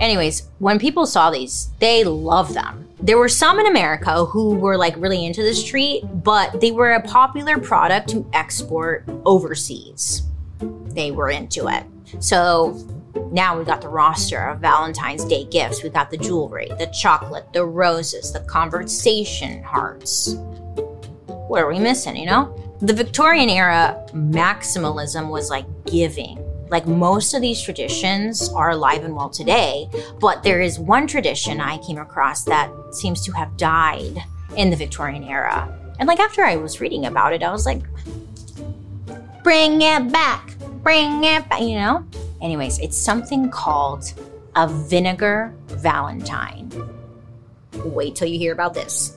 Anyways, 0.00 0.48
when 0.58 0.78
people 0.78 1.06
saw 1.06 1.30
these, 1.30 1.70
they 1.80 2.04
loved 2.04 2.54
them. 2.54 2.88
There 3.00 3.18
were 3.18 3.28
some 3.28 3.58
in 3.58 3.66
America 3.66 4.24
who 4.24 4.54
were 4.54 4.76
like 4.76 4.94
really 4.96 5.24
into 5.24 5.42
this 5.42 5.62
treat, 5.62 6.02
but 6.22 6.60
they 6.60 6.70
were 6.70 6.92
a 6.92 7.02
popular 7.02 7.58
product 7.58 8.08
to 8.10 8.28
export 8.32 9.04
overseas. 9.24 10.22
They 10.60 11.10
were 11.10 11.30
into 11.30 11.68
it. 11.68 11.84
So 12.20 12.72
now 13.30 13.58
we 13.58 13.64
got 13.64 13.80
the 13.80 13.88
roster 13.88 14.48
of 14.48 14.60
Valentine's 14.60 15.24
Day 15.24 15.44
gifts. 15.44 15.82
We 15.82 15.90
got 15.90 16.10
the 16.10 16.16
jewelry, 16.16 16.68
the 16.78 16.86
chocolate, 16.86 17.52
the 17.52 17.64
roses, 17.64 18.32
the 18.32 18.40
conversation 18.40 19.62
hearts. 19.62 20.34
What 21.26 21.62
are 21.62 21.68
we 21.68 21.78
missing, 21.78 22.16
you 22.16 22.26
know? 22.26 22.54
The 22.80 22.92
Victorian 22.92 23.48
era 23.48 24.06
maximalism 24.12 25.30
was 25.30 25.48
like 25.48 25.66
giving 25.86 26.38
like 26.68 26.86
most 26.86 27.34
of 27.34 27.40
these 27.40 27.62
traditions 27.62 28.48
are 28.50 28.70
alive 28.70 29.04
and 29.04 29.14
well 29.14 29.30
today, 29.30 29.88
but 30.20 30.42
there 30.42 30.60
is 30.60 30.78
one 30.78 31.06
tradition 31.06 31.60
I 31.60 31.78
came 31.78 31.98
across 31.98 32.44
that 32.44 32.70
seems 32.92 33.22
to 33.22 33.32
have 33.32 33.56
died 33.56 34.22
in 34.56 34.70
the 34.70 34.76
Victorian 34.76 35.24
era. 35.24 35.72
And 35.98 36.08
like 36.08 36.20
after 36.20 36.44
I 36.44 36.56
was 36.56 36.80
reading 36.80 37.06
about 37.06 37.32
it, 37.32 37.42
I 37.42 37.50
was 37.50 37.66
like, 37.66 37.82
bring 39.42 39.82
it 39.82 40.10
back, 40.10 40.56
bring 40.82 41.24
it 41.24 41.48
back, 41.48 41.60
you 41.60 41.76
know? 41.76 42.04
Anyways, 42.42 42.78
it's 42.80 42.98
something 42.98 43.50
called 43.50 44.12
a 44.56 44.68
vinegar 44.68 45.54
valentine. 45.68 46.70
Wait 47.84 48.16
till 48.16 48.28
you 48.28 48.38
hear 48.38 48.52
about 48.52 48.74
this. 48.74 49.12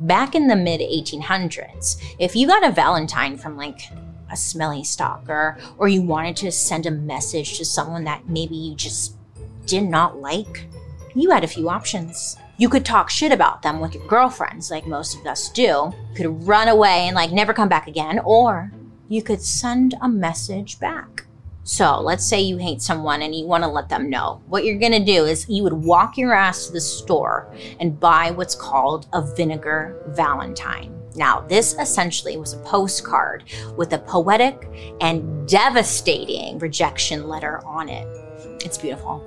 Back 0.00 0.34
in 0.34 0.46
the 0.46 0.56
mid 0.56 0.80
1800s, 0.80 2.02
if 2.18 2.36
you 2.36 2.46
got 2.46 2.66
a 2.66 2.70
valentine 2.70 3.36
from 3.36 3.56
like 3.56 3.80
a 4.30 4.36
smelly 4.36 4.84
stalker 4.84 5.58
or 5.78 5.88
you 5.88 6.02
wanted 6.02 6.36
to 6.36 6.52
send 6.52 6.86
a 6.86 6.90
message 6.90 7.58
to 7.58 7.64
someone 7.64 8.04
that 8.04 8.28
maybe 8.28 8.56
you 8.56 8.74
just 8.74 9.14
did 9.66 9.84
not 9.84 10.20
like, 10.20 10.66
you 11.14 11.30
had 11.30 11.44
a 11.44 11.48
few 11.48 11.68
options. 11.68 12.36
You 12.56 12.68
could 12.68 12.84
talk 12.84 13.10
shit 13.10 13.32
about 13.32 13.62
them 13.62 13.80
with 13.80 13.94
your 13.94 14.06
girlfriends, 14.06 14.70
like 14.70 14.86
most 14.86 15.18
of 15.18 15.26
us 15.26 15.48
do. 15.48 15.62
You 15.62 16.14
could 16.16 16.46
run 16.46 16.68
away 16.68 17.06
and 17.06 17.14
like 17.14 17.30
never 17.30 17.52
come 17.52 17.68
back 17.68 17.86
again, 17.86 18.18
or 18.24 18.72
you 19.08 19.22
could 19.22 19.40
send 19.40 19.94
a 20.00 20.08
message 20.08 20.80
back. 20.80 21.26
So 21.62 22.00
let's 22.00 22.26
say 22.26 22.40
you 22.40 22.56
hate 22.56 22.80
someone 22.80 23.20
and 23.20 23.34
you 23.34 23.46
want 23.46 23.62
to 23.62 23.68
let 23.68 23.90
them 23.90 24.08
know. 24.08 24.42
What 24.46 24.64
you're 24.64 24.78
going 24.78 24.92
to 24.92 25.04
do 25.04 25.26
is 25.26 25.48
you 25.48 25.62
would 25.62 25.74
walk 25.74 26.16
your 26.16 26.32
ass 26.32 26.66
to 26.66 26.72
the 26.72 26.80
store 26.80 27.52
and 27.78 28.00
buy 28.00 28.30
what's 28.30 28.54
called 28.54 29.06
a 29.12 29.20
vinegar 29.20 30.02
valentine. 30.08 30.97
Now, 31.18 31.40
this 31.40 31.74
essentially 31.74 32.36
was 32.36 32.54
a 32.54 32.58
postcard 32.58 33.44
with 33.76 33.92
a 33.92 33.98
poetic 33.98 34.68
and 35.00 35.48
devastating 35.48 36.58
rejection 36.60 37.28
letter 37.28 37.60
on 37.66 37.88
it. 37.88 38.06
It's 38.64 38.78
beautiful. 38.78 39.22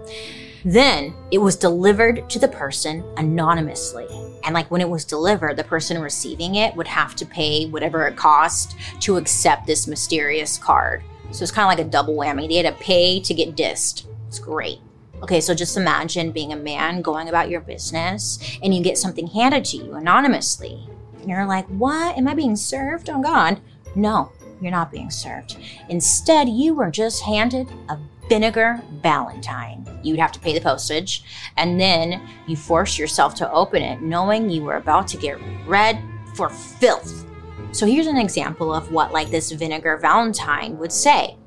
Then 0.64 1.14
it 1.32 1.40
was 1.40 1.56
delivered 1.56 2.30
to 2.30 2.40
the 2.40 2.48
person 2.48 3.04
anonymously. 3.18 4.08
And 4.44 4.54
like 4.54 4.72
when 4.72 4.80
it 4.80 4.90
was 4.90 5.04
delivered, 5.04 5.58
the 5.58 5.64
person 5.66 6.02
receiving 6.02 6.56
it 6.56 6.76
would 6.76 6.88
have 6.88 7.16
to 7.18 7.26
pay 7.26 7.66
whatever 7.68 8.08
it 8.08 8.16
cost 8.16 8.78
to 9.02 9.18
accept 9.18 9.68
this 9.68 9.86
mysterious 9.86 10.58
card. 10.58 11.04
So 11.32 11.44
it's 11.44 11.52
kind 11.52 11.66
of 11.66 11.78
like 11.78 11.86
a 11.86 11.90
double 11.90 12.16
whammy. 12.16 12.48
They 12.48 12.56
had 12.56 12.74
to 12.74 12.84
pay 12.84 13.20
to 13.20 13.34
get 13.34 13.56
dissed. 13.56 14.06
It's 14.28 14.40
great. 14.40 14.80
Okay, 15.22 15.42
so 15.42 15.54
just 15.54 15.78
imagine 15.78 16.32
being 16.32 16.54
a 16.54 16.58
man 16.58 17.02
going 17.02 17.28
about 17.28 17.50
your 17.50 17.62
business 17.62 18.40
and 18.64 18.74
you 18.74 18.82
get 18.82 18.98
something 18.98 19.28
handed 19.28 19.66
to 19.66 19.78
you 19.78 19.94
anonymously. 19.94 20.88
And 21.22 21.30
you're 21.30 21.46
like, 21.46 21.68
what? 21.68 22.18
Am 22.18 22.28
I 22.28 22.34
being 22.34 22.56
served? 22.56 23.10
Oh, 23.10 23.22
God. 23.22 23.62
No, 23.96 24.32
you're 24.60 24.72
not 24.72 24.92
being 24.92 25.10
served. 25.10 25.58
Instead, 25.90 26.50
you 26.50 26.74
were 26.74 26.92
just 26.92 27.24
handed 27.24 27.70
a 27.90 27.98
vinegar 28.30 28.82
valentine. 29.02 29.86
You'd 30.04 30.20
have 30.20 30.32
to 30.32 30.40
pay 30.40 30.54
the 30.54 30.62
postage, 30.62 31.24
and 31.58 31.80
then 31.80 32.28
you 32.48 32.56
force 32.56 32.98
yourself 32.98 33.36
to 33.36 33.52
open 33.52 33.84
it 33.84 34.02
knowing 34.02 34.50
you 34.50 34.64
were 34.64 34.78
about 34.78 35.08
to 35.10 35.18
get 35.18 35.38
read 35.68 36.02
for 36.36 36.50
filth. 36.50 37.26
So 37.74 37.86
here's 37.86 38.08
an 38.08 38.18
example 38.18 38.74
of 38.74 38.92
what 38.92 39.12
like 39.12 39.30
this 39.30 39.52
vinegar 39.52 39.98
valentine 39.98 40.78
would 40.78 40.92
say. 40.92 41.38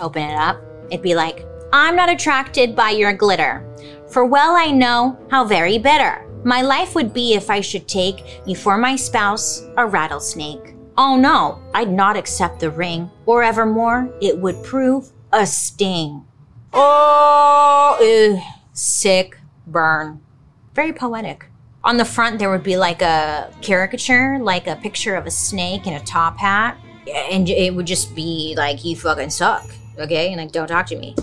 Open 0.00 0.22
it 0.22 0.34
up. 0.34 0.60
It'd 0.90 1.02
be 1.02 1.14
like, 1.14 1.46
I'm 1.72 1.96
not 1.96 2.10
attracted 2.10 2.74
by 2.74 2.90
your 2.90 3.12
glitter, 3.12 3.64
for 4.10 4.24
well 4.24 4.56
I 4.56 4.70
know 4.70 5.18
how 5.30 5.44
very 5.44 5.78
bitter. 5.78 6.26
My 6.44 6.62
life 6.62 6.96
would 6.96 7.14
be 7.14 7.34
if 7.34 7.50
I 7.50 7.60
should 7.60 7.86
take 7.86 8.42
you 8.46 8.56
for 8.56 8.76
my 8.76 8.96
spouse, 8.96 9.64
a 9.76 9.86
rattlesnake. 9.86 10.74
Oh 10.98 11.16
no, 11.16 11.62
I'd 11.72 11.90
not 11.90 12.16
accept 12.16 12.58
the 12.58 12.70
ring, 12.70 13.10
or 13.26 13.42
evermore 13.42 14.12
it 14.20 14.36
would 14.36 14.62
prove 14.64 15.10
a 15.32 15.46
sting. 15.46 16.26
Oh, 16.72 17.96
ew, 18.00 18.40
sick 18.72 19.38
burn. 19.66 20.20
Very 20.74 20.92
poetic. 20.92 21.46
On 21.84 21.96
the 21.96 22.04
front, 22.04 22.38
there 22.38 22.50
would 22.50 22.62
be 22.62 22.76
like 22.76 23.02
a 23.02 23.52
caricature, 23.62 24.38
like 24.40 24.66
a 24.66 24.76
picture 24.76 25.14
of 25.14 25.26
a 25.26 25.30
snake 25.30 25.86
in 25.86 25.94
a 25.94 26.00
top 26.00 26.38
hat. 26.38 26.76
And 27.30 27.48
it 27.48 27.74
would 27.74 27.86
just 27.86 28.14
be 28.14 28.54
like, 28.56 28.84
you 28.84 28.96
fucking 28.96 29.30
suck, 29.30 29.68
okay? 29.98 30.32
And 30.32 30.40
like, 30.40 30.52
don't 30.52 30.68
talk 30.68 30.86
to 30.86 30.96
me. 30.96 31.14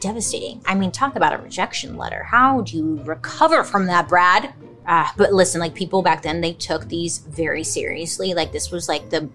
Devastating. 0.00 0.62
I 0.64 0.74
mean, 0.74 0.90
talk 0.90 1.16
about 1.16 1.32
a 1.32 1.42
rejection 1.42 1.96
letter. 1.96 2.24
How 2.24 2.62
do 2.62 2.76
you 2.76 3.02
recover 3.04 3.64
from 3.64 3.86
that, 3.86 4.08
Brad? 4.08 4.52
Ah, 4.86 5.12
but 5.16 5.32
listen, 5.32 5.60
like 5.60 5.74
people 5.74 6.02
back 6.02 6.22
then, 6.22 6.40
they 6.40 6.54
took 6.54 6.88
these 6.88 7.18
very 7.18 7.62
seriously. 7.62 8.32
Like 8.34 8.50
this 8.50 8.70
was 8.70 8.88
like 8.88 9.10
the 9.10 9.28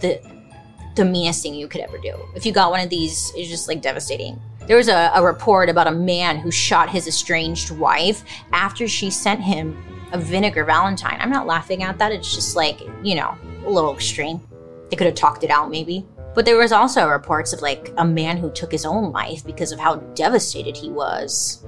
the 0.00 0.20
the 0.96 1.04
meanest 1.04 1.42
thing 1.42 1.54
you 1.54 1.68
could 1.68 1.80
ever 1.80 1.98
do. 1.98 2.14
If 2.34 2.44
you 2.44 2.52
got 2.52 2.72
one 2.72 2.80
of 2.80 2.90
these, 2.90 3.32
it's 3.36 3.48
just 3.48 3.68
like 3.68 3.80
devastating. 3.80 4.40
There 4.66 4.76
was 4.76 4.88
a, 4.88 5.12
a 5.14 5.22
report 5.22 5.68
about 5.68 5.86
a 5.86 5.92
man 5.92 6.38
who 6.38 6.50
shot 6.50 6.90
his 6.90 7.06
estranged 7.06 7.70
wife 7.70 8.24
after 8.52 8.88
she 8.88 9.10
sent 9.10 9.40
him 9.40 9.82
a 10.12 10.18
vinegar 10.18 10.64
valentine. 10.64 11.16
I'm 11.20 11.30
not 11.30 11.46
laughing 11.46 11.84
at 11.84 11.98
that. 11.98 12.12
It's 12.12 12.34
just 12.34 12.56
like, 12.56 12.80
you 13.02 13.14
know, 13.14 13.36
a 13.64 13.70
little 13.70 13.94
extreme. 13.94 14.40
They 14.90 14.96
could 14.96 15.06
have 15.06 15.14
talked 15.14 15.44
it 15.44 15.50
out 15.50 15.70
maybe. 15.70 16.04
But 16.34 16.44
there 16.44 16.56
was 16.56 16.72
also 16.72 17.08
reports 17.08 17.52
of 17.52 17.62
like 17.62 17.92
a 17.96 18.04
man 18.04 18.36
who 18.36 18.50
took 18.50 18.70
his 18.70 18.84
own 18.84 19.12
life 19.12 19.44
because 19.44 19.72
of 19.72 19.80
how 19.80 19.96
devastated 19.96 20.76
he 20.76 20.90
was. 20.90 21.64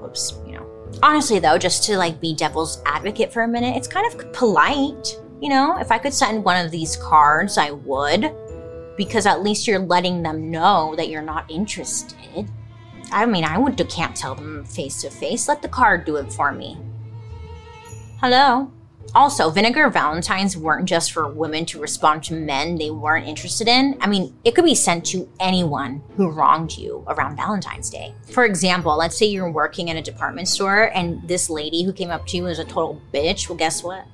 Whoops, 0.00 0.34
you 0.46 0.52
know. 0.52 0.66
Honestly 1.02 1.38
though, 1.38 1.58
just 1.58 1.84
to 1.84 1.96
like 1.96 2.20
be 2.20 2.34
devil's 2.34 2.82
advocate 2.84 3.32
for 3.32 3.42
a 3.42 3.48
minute, 3.48 3.76
it's 3.76 3.88
kind 3.88 4.12
of 4.12 4.32
polite. 4.32 5.18
You 5.40 5.50
know, 5.50 5.78
if 5.78 5.90
I 5.90 5.98
could 5.98 6.14
send 6.14 6.44
one 6.44 6.64
of 6.64 6.70
these 6.70 6.96
cards, 6.96 7.58
I 7.58 7.70
would 7.70 8.34
because 8.96 9.26
at 9.26 9.42
least 9.42 9.66
you're 9.66 9.78
letting 9.78 10.22
them 10.22 10.50
know 10.50 10.94
that 10.96 11.08
you're 11.08 11.22
not 11.22 11.50
interested. 11.50 12.50
I 13.12 13.26
mean, 13.26 13.44
I 13.44 13.58
would 13.58 13.76
can't 13.88 14.16
tell 14.16 14.34
them 14.34 14.64
face 14.64 15.02
to 15.02 15.10
face. 15.10 15.48
Let 15.48 15.62
the 15.62 15.68
card 15.68 16.04
do 16.04 16.16
it 16.16 16.32
for 16.32 16.52
me. 16.52 16.78
Hello. 18.20 18.72
Also, 19.14 19.50
vinegar 19.50 19.88
valentines 19.88 20.56
weren't 20.56 20.86
just 20.86 21.12
for 21.12 21.28
women 21.28 21.64
to 21.66 21.80
respond 21.80 22.22
to 22.24 22.34
men 22.34 22.76
they 22.76 22.90
weren't 22.90 23.26
interested 23.26 23.68
in. 23.68 23.96
I 24.00 24.06
mean, 24.06 24.36
it 24.44 24.54
could 24.54 24.64
be 24.64 24.74
sent 24.74 25.06
to 25.06 25.28
anyone 25.40 26.02
who 26.16 26.30
wronged 26.30 26.76
you 26.76 27.04
around 27.08 27.36
Valentine's 27.36 27.88
Day. 27.88 28.14
For 28.30 28.44
example, 28.44 28.96
let's 28.96 29.16
say 29.16 29.26
you're 29.26 29.50
working 29.50 29.88
in 29.88 29.96
a 29.96 30.02
department 30.02 30.48
store 30.48 30.90
and 30.94 31.26
this 31.26 31.48
lady 31.48 31.82
who 31.82 31.92
came 31.92 32.10
up 32.10 32.26
to 32.26 32.36
you 32.36 32.42
was 32.44 32.58
a 32.58 32.64
total 32.64 33.00
bitch. 33.14 33.48
Well, 33.48 33.56
guess 33.56 33.82
what? 33.82 34.06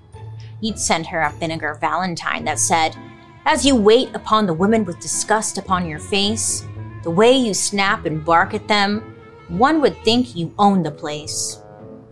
You'd 0.60 0.78
send 0.78 1.06
her 1.08 1.22
a 1.22 1.32
vinegar 1.32 1.78
valentine 1.80 2.44
that 2.44 2.60
said, 2.60 2.96
as 3.44 3.66
you 3.66 3.74
wait 3.74 4.14
upon 4.14 4.46
the 4.46 4.54
women 4.54 4.84
with 4.84 5.00
disgust 5.00 5.58
upon 5.58 5.88
your 5.88 5.98
face, 5.98 6.64
the 7.02 7.10
way 7.10 7.32
you 7.32 7.54
snap 7.54 8.06
and 8.06 8.24
bark 8.24 8.54
at 8.54 8.68
them, 8.68 9.16
one 9.48 9.80
would 9.80 9.96
think 10.04 10.36
you 10.36 10.54
own 10.58 10.84
the 10.84 10.90
place. 10.92 11.58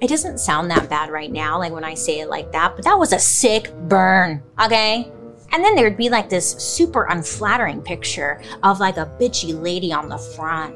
It 0.01 0.09
doesn't 0.09 0.39
sound 0.39 0.71
that 0.71 0.89
bad 0.89 1.11
right 1.11 1.31
now, 1.31 1.59
like 1.59 1.73
when 1.73 1.85
I 1.85 1.95
say 1.95 2.21
it 2.21 2.31
like 2.31 2.53
that, 2.53 2.75
but 2.75 2.85
that 2.85 2.99
was 2.99 3.13
a 3.13 3.19
sick 3.19 3.71
burn, 3.89 4.43
okay? 4.59 5.13
And 5.53 5.63
then 5.63 5.75
there'd 5.75 5.97
be 5.97 6.09
like 6.09 6.31
this 6.31 6.53
super 6.53 7.05
unflattering 7.05 7.83
picture 7.83 8.41
of 8.63 8.81
like 8.81 8.97
a 8.97 9.15
bitchy 9.21 9.61
lady 9.61 9.93
on 9.93 10.09
the 10.09 10.17
front. 10.17 10.75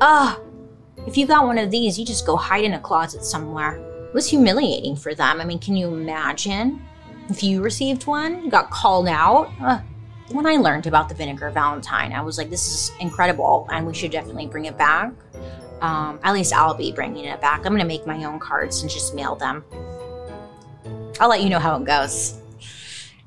Ugh. 0.00 0.40
If 1.06 1.16
you 1.16 1.26
got 1.26 1.46
one 1.46 1.58
of 1.58 1.70
these, 1.70 1.98
you 1.98 2.04
just 2.04 2.26
go 2.26 2.36
hide 2.36 2.64
in 2.64 2.74
a 2.74 2.80
closet 2.80 3.24
somewhere. 3.24 3.76
It 4.08 4.14
was 4.14 4.28
humiliating 4.28 4.96
for 4.96 5.14
them. 5.14 5.40
I 5.40 5.44
mean, 5.44 5.58
can 5.58 5.76
you 5.76 5.88
imagine? 5.88 6.82
If 7.28 7.42
you 7.42 7.62
received 7.62 8.06
one, 8.06 8.48
got 8.48 8.70
called 8.70 9.08
out, 9.08 9.50
ugh 9.60 9.82
when 10.30 10.46
I 10.46 10.56
learned 10.56 10.86
about 10.86 11.08
the 11.08 11.14
vinegar 11.14 11.50
Valentine, 11.50 12.12
I 12.12 12.20
was 12.20 12.38
like, 12.38 12.50
this 12.50 12.66
is 12.66 12.92
incredible, 13.00 13.68
and 13.70 13.86
we 13.86 13.94
should 13.94 14.10
definitely 14.10 14.46
bring 14.46 14.64
it 14.64 14.76
back. 14.76 15.12
Um, 15.80 16.18
at 16.22 16.32
least 16.32 16.52
I'll 16.52 16.74
be 16.74 16.92
bringing 16.92 17.24
it 17.24 17.40
back. 17.40 17.58
I'm 17.60 17.72
going 17.72 17.80
to 17.80 17.86
make 17.86 18.06
my 18.06 18.24
own 18.24 18.38
cards 18.38 18.82
and 18.82 18.90
just 18.90 19.14
mail 19.14 19.34
them. 19.34 19.64
I'll 21.20 21.28
let 21.28 21.42
you 21.42 21.48
know 21.48 21.58
how 21.58 21.76
it 21.76 21.84
goes. 21.84 22.40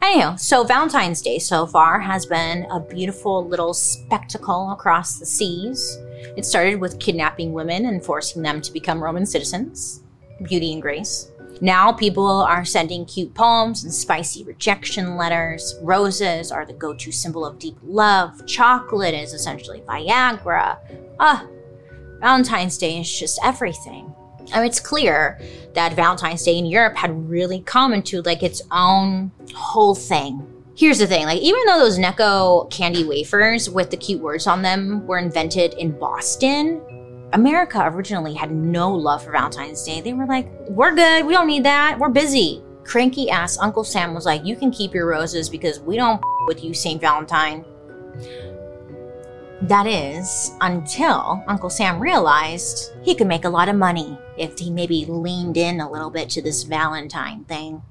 Anyhow, 0.01 0.37
so 0.37 0.63
Valentine's 0.63 1.21
Day 1.21 1.39
so 1.39 1.65
far 1.67 1.99
has 1.99 2.25
been 2.25 2.65
a 2.71 2.79
beautiful 2.79 3.45
little 3.45 3.73
spectacle 3.73 4.71
across 4.71 5.19
the 5.19 5.25
seas. 5.25 5.97
It 6.37 6.45
started 6.45 6.79
with 6.79 6.99
kidnapping 6.99 7.51
women 7.51 7.85
and 7.85 8.03
forcing 8.03 8.41
them 8.41 8.61
to 8.61 8.71
become 8.71 9.03
Roman 9.03 9.25
citizens. 9.25 10.03
Beauty 10.41 10.71
and 10.71 10.81
grace. 10.81 11.29
Now 11.61 11.91
people 11.91 12.25
are 12.25 12.63
sending 12.63 13.05
cute 13.05 13.33
poems 13.33 13.83
and 13.83 13.93
spicy 13.93 14.45
rejection 14.45 15.17
letters. 15.17 15.75
Roses 15.81 16.51
are 16.51 16.65
the 16.65 16.71
go 16.71 16.93
to 16.93 17.11
symbol 17.11 17.45
of 17.45 17.59
deep 17.59 17.75
love. 17.83 18.45
Chocolate 18.45 19.13
is 19.13 19.33
essentially 19.33 19.81
Viagra. 19.81 20.77
Ah, 21.19 21.45
Valentine's 22.19 22.77
Day 22.77 22.99
is 22.99 23.11
just 23.11 23.39
everything. 23.43 24.13
I 24.53 24.57
mean, 24.57 24.67
it's 24.67 24.79
clear 24.79 25.39
that 25.73 25.93
Valentine's 25.93 26.43
Day 26.43 26.57
in 26.57 26.65
Europe 26.65 26.95
had 26.95 27.29
really 27.29 27.61
come 27.61 27.93
into 27.93 28.21
like 28.23 28.43
its 28.43 28.61
own 28.71 29.31
whole 29.55 29.95
thing. 29.95 30.45
Here's 30.75 30.99
the 30.99 31.07
thing, 31.07 31.25
like 31.25 31.41
even 31.41 31.59
though 31.65 31.79
those 31.79 31.99
Necco 31.99 32.69
candy 32.71 33.03
wafers 33.03 33.69
with 33.69 33.89
the 33.89 33.97
cute 33.97 34.21
words 34.21 34.47
on 34.47 34.61
them 34.61 35.05
were 35.05 35.17
invented 35.17 35.73
in 35.73 35.91
Boston, 35.91 36.81
America 37.33 37.83
originally 37.85 38.33
had 38.33 38.51
no 38.51 38.91
love 38.91 39.23
for 39.23 39.31
Valentine's 39.31 39.83
Day. 39.83 40.01
They 40.01 40.13
were 40.13 40.25
like, 40.25 40.49
we're 40.69 40.95
good. 40.95 41.25
We 41.25 41.33
don't 41.33 41.47
need 41.47 41.65
that. 41.65 41.99
We're 41.99 42.09
busy. 42.09 42.63
Cranky 42.85 43.29
ass 43.29 43.57
Uncle 43.59 43.83
Sam 43.83 44.15
was 44.15 44.25
like, 44.25 44.45
you 44.45 44.55
can 44.55 44.71
keep 44.71 44.93
your 44.93 45.05
roses 45.05 45.49
because 45.49 45.79
we 45.79 45.95
don't 45.95 46.21
with 46.47 46.63
you, 46.63 46.73
St. 46.73 46.99
Valentine. 46.99 47.63
That 49.63 49.87
is, 49.87 50.55
until 50.61 51.43
Uncle 51.47 51.69
Sam 51.69 51.99
realized 51.99 52.93
he 53.03 53.13
could 53.13 53.27
make 53.27 53.43
a 53.43 53.49
lot 53.49 53.67
of 53.67 53.75
money 53.75 54.17
if 54.37 54.57
he 54.57 54.71
maybe 54.71 55.05
leaned 55.05 55.57
in 55.57 55.81
a 55.81 55.91
little 55.91 56.09
bit 56.09 56.29
to 56.31 56.41
this 56.41 56.63
Valentine 56.63 57.43
thing. 57.43 57.81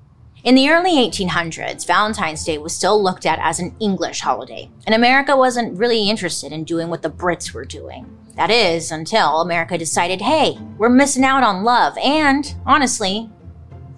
In 0.45 0.55
the 0.55 0.71
early 0.71 0.93
1800s, 0.93 1.87
Valentine's 1.87 2.45
Day 2.45 2.57
was 2.59 2.75
still 2.75 3.03
looked 3.03 3.27
at 3.27 3.39
as 3.43 3.61
an 3.61 3.75
English 3.81 4.21
holiday, 4.21 4.71
and 4.87 4.95
America 4.95 5.37
wasn't 5.37 5.77
really 5.77 6.09
interested 6.09 6.53
in 6.53 6.65
doing 6.65 6.89
what 6.89 7.03
the 7.03 7.11
Brits 7.11 7.53
were 7.53 7.67
doing. 7.67 8.17
That 8.37 8.51
is, 8.51 8.91
until 8.91 9.41
America 9.41 9.77
decided, 9.77 10.23
hey, 10.23 10.57
we're 10.79 10.89
missing 10.89 11.25
out 11.25 11.43
on 11.43 11.65
love 11.65 11.99
and, 11.99 12.55
honestly, 12.65 13.29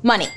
money, 0.02 0.28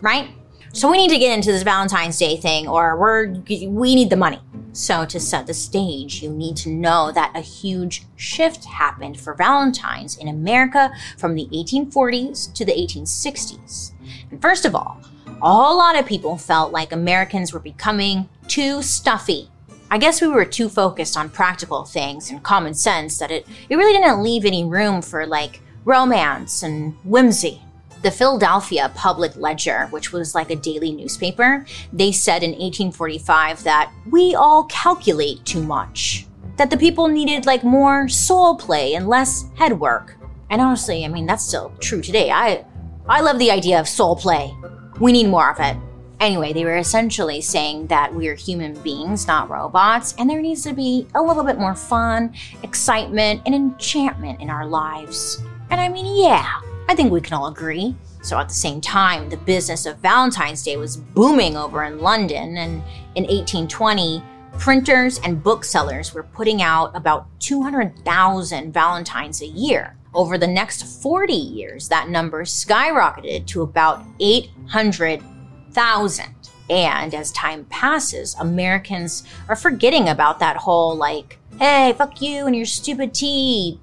right? 0.00 0.30
So 0.72 0.90
we 0.90 0.96
need 0.96 1.10
to 1.10 1.18
get 1.18 1.34
into 1.34 1.52
this 1.52 1.62
Valentine's 1.62 2.18
Day 2.18 2.36
thing, 2.36 2.66
or 2.66 2.98
we're 2.98 3.34
we 3.68 3.94
need 3.94 4.10
the 4.10 4.16
money. 4.16 4.40
So 4.72 5.04
to 5.04 5.20
set 5.20 5.46
the 5.46 5.54
stage, 5.54 6.22
you 6.22 6.30
need 6.30 6.56
to 6.58 6.70
know 6.70 7.12
that 7.12 7.36
a 7.36 7.40
huge 7.40 8.06
shift 8.16 8.64
happened 8.64 9.20
for 9.20 9.34
Valentine's 9.34 10.16
in 10.16 10.28
America 10.28 10.90
from 11.18 11.34
the 11.34 11.46
1840s 11.52 12.54
to 12.54 12.64
the 12.64 12.72
1860s. 12.72 13.92
And 14.30 14.40
first 14.40 14.64
of 14.64 14.74
all, 14.74 14.98
a 15.26 15.52
whole 15.52 15.76
lot 15.76 15.98
of 15.98 16.06
people 16.06 16.38
felt 16.38 16.72
like 16.72 16.92
Americans 16.92 17.52
were 17.52 17.60
becoming 17.60 18.28
too 18.48 18.80
stuffy 18.80 19.50
I 19.92 19.98
guess 19.98 20.22
we 20.22 20.28
were 20.28 20.46
too 20.46 20.70
focused 20.70 21.18
on 21.18 21.28
practical 21.28 21.84
things 21.84 22.30
and 22.30 22.42
common 22.42 22.72
sense 22.72 23.18
that 23.18 23.30
it, 23.30 23.46
it 23.68 23.76
really 23.76 23.92
didn't 23.92 24.22
leave 24.22 24.46
any 24.46 24.64
room 24.64 25.02
for 25.02 25.26
like 25.26 25.60
romance 25.84 26.62
and 26.62 26.94
whimsy. 27.04 27.60
The 28.02 28.10
Philadelphia 28.10 28.90
Public 28.96 29.36
Ledger, 29.36 29.86
which 29.90 30.12
was 30.12 30.34
like 30.34 30.50
a 30.50 30.56
daily 30.56 30.90
newspaper, 30.92 31.64
they 31.92 32.10
said 32.10 32.42
in 32.42 32.50
1845 32.50 33.62
that 33.62 33.92
we 34.10 34.34
all 34.34 34.64
calculate 34.64 35.44
too 35.44 35.62
much. 35.62 36.26
That 36.56 36.70
the 36.70 36.76
people 36.76 37.06
needed 37.06 37.46
like 37.46 37.62
more 37.62 38.08
soul 38.08 38.56
play 38.56 38.94
and 38.94 39.08
less 39.08 39.44
head 39.54 39.78
work. 39.78 40.16
And 40.50 40.60
honestly, 40.60 41.04
I 41.04 41.08
mean, 41.08 41.26
that's 41.26 41.44
still 41.44 41.72
true 41.78 42.02
today. 42.02 42.30
I, 42.32 42.64
I 43.08 43.20
love 43.20 43.38
the 43.38 43.52
idea 43.52 43.78
of 43.78 43.88
soul 43.88 44.16
play. 44.16 44.52
We 45.00 45.12
need 45.12 45.28
more 45.28 45.50
of 45.50 45.60
it. 45.60 45.76
Anyway, 46.18 46.52
they 46.52 46.64
were 46.64 46.76
essentially 46.76 47.40
saying 47.40 47.86
that 47.86 48.12
we're 48.14 48.34
human 48.34 48.74
beings, 48.82 49.26
not 49.26 49.48
robots, 49.48 50.14
and 50.18 50.28
there 50.28 50.42
needs 50.42 50.62
to 50.62 50.72
be 50.72 51.06
a 51.14 51.22
little 51.22 51.42
bit 51.42 51.58
more 51.58 51.74
fun, 51.74 52.34
excitement, 52.62 53.42
and 53.46 53.54
enchantment 53.54 54.40
in 54.40 54.50
our 54.50 54.66
lives. 54.66 55.40
And 55.70 55.80
I 55.80 55.88
mean, 55.88 56.22
yeah, 56.22 56.60
I 56.92 56.94
think 56.94 57.10
we 57.10 57.22
can 57.22 57.32
all 57.32 57.46
agree. 57.46 57.96
So 58.20 58.38
at 58.38 58.48
the 58.48 58.54
same 58.54 58.82
time, 58.82 59.30
the 59.30 59.38
business 59.38 59.86
of 59.86 59.96
Valentine's 60.00 60.62
Day 60.62 60.76
was 60.76 60.98
booming 60.98 61.56
over 61.56 61.84
in 61.84 62.00
London, 62.00 62.58
and 62.58 62.82
in 63.14 63.24
1820, 63.24 64.22
printers 64.58 65.18
and 65.20 65.42
booksellers 65.42 66.12
were 66.12 66.24
putting 66.24 66.60
out 66.60 66.94
about 66.94 67.28
200,000 67.40 68.74
Valentines 68.74 69.40
a 69.40 69.46
year. 69.46 69.96
Over 70.12 70.36
the 70.36 70.46
next 70.46 70.82
40 71.02 71.32
years, 71.32 71.88
that 71.88 72.10
number 72.10 72.44
skyrocketed 72.44 73.46
to 73.46 73.62
about 73.62 74.04
800,000. 74.20 76.26
And 76.68 77.14
as 77.14 77.32
time 77.32 77.64
passes, 77.70 78.36
Americans 78.38 79.22
are 79.48 79.56
forgetting 79.56 80.10
about 80.10 80.40
that 80.40 80.58
whole 80.58 80.94
like, 80.94 81.38
hey, 81.58 81.94
fuck 81.96 82.20
you 82.20 82.46
and 82.46 82.54
your 82.54 82.66
stupid 82.66 83.14
tea, 83.14 83.80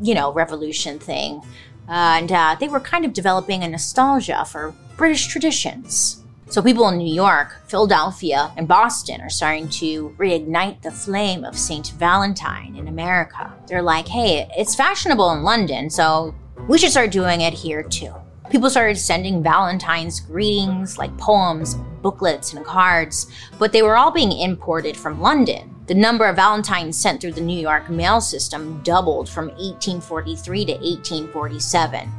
you 0.00 0.14
know, 0.14 0.32
revolution 0.32 0.98
thing. 0.98 1.42
And 1.90 2.30
uh, 2.30 2.56
they 2.58 2.68
were 2.68 2.80
kind 2.80 3.04
of 3.04 3.12
developing 3.12 3.62
a 3.64 3.68
nostalgia 3.68 4.44
for 4.44 4.72
British 4.96 5.26
traditions. 5.26 6.22
So 6.48 6.62
people 6.62 6.88
in 6.88 6.98
New 6.98 7.14
York, 7.14 7.56
Philadelphia, 7.66 8.52
and 8.56 8.66
Boston 8.66 9.20
are 9.20 9.30
starting 9.30 9.68
to 9.68 10.10
reignite 10.18 10.82
the 10.82 10.90
flame 10.90 11.44
of 11.44 11.56
St. 11.56 11.88
Valentine 11.98 12.74
in 12.76 12.88
America. 12.88 13.52
They're 13.68 13.82
like, 13.82 14.08
hey, 14.08 14.48
it's 14.56 14.74
fashionable 14.74 15.30
in 15.32 15.42
London, 15.42 15.90
so 15.90 16.34
we 16.68 16.78
should 16.78 16.90
start 16.90 17.10
doing 17.10 17.40
it 17.40 17.52
here 17.52 17.82
too. 17.82 18.12
People 18.50 18.68
started 18.68 18.98
sending 18.98 19.44
Valentine's 19.44 20.18
greetings 20.18 20.98
like 20.98 21.16
poems, 21.18 21.76
booklets, 22.02 22.52
and 22.52 22.64
cards, 22.64 23.30
but 23.58 23.72
they 23.72 23.82
were 23.82 23.96
all 23.96 24.10
being 24.10 24.32
imported 24.32 24.96
from 24.96 25.20
London. 25.20 25.74
The 25.86 25.94
number 25.94 26.26
of 26.26 26.36
Valentines 26.36 26.96
sent 26.96 27.20
through 27.20 27.32
the 27.32 27.40
New 27.40 27.58
York 27.58 27.90
mail 27.90 28.20
system 28.20 28.80
doubled 28.82 29.28
from 29.28 29.48
1843 29.48 30.64
to 30.66 30.72
1847. 30.72 32.12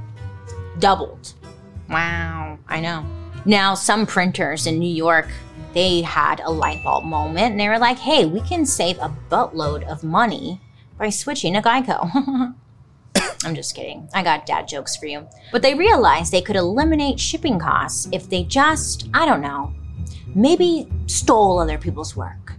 Doubled. 0.80 1.34
Wow, 1.90 2.60
I 2.68 2.80
know. 2.80 3.06
Now, 3.46 3.74
some 3.74 4.06
printers 4.06 4.68
in 4.68 4.78
New 4.78 4.94
York, 4.94 5.30
they 5.74 6.02
had 6.02 6.42
a 6.42 6.52
light 6.52 6.84
bulb 6.84 7.06
moment 7.06 7.52
and 7.52 7.60
they 7.60 7.70
were 7.70 7.80
like, 7.80 7.98
hey, 7.98 8.26
we 8.26 8.42
can 8.42 8.66
save 8.66 8.98
a 9.00 9.16
buttload 9.30 9.84
of 9.88 10.04
money 10.04 10.60
by 10.98 11.10
switching 11.10 11.54
to 11.54 11.62
Geico. 11.62 12.54
I'm 13.44 13.56
just 13.56 13.76
kidding. 13.76 14.08
I 14.14 14.24
got 14.24 14.46
dad 14.46 14.68
jokes 14.68 14.96
for 14.96 15.06
you. 15.06 15.28
But 15.52 15.62
they 15.62 15.74
realized 15.74 16.32
they 16.32 16.42
could 16.42 16.56
eliminate 16.56 17.20
shipping 17.20 17.60
costs 17.60 18.08
if 18.12 18.30
they 18.30 18.44
just, 18.44 19.10
I 19.14 19.26
don't 19.26 19.42
know, 19.42 19.74
maybe 20.36 20.88
stole 21.08 21.60
other 21.60 21.78
people's 21.78 22.16
work. 22.16 22.54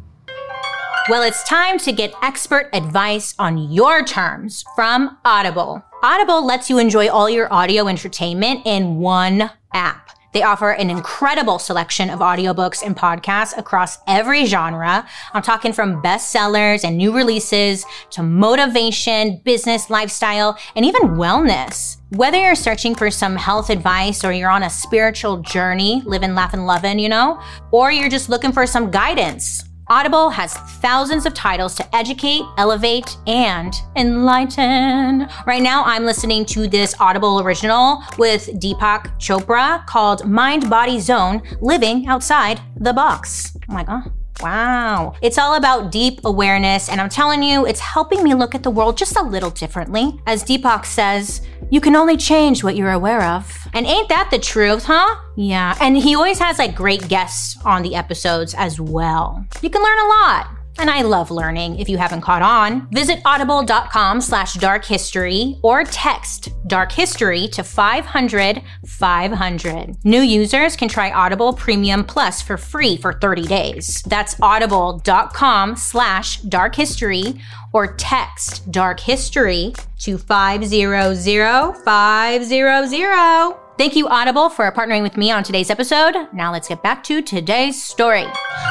Well, 1.09 1.23
it's 1.25 1.43
time 1.49 1.79
to 1.81 1.93
get 1.93 2.15
expert 2.23 2.71
advice 2.73 3.35
on 3.39 3.73
your 3.73 4.05
terms 4.05 4.65
from 4.77 5.19
Audible. 5.25 5.83
Audible 6.03 6.47
lets 6.47 6.71
you 6.71 6.79
enjoy 6.79 7.09
all 7.09 7.29
your 7.29 7.53
audio 7.53 7.89
entertainment 7.89 8.63
in 8.67 8.99
one 8.99 9.51
app. 9.75 10.11
They 10.33 10.43
offer 10.43 10.71
an 10.71 10.91
incredible 10.91 11.59
selection 11.59 12.11
of 12.11 12.21
audiobooks 12.21 12.83
and 12.85 12.97
podcasts 12.97 13.57
across 13.57 13.99
every 14.07 14.47
genre. 14.47 15.07
I'm 15.33 15.43
talking 15.43 15.73
from 15.73 16.03
bestsellers 16.03 16.85
and 16.85 16.97
new 16.97 17.15
releases 17.15 17.85
to 18.11 18.23
motivation, 18.23 19.41
business, 19.45 19.91
lifestyle, 19.91 20.59
and 20.75 20.85
even 20.85 21.03
wellness. 21.17 21.99
Whether 22.11 22.39
you're 22.39 22.55
searching 22.55 22.95
for 22.95 23.11
some 23.11 23.37
health 23.37 23.71
advice 23.71 24.25
or 24.25 24.33
you're 24.33 24.51
on 24.51 24.63
a 24.63 24.71
spiritual 24.71 25.39
journey, 25.39 26.03
living, 26.05 26.35
laughing, 26.35 26.63
loving, 26.63 26.99
you 26.99 27.09
know, 27.09 27.43
or 27.71 27.93
you're 27.93 28.11
just 28.11 28.29
looking 28.29 28.53
for 28.53 28.67
some 28.67 28.91
guidance, 28.91 29.65
Audible 29.89 30.31
has 30.31 30.55
thousands 30.55 31.27
of 31.27 31.35
titles 31.35 31.75
to 31.75 31.97
educate, 31.97 32.43
elevate, 32.57 33.17
and 33.27 33.75
enlighten. 33.97 35.29
Right 35.47 35.63
now, 35.63 35.83
I'm 35.85 36.05
listening 36.05 36.45
to 36.47 36.69
this 36.69 36.95
Audible 37.01 37.41
original 37.41 38.03
with 38.17 38.49
Deepak 38.61 39.19
Chopra 39.19 39.85
called 39.87 40.25
Mind 40.25 40.71
Body 40.71 41.01
Zone 41.01 41.43
Living 41.61 42.07
Outside 42.07 42.61
the 42.77 42.93
Box. 42.93 43.57
Oh 43.69 43.75
my 43.75 43.85
God. 43.85 44.13
Wow. 44.41 45.15
It's 45.21 45.39
all 45.39 45.55
about 45.57 45.93
deep 45.93 46.21
awareness, 46.25 46.89
and 46.89 47.01
I'm 47.01 47.09
telling 47.09 47.43
you, 47.43 47.67
it's 47.67 47.81
helping 47.81 48.23
me 48.23 48.35
look 48.35 48.55
at 48.55 48.63
the 48.63 48.71
world 48.71 48.97
just 48.97 49.17
a 49.17 49.23
little 49.23 49.51
differently. 49.51 50.21
As 50.27 50.43
Deepak 50.43 50.85
says, 50.85 51.43
you 51.71 51.81
can 51.81 51.95
only 51.97 52.17
change 52.17 52.65
what 52.65 52.77
you're 52.77 52.93
aware 52.93 53.23
of. 53.23 53.67
And 53.73 53.87
ain't 53.87 54.09
that 54.09 54.31
the 54.31 54.39
truth, 54.39 54.85
huh? 54.85 55.17
Yeah. 55.37 55.77
And 55.81 55.97
he 55.97 56.15
always 56.15 56.39
has 56.39 56.59
like 56.59 56.75
great 56.75 57.09
guests 57.09 57.57
on 57.65 57.83
the 57.83 57.95
episodes 57.95 58.55
as 58.55 58.81
well. 58.81 59.47
You 59.61 59.71
can 59.71 59.83
learn 59.83 59.99
a 59.99 60.09
lot. 60.09 60.62
And 60.79 60.91
I 60.91 61.03
love 61.03 61.31
learning 61.31 61.79
if 61.79 61.89
you 61.89 61.99
haven't 61.99 62.23
caught 62.23 62.43
on. 62.43 62.89
Visit 62.91 63.21
audible.com 63.25 64.21
slash 64.21 64.55
dark 64.55 64.85
history 64.85 65.59
or 65.63 65.85
text 65.85 66.49
dark 66.67 66.93
history 66.93 67.49
to 67.49 67.63
500 67.63 68.63
500. 68.87 70.05
New 70.05 70.21
users 70.23 70.77
can 70.77 70.89
try 70.89 71.11
Audible 71.13 71.53
Premium 71.53 72.05
Plus 72.05 72.43
for 72.43 72.57
free 72.57 72.97
for 72.97 73.13
30 73.13 73.43
days. 73.47 74.03
That's 74.07 74.35
audible.com 74.41 75.77
slash 75.77 76.39
dark 76.43 76.75
history 76.75 77.41
or 77.73 77.95
text 77.95 78.71
dark 78.71 79.01
history 79.01 79.73
to 80.01 80.19
500 80.19 81.77
500. 81.85 83.62
Thank 83.79 83.97
you, 83.97 84.07
Audible, 84.07 84.51
for 84.51 84.71
partnering 84.71 85.03
with 85.03 85.17
me 85.17 85.31
on 85.31 85.43
today's 85.43 85.71
episode. 85.71 86.15
Now 86.33 86.53
let's 86.53 86.69
get 86.69 86.83
back 86.83 87.03
to 87.05 87.23
today's 87.23 87.83
story. 87.83 88.27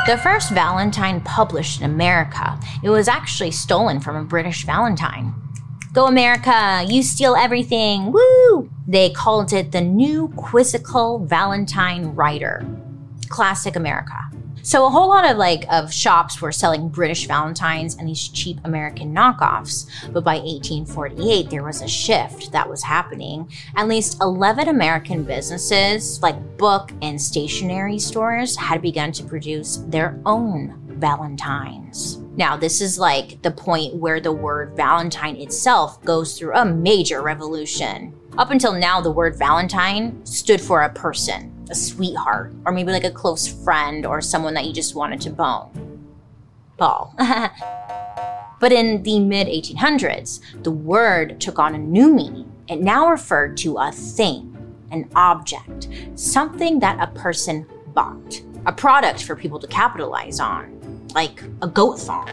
The 0.05 0.17
first 0.17 0.51
Valentine 0.51 1.21
published 1.21 1.81
in 1.81 1.89
America, 1.89 2.59
it 2.83 2.89
was 2.89 3.07
actually 3.07 3.49
stolen 3.49 3.99
from 3.99 4.15
a 4.15 4.23
British 4.23 4.63
Valentine. 4.63 5.33
Go 5.91 6.05
America, 6.05 6.85
you 6.87 7.01
steal 7.01 7.35
everything, 7.35 8.11
woo! 8.11 8.69
They 8.87 9.09
called 9.09 9.53
it 9.53 9.71
the 9.71 9.81
New 9.81 10.27
Quizzical 10.37 11.25
Valentine 11.25 12.13
Writer. 12.13 12.63
Classic 13.27 13.75
America. 13.75 14.29
So 14.63 14.85
a 14.85 14.89
whole 14.89 15.09
lot 15.09 15.29
of 15.29 15.37
like 15.37 15.65
of 15.71 15.93
shops 15.93 16.41
were 16.41 16.51
selling 16.51 16.89
British 16.89 17.27
Valentines 17.27 17.95
and 17.95 18.07
these 18.07 18.27
cheap 18.27 18.59
American 18.63 19.13
knockoffs. 19.13 19.87
But 20.11 20.23
by 20.23 20.35
1848, 20.35 21.49
there 21.49 21.63
was 21.63 21.81
a 21.81 21.87
shift 21.87 22.51
that 22.51 22.69
was 22.69 22.83
happening. 22.83 23.51
At 23.75 23.87
least 23.87 24.21
11 24.21 24.67
American 24.67 25.23
businesses, 25.23 26.21
like 26.21 26.57
book 26.57 26.91
and 27.01 27.21
stationery 27.21 27.99
stores, 27.99 28.55
had 28.55 28.81
begun 28.81 29.11
to 29.13 29.23
produce 29.23 29.77
their 29.87 30.19
own 30.25 30.77
Valentines. 31.01 32.19
Now, 32.37 32.55
this 32.55 32.79
is 32.79 32.99
like 32.99 33.41
the 33.41 33.51
point 33.51 33.95
where 33.95 34.21
the 34.21 34.31
word 34.31 34.75
Valentine 34.77 35.35
itself 35.37 36.01
goes 36.05 36.37
through 36.37 36.55
a 36.55 36.63
major 36.63 37.21
revolution. 37.21 38.13
Up 38.37 38.51
until 38.51 38.73
now, 38.73 39.01
the 39.01 39.11
word 39.11 39.37
Valentine 39.37 40.25
stood 40.25 40.61
for 40.61 40.83
a 40.83 40.93
person, 40.93 41.60
a 41.71 41.75
sweetheart, 41.75 42.53
or 42.65 42.71
maybe 42.71 42.91
like 42.91 43.03
a 43.03 43.11
close 43.11 43.47
friend 43.47 44.05
or 44.05 44.21
someone 44.21 44.53
that 44.53 44.65
you 44.65 44.73
just 44.73 44.93
wanted 44.95 45.21
to 45.21 45.29
bone. 45.29 45.71
Ball. 46.77 47.13
but 48.59 48.71
in 48.71 49.01
the 49.03 49.19
mid 49.19 49.47
1800s, 49.47 50.41
the 50.63 50.71
word 50.71 51.39
took 51.39 51.57
on 51.57 51.75
a 51.75 51.79
new 51.79 52.13
meaning. 52.13 52.51
It 52.67 52.81
now 52.81 53.09
referred 53.09 53.57
to 53.57 53.77
a 53.77 53.91
thing, 53.91 54.55
an 54.91 55.09
object, 55.15 55.87
something 56.15 56.79
that 56.79 56.97
a 57.01 57.07
person 57.19 57.65
bought, 57.93 58.41
a 58.65 58.71
product 58.71 59.23
for 59.23 59.35
people 59.35 59.59
to 59.59 59.67
capitalize 59.67 60.39
on 60.39 60.81
like 61.13 61.43
a 61.61 61.67
goat 61.67 61.99
thong. 61.99 62.29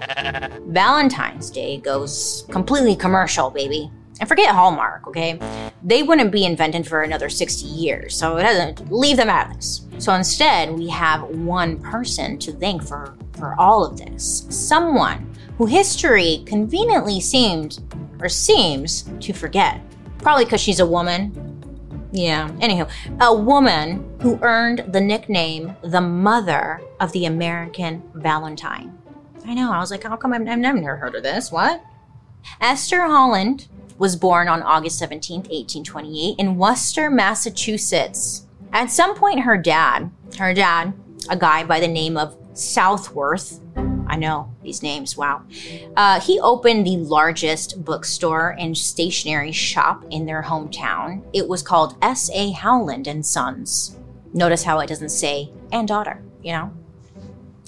Valentine's 0.67 1.51
Day 1.51 1.79
goes 1.79 2.45
completely 2.51 2.97
commercial, 2.97 3.51
baby. 3.51 3.91
And 4.21 4.29
forget 4.29 4.55
Hallmark, 4.55 5.07
okay? 5.07 5.39
They 5.83 6.03
wouldn't 6.03 6.33
be 6.33 6.45
invented 6.45 6.87
for 6.87 7.03
another 7.03 7.29
60 7.29 7.67
years, 7.67 8.17
so 8.17 8.37
it 8.37 8.43
doesn't 8.43 8.93
leave 8.93 9.17
them 9.17 9.29
out 9.29 9.51
of 9.51 9.57
this. 9.57 9.87
So 9.99 10.13
instead, 10.15 10.73
we 10.73 10.89
have 10.89 11.23
one 11.23 11.81
person 11.81 12.39
to 12.39 12.53
thank 12.53 12.83
for, 12.83 13.15
for 13.37 13.55
all 13.59 13.85
of 13.85 13.97
this. 13.97 14.47
Someone 14.51 15.33
who 15.57 15.67
history 15.67 16.43
conveniently 16.47 17.21
seemed 17.21 17.81
or 18.21 18.29
seems 18.29 19.09
to 19.21 19.33
forget. 19.33 19.81
Probably 20.19 20.45
because 20.45 20.61
she's 20.61 20.81
a 20.81 20.87
woman 20.87 21.33
yeah. 22.11 22.49
Anywho, 22.59 22.91
a 23.21 23.35
woman 23.35 24.19
who 24.23 24.39
earned 24.43 24.93
the 24.93 25.01
nickname 25.01 25.77
the 25.83 26.01
mother 26.01 26.81
of 27.01 27.13
the 27.13 27.27
American 27.27 28.03
Valentine. 28.15 28.97
I 29.47 29.55
know. 29.55 29.73
I 29.73 29.79
was 29.79 29.91
like, 29.91 30.05
how 30.05 30.17
come 30.17 30.33
I've, 30.33 30.47
I've 30.49 30.59
never 30.59 30.97
heard 30.97 31.15
of 31.15 31.23
this? 31.23 31.53
What? 31.53 31.83
Esther 32.61 33.03
Howland 33.03 33.69
was 33.99 34.17
born 34.17 34.49
on 34.49 34.63
August 34.63 34.99
17, 34.99 35.39
1828, 35.41 36.37
in 36.39 36.57
Worcester, 36.57 37.11
Massachusetts. 37.11 38.47
At 38.73 38.91
some 38.91 39.15
point, 39.15 39.41
her 39.41 39.57
dad, 39.57 40.11
her 40.39 40.55
dad, 40.55 40.93
a 41.29 41.37
guy 41.37 41.65
by 41.65 41.81
the 41.81 41.89
name 41.89 42.17
of 42.17 42.37
Southworth, 42.55 43.61
I 44.09 44.17
know 44.17 44.51
these 44.63 44.83
names. 44.83 45.17
Wow. 45.17 45.43
Uh, 45.97 46.19
he 46.21 46.41
opened 46.41 46.87
the 46.87 46.97
largest 46.97 47.85
bookstore 47.85 48.57
and 48.59 48.77
stationery 48.77 49.53
shop 49.53 50.05
in 50.11 50.25
their 50.25 50.43
hometown. 50.43 51.23
It 51.35 51.47
was 51.47 51.63
called 51.63 51.97
S.A. 52.01 52.51
Howland 52.53 53.07
and 53.07 53.25
Sons. 53.25 53.99
Notice 54.33 54.65
how 54.65 54.81
it 54.81 54.89
doesn't 54.89 55.11
say 55.11 55.53
and 55.73 55.87
daughter, 55.87 56.23
you 56.43 56.53
know? 56.53 56.73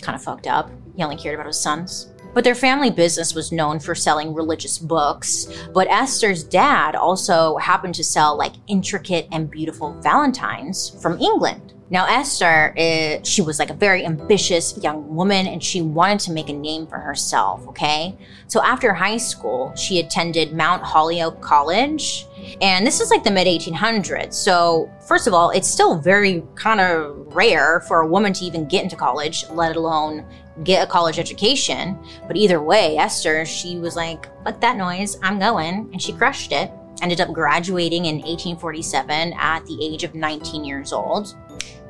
Kind 0.01 0.17
of 0.17 0.23
fucked 0.23 0.47
up. 0.47 0.71
He 0.97 1.03
only 1.03 1.17
cared 1.17 1.35
about 1.35 1.47
his 1.47 1.61
sons. 1.61 2.10
But 2.33 2.45
their 2.45 2.55
family 2.55 2.91
business 2.91 3.35
was 3.35 3.53
known 3.53 3.81
for 3.81 3.95
selling 3.95 4.35
religious 4.35 4.79
books. 4.79 5.47
But 5.73 5.89
Esther's 5.89 6.45
dad 6.45 6.95
also 6.95 7.57
happened 7.57 7.95
to 7.97 8.05
sell 8.05 8.37
like 8.37 8.53
intricate 8.67 9.27
and 9.33 9.51
beautiful 9.51 9.93
valentines 10.01 10.91
from 11.03 11.19
England. 11.21 11.75
Now, 11.93 12.07
Esther, 12.07 12.73
is, 12.77 13.27
she 13.27 13.43
was 13.43 13.59
like 13.59 13.71
a 13.71 13.75
very 13.75 14.07
ambitious 14.07 14.79
young 14.79 15.13
woman 15.13 15.49
and 15.49 15.63
she 15.63 15.83
wanted 15.83 16.21
to 16.21 16.33
make 16.33 16.49
a 16.49 16.53
name 16.53 16.87
for 16.87 16.99
herself, 16.99 17.67
okay? 17.67 18.17
So 18.47 18.63
after 18.63 18.95
high 18.95 19.17
school, 19.17 19.75
she 19.75 19.99
attended 19.99 20.53
Mount 20.53 20.85
Holyoke 20.85 21.41
College. 21.41 22.27
And 22.61 22.87
this 22.87 23.01
is 23.01 23.11
like 23.11 23.25
the 23.25 23.31
mid 23.31 23.47
1800s. 23.47 24.35
So, 24.35 24.91
first 25.07 25.27
of 25.27 25.35
all, 25.35 25.51
it's 25.51 25.69
still 25.69 25.99
very 25.99 26.43
kind 26.55 26.81
of 26.81 27.35
rare 27.35 27.81
for 27.81 28.01
a 28.01 28.07
woman 28.07 28.33
to 28.35 28.45
even 28.45 28.67
get 28.67 28.83
into 28.83 28.97
college, 28.97 29.49
let 29.51 29.77
alone 29.77 30.27
get 30.65 30.87
a 30.87 30.91
college 30.91 31.19
education. 31.19 31.99
But 32.27 32.37
either 32.37 32.63
way, 32.63 32.97
Esther, 32.97 33.45
she 33.45 33.79
was 33.79 33.97
like, 33.97 34.27
fuck 34.45 34.61
that 34.61 34.77
noise, 34.77 35.19
I'm 35.23 35.39
going. 35.39 35.89
And 35.93 36.01
she 36.01 36.13
crushed 36.13 36.53
it. 36.53 36.71
Ended 37.03 37.21
up 37.21 37.33
graduating 37.33 38.05
in 38.05 38.17
1847 38.17 39.33
at 39.35 39.65
the 39.65 39.79
age 39.83 40.05
of 40.05 40.15
19 40.15 40.65
years 40.65 40.93
old. 40.93 41.35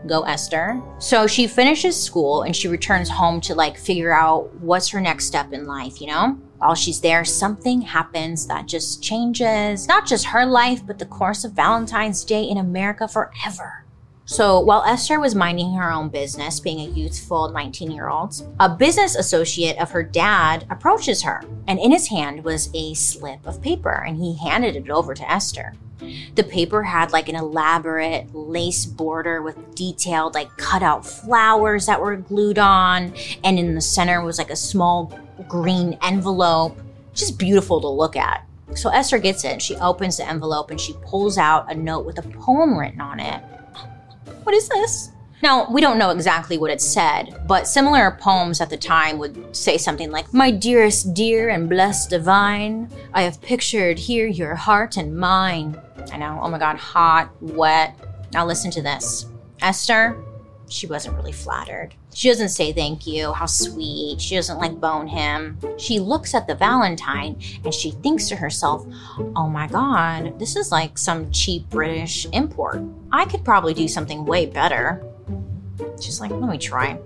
Go 0.07 0.23
Esther. 0.23 0.81
So 0.99 1.27
she 1.27 1.47
finishes 1.47 2.01
school 2.01 2.43
and 2.43 2.55
she 2.55 2.69
returns 2.69 3.09
home 3.09 3.41
to 3.43 3.55
like 3.55 3.77
figure 3.77 4.13
out 4.13 4.55
what's 4.61 4.89
her 4.89 5.01
next 5.01 5.27
step 5.27 5.53
in 5.53 5.67
life, 5.67 6.01
you 6.01 6.07
know? 6.07 6.39
While 6.61 6.75
she's 6.75 7.01
there, 7.01 7.25
something 7.25 7.81
happens 7.81 8.47
that 8.47 8.67
just 8.67 9.03
changes 9.03 9.89
not 9.89 10.07
just 10.07 10.27
her 10.27 10.45
life, 10.45 10.87
but 10.87 10.99
the 10.99 11.07
course 11.07 11.43
of 11.43 11.53
Valentine's 11.53 12.23
Day 12.23 12.43
in 12.45 12.59
America 12.59 13.09
forever. 13.09 13.87
So 14.27 14.61
while 14.61 14.85
Esther 14.85 15.19
was 15.19 15.35
minding 15.35 15.73
her 15.73 15.91
own 15.91 16.11
business, 16.11 16.61
being 16.61 16.81
a 16.81 16.93
youthful 16.93 17.49
19 17.49 17.91
year 17.91 18.11
old, 18.11 18.47
a 18.61 18.69
business 18.69 19.17
associate 19.17 19.79
of 19.79 19.91
her 19.93 20.03
dad 20.03 20.67
approaches 20.69 21.23
her, 21.23 21.43
and 21.67 21.79
in 21.79 21.93
his 21.93 22.09
hand 22.09 22.45
was 22.45 22.69
a 22.75 22.93
slip 22.93 23.47
of 23.47 23.63
paper, 23.63 24.05
and 24.07 24.19
he 24.19 24.37
handed 24.37 24.77
it 24.77 24.91
over 24.91 25.15
to 25.15 25.33
Esther. 25.33 25.73
The 26.35 26.45
paper 26.45 26.83
had 26.83 27.11
like 27.11 27.31
an 27.31 27.37
elaborate 27.37 28.35
lace 28.35 28.85
border 28.85 29.41
with 29.41 29.75
detailed, 29.75 30.35
like 30.35 30.55
cut 30.59 30.83
out 30.83 31.07
flowers 31.07 31.87
that 31.87 32.03
were 32.03 32.17
glued 32.17 32.59
on, 32.59 33.15
and 33.43 33.59
in 33.59 33.75
the 33.75 33.81
center 33.81 34.23
was 34.23 34.37
like 34.37 34.51
a 34.51 34.57
small 34.57 35.19
green 35.49 35.99
envelope. 36.03 36.79
Just 37.15 37.39
beautiful 37.39 37.81
to 37.81 37.89
look 37.89 38.17
at. 38.17 38.47
So 38.75 38.89
Esther 38.91 39.19
gets 39.19 39.45
it. 39.45 39.61
She 39.61 39.77
opens 39.77 40.17
the 40.17 40.29
envelope 40.29 40.71
and 40.71 40.81
she 40.81 40.95
pulls 41.03 41.39
out 41.39 41.71
a 41.71 41.75
note 41.75 42.07
with 42.07 42.19
a 42.19 42.29
poem 42.29 42.79
written 42.79 43.01
on 43.01 43.19
it. 43.21 43.43
What 44.45 44.55
is 44.55 44.69
this? 44.69 45.11
Now, 45.43 45.71
we 45.71 45.81
don't 45.81 45.99
know 45.99 46.11
exactly 46.11 46.59
what 46.59 46.71
it 46.71 46.83
said, 46.83 47.45
but 47.47 47.67
similar 47.67 48.11
poems 48.21 48.61
at 48.61 48.69
the 48.69 48.77
time 48.77 49.19
would 49.19 49.57
say 49.57 49.79
something 49.79 50.11
like, 50.11 50.35
My 50.35 50.51
dearest 50.51 51.15
dear 51.15 51.49
and 51.49 51.69
blessed 51.69 52.11
divine, 52.11 52.91
I 53.15 53.23
have 53.23 53.41
pictured 53.41 53.99
here 53.99 54.27
your 54.27 54.55
heart 54.55 54.99
and 54.99 55.17
mine. 55.17 55.81
I 56.13 56.19
know, 56.19 56.39
oh 56.43 56.51
my 56.51 56.59
god, 56.59 56.77
hot, 56.77 57.31
wet. 57.41 57.99
Now 58.35 58.45
listen 58.45 58.71
to 58.73 58.83
this. 58.83 59.27
Esther, 59.63 60.23
she 60.71 60.87
wasn't 60.87 61.17
really 61.17 61.33
flattered. 61.33 61.95
She 62.15 62.29
doesn't 62.29 62.51
say 62.51 62.73
thank 62.73 63.07
you, 63.07 63.33
how 63.33 63.47
sweet. 63.47 64.21
She 64.21 64.37
doesn't 64.37 64.59
like 64.59 64.81
bone 64.81 65.07
him. 65.07 65.59
She 65.79 65.99
looks 65.99 66.35
at 66.35 66.47
the 66.47 66.55
Valentine 66.55 67.41
and 67.65 67.75
she 67.75 67.91
thinks 67.91 68.29
to 68.29 68.37
herself, 68.37 68.87
oh 69.37 69.49
my 69.49 69.67
god, 69.67 70.39
this 70.39 70.57
is 70.57 70.73
like 70.73 70.97
some 70.97 71.31
cheap 71.33 71.69
British 71.71 72.27
import. 72.33 72.83
I 73.13 73.25
could 73.25 73.45
probably 73.45 73.75
do 73.75 73.89
something 73.89 74.25
way 74.25 74.47
better. 74.47 75.05
She's 76.01 76.21
like, 76.21 76.31
let 76.31 76.49
me 76.49 76.59
try. 76.59 76.99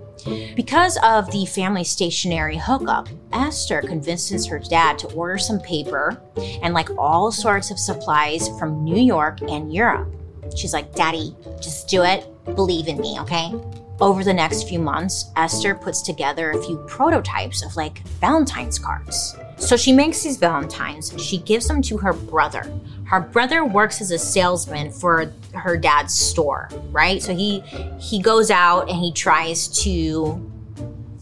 Because 0.55 0.97
of 1.03 1.29
the 1.31 1.45
family 1.45 1.83
stationery 1.83 2.57
hookup, 2.57 3.09
Esther 3.33 3.81
convinces 3.81 4.45
her 4.45 4.59
dad 4.59 4.97
to 4.99 5.11
order 5.13 5.37
some 5.37 5.59
paper 5.59 6.21
and 6.63 6.73
like 6.73 6.89
all 6.97 7.31
sorts 7.31 7.69
of 7.69 7.77
supplies 7.77 8.47
from 8.57 8.83
New 8.83 9.01
York 9.01 9.41
and 9.41 9.73
Europe. 9.73 10.11
She's 10.55 10.73
like, 10.73 10.93
Daddy, 10.95 11.35
just 11.61 11.87
do 11.87 12.03
it. 12.03 12.25
Believe 12.55 12.87
in 12.87 12.97
me, 12.99 13.19
okay? 13.21 13.53
Over 14.01 14.23
the 14.23 14.33
next 14.33 14.67
few 14.67 14.79
months, 14.79 15.31
Esther 15.37 15.73
puts 15.73 16.01
together 16.01 16.51
a 16.51 16.63
few 16.63 16.77
prototypes 16.87 17.63
of 17.63 17.75
like 17.77 17.99
Valentine's 18.19 18.77
cards. 18.77 19.35
So 19.57 19.77
she 19.77 19.93
makes 19.93 20.21
these 20.21 20.35
Valentines, 20.37 21.13
she 21.17 21.37
gives 21.37 21.67
them 21.67 21.81
to 21.83 21.97
her 21.97 22.11
brother. 22.11 22.69
Her 23.05 23.21
brother 23.21 23.63
works 23.63 24.01
as 24.01 24.11
a 24.11 24.19
salesman 24.19 24.91
for 24.91 25.31
her 25.53 25.77
dad's 25.77 26.13
store, 26.13 26.69
right? 26.91 27.21
So 27.21 27.33
he 27.33 27.61
he 27.99 28.21
goes 28.21 28.51
out 28.51 28.89
and 28.89 28.99
he 28.99 29.13
tries 29.13 29.67
to 29.83 30.51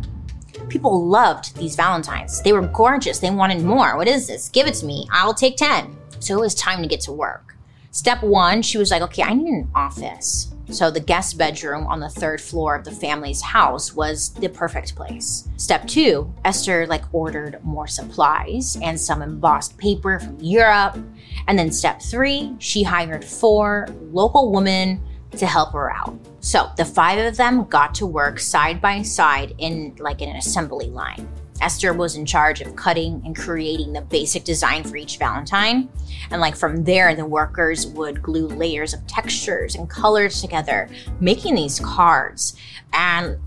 People 0.68 1.07
loved 1.07 1.57
these 1.57 1.76
Valentines. 1.76 2.43
They 2.43 2.53
were 2.53 2.66
gorgeous. 2.66 3.20
They 3.20 3.30
wanted 3.30 3.62
more. 3.62 3.97
What 3.97 4.09
is 4.09 4.26
this? 4.26 4.49
Give 4.49 4.66
it 4.66 4.74
to 4.74 4.86
me. 4.86 5.07
I'll 5.12 5.34
take 5.34 5.57
10. 5.57 5.97
So 6.20 6.36
it 6.36 6.41
was 6.41 6.55
time 6.55 6.82
to 6.82 6.89
get 6.89 7.01
to 7.03 7.12
work. 7.12 7.55
Step 7.91 8.22
one, 8.22 8.61
she 8.62 8.76
was 8.76 8.91
like, 8.91 9.03
okay, 9.03 9.22
I 9.22 9.34
need 9.34 9.49
an 9.49 9.70
office. 9.74 10.53
So 10.71 10.91
the 10.91 11.01
guest 11.01 11.39
bedroom 11.39 11.87
on 11.87 12.01
the 12.01 12.09
third 12.09 12.41
floor 12.41 12.75
of 12.75 12.85
the 12.85 12.91
family's 12.91 13.41
house 13.41 13.95
was 13.95 14.31
the 14.35 14.49
perfect 14.49 14.95
place. 14.95 15.49
Step 15.57 15.87
two, 15.87 16.33
Esther 16.45 16.87
like 16.87 17.05
ordered 17.12 17.59
more 17.64 17.87
supplies 17.87 18.77
and 18.83 19.01
some 19.01 19.23
embossed 19.23 19.79
paper 19.79 20.21
from 20.21 20.39
Europe. 20.41 20.99
And 21.47 21.59
then 21.59 21.73
step 21.73 22.03
three, 22.03 22.55
she 22.59 22.83
hired 22.83 23.25
four 23.25 23.89
local 24.12 24.53
women 24.53 25.01
to 25.33 25.47
help 25.47 25.73
her 25.73 25.93
out. 25.93 26.19
So 26.41 26.71
the 26.77 26.85
five 26.85 27.19
of 27.19 27.37
them 27.37 27.64
got 27.64 27.95
to 27.97 28.07
work 28.07 28.39
side 28.39 28.81
by 28.81 29.03
side 29.03 29.55
in 29.59 29.97
like 29.99 30.21
an 30.21 30.37
assembly 30.37 30.89
line. 30.89 31.29
Esther 31.61 31.93
was 31.93 32.17
in 32.17 32.25
charge 32.25 32.61
of 32.61 32.77
cutting 32.77 33.23
and 33.25 33.37
creating 33.37 33.93
the 33.93 34.01
basic 34.03 34.45
design 34.45 34.85
for 34.85 34.97
each 34.97 35.19
Valentine. 35.19 35.89
And 36.31 36.41
like 36.41 36.57
from 36.57 36.85
there, 36.85 37.15
the 37.15 37.27
workers 37.27 37.87
would 37.89 38.23
glue 38.23 38.47
layers 38.49 38.95
of 38.95 39.07
textures 39.07 39.75
and 39.75 39.89
colors 39.89 40.41
together, 40.41 40.89
making 41.21 41.55
these 41.55 41.81
cards. 41.81 42.57
And 42.93 43.39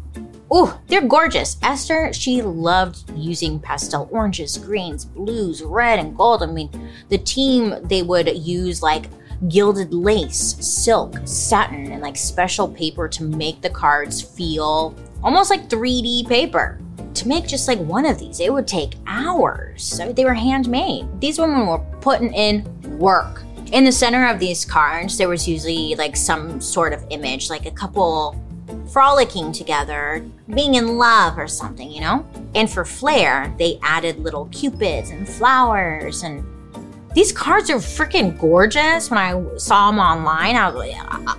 oh, 0.50 0.80
they're 0.88 1.08
gorgeous. 1.08 1.58
Esther, 1.62 2.12
she 2.14 2.42
loved 2.42 3.10
using 3.16 3.60
pastel 3.60 4.10
oranges, 4.12 4.58
greens, 4.58 5.06
blues, 5.06 5.64
red, 5.64 6.00
and 6.00 6.16
gold. 6.16 6.44
I 6.44 6.48
mean, 6.48 6.70
the 7.10 7.18
team, 7.18 7.76
they 7.84 8.04
would 8.04 8.28
use 8.36 8.84
like 8.84 9.06
gilded 9.48 9.94
lace, 9.94 10.56
silk, 10.60 11.16
satin, 11.26 11.92
and 11.92 12.02
like 12.02 12.16
special 12.16 12.68
paper 12.68 13.08
to 13.08 13.24
make 13.24 13.62
the 13.62 13.70
cards 13.70 14.22
feel 14.22 14.96
almost 15.24 15.50
like 15.50 15.70
3D 15.70 16.28
paper 16.28 16.80
to 17.14 17.28
make 17.28 17.48
just 17.48 17.68
like 17.68 17.80
one 17.80 18.06
of 18.06 18.20
these, 18.20 18.40
it 18.40 18.52
would 18.52 18.68
take 18.68 18.96
hours. 19.08 20.00
I 20.00 20.06
mean, 20.06 20.16
they 20.16 20.26
were 20.26 20.34
handmade. 20.34 21.08
These 21.20 21.40
women 21.40 21.68
were 21.68 21.80
putting 22.02 22.34
in 22.34 22.66
work. 22.98 23.44
In 23.72 23.86
the 23.86 23.92
center 23.92 24.28
of 24.28 24.40
these 24.40 24.66
cards, 24.66 25.18
there 25.18 25.30
was 25.30 25.48
usually 25.48 25.96
like 25.96 26.16
some 26.16 26.60
sort 26.60 26.94
of 26.94 27.04
image, 27.10 27.50
like 27.50 27.66
a 27.66 27.72
couple 27.72 28.36
frolicking 28.92 29.52
together, 29.52 30.26
being 30.54 30.76
in 30.76 30.98
love 30.98 31.38
or 31.38 31.48
something, 31.48 31.90
you 31.90 32.02
know? 32.02 32.26
And 32.56 32.70
for 32.70 32.84
flair, 32.84 33.54
they 33.58 33.80
added 33.82 34.20
little 34.20 34.50
cupids 34.52 35.10
and 35.10 35.28
flowers 35.28 36.24
and 36.24 36.46
these 37.14 37.34
cards 37.34 37.70
are 37.70 37.76
freaking 37.76 38.40
gorgeous. 38.40 39.10
When 39.10 39.18
I 39.18 39.58
saw 39.58 39.92
them 39.92 40.00
online, 40.00 40.56
I 40.56 40.70
was 40.70 40.76
like, 40.76 40.96
I, 40.96 41.38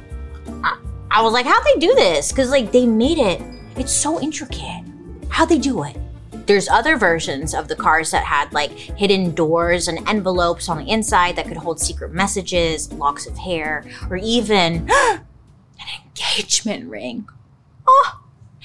I, 0.63 0.79
I 1.11 1.23
was 1.23 1.33
like, 1.33 1.47
how'd 1.47 1.65
they 1.65 1.81
do 1.81 1.95
this? 1.95 2.31
Because 2.31 2.51
like 2.51 2.73
they 2.73 2.87
made 2.87 3.19
it. 3.19 3.41
It's 3.77 3.93
so 3.93 4.21
intricate 4.21 4.85
how 5.33 5.47
they 5.47 5.59
do 5.59 5.83
it. 5.83 5.97
There's 6.47 6.69
other 6.69 6.97
versions 6.97 7.55
of 7.55 7.69
the 7.69 7.77
cars 7.77 8.11
that 8.11 8.25
had 8.25 8.53
like 8.53 8.71
hidden 8.71 9.35
doors 9.35 9.89
and 9.89 10.07
envelopes 10.09 10.69
on 10.69 10.79
the 10.79 10.91
inside 10.91 11.37
that 11.37 11.47
could 11.47 11.57
hold 11.57 11.81
secret 11.81 12.13
messages, 12.13 12.93
locks 12.93 13.27
of 13.27 13.39
hair, 13.39 13.85
or 14.11 14.17
even 14.17 14.89
an 14.91 15.21
engagement 16.05 16.89
ring. 16.89 17.29
Oh, 17.87 18.21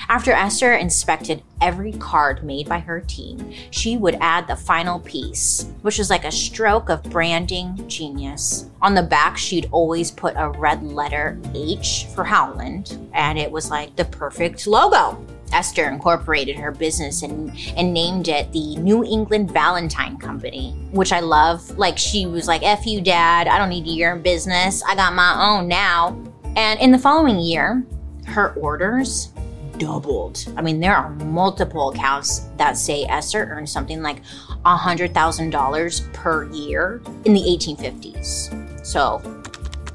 after 0.09 0.31
Esther 0.31 0.73
inspected 0.73 1.43
every 1.61 1.91
card 1.93 2.43
made 2.43 2.67
by 2.67 2.79
her 2.79 3.01
team, 3.01 3.53
she 3.71 3.97
would 3.97 4.17
add 4.21 4.47
the 4.47 4.55
final 4.55 4.99
piece, 4.99 5.67
which 5.81 5.97
was 5.97 6.09
like 6.09 6.25
a 6.25 6.31
stroke 6.31 6.89
of 6.89 7.03
branding 7.03 7.83
genius. 7.87 8.69
On 8.81 8.93
the 8.93 9.03
back, 9.03 9.37
she'd 9.37 9.69
always 9.71 10.11
put 10.11 10.35
a 10.37 10.49
red 10.49 10.83
letter 10.83 11.39
H 11.53 12.07
for 12.13 12.23
Howland, 12.23 13.09
and 13.13 13.37
it 13.37 13.51
was 13.51 13.69
like 13.69 13.95
the 13.95 14.05
perfect 14.05 14.65
logo. 14.67 15.17
Esther 15.53 15.89
incorporated 15.89 16.57
her 16.57 16.71
business 16.71 17.23
and, 17.23 17.51
and 17.75 17.93
named 17.93 18.27
it 18.27 18.51
the 18.51 18.75
New 18.77 19.03
England 19.03 19.51
Valentine 19.51 20.17
Company, 20.17 20.71
which 20.91 21.11
I 21.11 21.19
love. 21.19 21.77
Like, 21.77 21.97
she 21.97 22.25
was 22.25 22.47
like, 22.47 22.63
F 22.63 22.85
you, 22.85 23.01
dad. 23.01 23.47
I 23.47 23.57
don't 23.57 23.69
need 23.69 23.87
your 23.87 24.15
business. 24.15 24.83
I 24.83 24.95
got 24.95 25.13
my 25.13 25.35
own 25.49 25.67
now. 25.67 26.21
And 26.55 26.79
in 26.79 26.91
the 26.91 26.97
following 26.97 27.39
year, 27.39 27.83
her 28.25 28.53
orders 28.53 29.31
doubled. 29.77 30.45
I 30.57 30.61
mean, 30.61 30.79
there 30.79 30.95
are 30.95 31.09
multiple 31.09 31.89
accounts 31.89 32.47
that 32.57 32.77
say 32.77 33.05
Esther 33.05 33.47
earned 33.51 33.69
something 33.69 34.01
like 34.01 34.23
$100,000 34.65 36.13
per 36.13 36.45
year 36.51 37.01
in 37.25 37.33
the 37.33 37.41
1850s. 37.41 38.85
So 38.85 39.21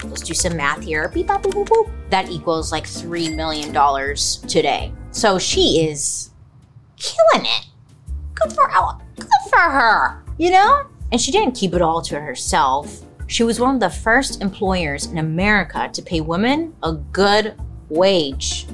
let's 0.04 0.22
do 0.22 0.34
some 0.34 0.56
math 0.56 0.82
here. 0.82 1.08
Beep, 1.08 1.26
boop, 1.26 1.42
boop, 1.42 1.66
boop. 1.66 1.90
That 2.10 2.28
equals 2.30 2.72
like 2.72 2.84
$3 2.84 3.34
million 3.34 3.72
today. 4.48 4.92
So 5.12 5.38
she 5.38 5.86
is 5.88 6.30
killing 6.96 7.46
it. 7.46 7.66
Good 8.34 8.52
for 8.52 8.68
her. 8.68 8.98
Good 9.16 9.28
for 9.50 9.60
her. 9.60 10.24
You 10.38 10.50
know? 10.50 10.86
And 11.12 11.20
she 11.20 11.30
didn't 11.30 11.54
keep 11.54 11.74
it 11.74 11.82
all 11.82 12.02
to 12.02 12.18
herself. 12.18 13.02
She 13.26 13.44
was 13.44 13.60
one 13.60 13.74
of 13.74 13.80
the 13.80 13.90
first 13.90 14.42
employers 14.42 15.06
in 15.06 15.18
America 15.18 15.88
to 15.92 16.02
pay 16.02 16.20
women 16.20 16.74
a 16.82 16.92
good 16.92 17.54
wage 17.88 18.66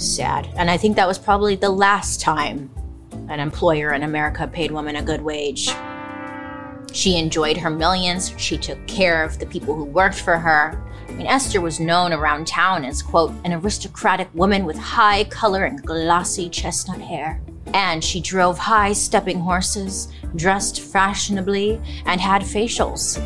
sad. 0.00 0.48
And 0.56 0.70
I 0.70 0.76
think 0.76 0.96
that 0.96 1.06
was 1.06 1.18
probably 1.18 1.56
the 1.56 1.70
last 1.70 2.20
time 2.20 2.70
an 3.28 3.38
employer 3.38 3.92
in 3.92 4.02
America 4.02 4.46
paid 4.46 4.70
women 4.70 4.96
a 4.96 5.02
good 5.02 5.20
wage. 5.20 5.72
She 6.92 7.16
enjoyed 7.18 7.56
her 7.56 7.70
millions. 7.70 8.34
She 8.36 8.58
took 8.58 8.84
care 8.86 9.24
of 9.24 9.38
the 9.38 9.46
people 9.46 9.74
who 9.74 9.84
worked 9.84 10.20
for 10.20 10.38
her. 10.38 10.82
I 11.08 11.12
mean, 11.12 11.26
Esther 11.26 11.60
was 11.60 11.80
known 11.80 12.12
around 12.12 12.46
town 12.46 12.84
as, 12.84 13.02
quote, 13.02 13.32
an 13.44 13.52
aristocratic 13.52 14.28
woman 14.34 14.64
with 14.64 14.76
high 14.76 15.24
color 15.24 15.64
and 15.64 15.82
glossy 15.84 16.48
chestnut 16.48 17.00
hair. 17.00 17.40
And 17.74 18.02
she 18.02 18.20
drove 18.20 18.58
high 18.58 18.92
stepping 18.92 19.40
horses, 19.40 20.08
dressed 20.36 20.80
fashionably, 20.80 21.80
and 22.06 22.20
had 22.20 22.42
facials. 22.42 23.20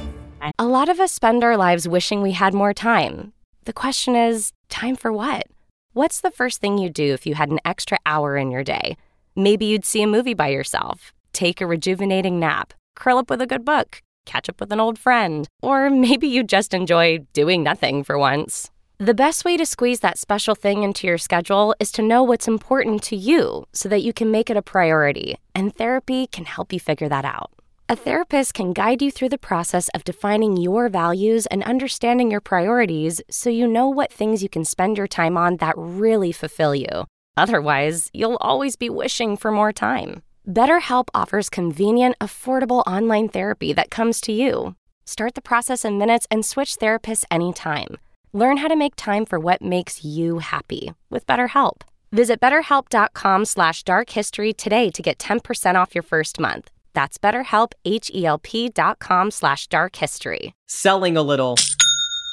A 0.58 0.66
lot 0.66 0.88
of 0.88 1.00
us 1.00 1.12
spend 1.12 1.42
our 1.42 1.56
lives 1.56 1.88
wishing 1.88 2.20
we 2.20 2.32
had 2.32 2.52
more 2.52 2.74
time. 2.74 3.32
The 3.64 3.72
question 3.72 4.14
is 4.14 4.52
time 4.68 4.96
for 4.96 5.12
what? 5.12 5.46
What's 5.94 6.20
the 6.20 6.30
first 6.30 6.60
thing 6.60 6.76
you'd 6.76 6.92
do 6.92 7.14
if 7.14 7.26
you 7.26 7.34
had 7.34 7.50
an 7.50 7.60
extra 7.64 7.98
hour 8.04 8.36
in 8.36 8.50
your 8.50 8.64
day? 8.64 8.96
Maybe 9.36 9.64
you'd 9.64 9.86
see 9.86 10.02
a 10.02 10.06
movie 10.06 10.34
by 10.34 10.48
yourself, 10.48 11.14
take 11.32 11.60
a 11.60 11.66
rejuvenating 11.66 12.38
nap, 12.38 12.74
curl 12.94 13.18
up 13.18 13.30
with 13.30 13.40
a 13.40 13.46
good 13.46 13.64
book, 13.64 14.02
catch 14.26 14.48
up 14.48 14.60
with 14.60 14.72
an 14.72 14.80
old 14.80 14.98
friend, 14.98 15.48
or 15.62 15.90
maybe 16.06 16.26
you 16.26 16.42
just 16.42 16.74
enjoy 16.74 17.18
doing 17.32 17.62
nothing 17.62 18.04
for 18.04 18.18
once. 18.18 18.70
The 18.98 19.14
best 19.14 19.44
way 19.44 19.56
to 19.56 19.66
squeeze 19.66 20.00
that 20.00 20.18
special 20.18 20.54
thing 20.54 20.84
into 20.84 21.06
your 21.06 21.18
schedule 21.18 21.74
is 21.80 21.90
to 21.92 22.02
know 22.02 22.22
what's 22.22 22.46
important 22.46 23.02
to 23.04 23.16
you 23.16 23.66
so 23.72 23.88
that 23.88 24.02
you 24.02 24.12
can 24.12 24.30
make 24.30 24.50
it 24.50 24.56
a 24.56 24.62
priority, 24.62 25.36
and 25.54 25.74
therapy 25.74 26.28
can 26.28 26.44
help 26.44 26.72
you 26.72 26.78
figure 26.78 27.08
that 27.08 27.24
out. 27.24 27.50
A 27.86 27.96
therapist 27.96 28.54
can 28.54 28.72
guide 28.72 29.02
you 29.02 29.10
through 29.10 29.28
the 29.28 29.36
process 29.36 29.90
of 29.94 30.04
defining 30.04 30.56
your 30.56 30.88
values 30.88 31.44
and 31.46 31.62
understanding 31.64 32.30
your 32.30 32.40
priorities 32.40 33.20
so 33.28 33.50
you 33.50 33.66
know 33.66 33.88
what 33.88 34.10
things 34.10 34.42
you 34.42 34.48
can 34.48 34.64
spend 34.64 34.96
your 34.96 35.06
time 35.06 35.36
on 35.36 35.58
that 35.58 35.74
really 35.76 36.32
fulfill 36.32 36.74
you. 36.74 37.04
Otherwise, 37.36 38.08
you'll 38.14 38.38
always 38.40 38.76
be 38.76 38.88
wishing 38.88 39.36
for 39.36 39.50
more 39.50 39.72
time. 39.72 40.22
BetterHelp 40.48 41.08
offers 41.14 41.48
convenient, 41.48 42.16
affordable 42.20 42.82
online 42.86 43.28
therapy 43.28 43.72
that 43.72 43.90
comes 43.90 44.20
to 44.22 44.32
you. 44.32 44.74
Start 45.06 45.34
the 45.34 45.42
process 45.42 45.84
in 45.84 45.98
minutes 45.98 46.26
and 46.30 46.44
switch 46.44 46.78
therapists 46.78 47.24
anytime. 47.30 47.96
Learn 48.32 48.58
how 48.58 48.68
to 48.68 48.76
make 48.76 48.94
time 48.96 49.24
for 49.26 49.38
what 49.38 49.62
makes 49.62 50.04
you 50.04 50.40
happy 50.40 50.92
with 51.10 51.26
BetterHelp. 51.26 51.82
Visit 52.12 52.40
betterhelp.com 52.40 53.44
slash 53.44 53.82
darkhistory 53.84 54.56
today 54.56 54.90
to 54.90 55.02
get 55.02 55.18
10% 55.18 55.74
off 55.76 55.94
your 55.94 56.02
first 56.02 56.38
month. 56.40 56.70
That's 56.94 57.18
BetterHelp, 57.18 57.72
H-E-L-P 57.84 58.70
dot 58.70 58.98
com 58.98 59.30
slash 59.30 59.66
dark 59.66 59.96
history. 59.96 60.54
Selling 60.66 61.16
a 61.16 61.22
little 61.22 61.56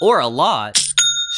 or 0.02 0.20
a 0.20 0.28
lot. 0.28 0.81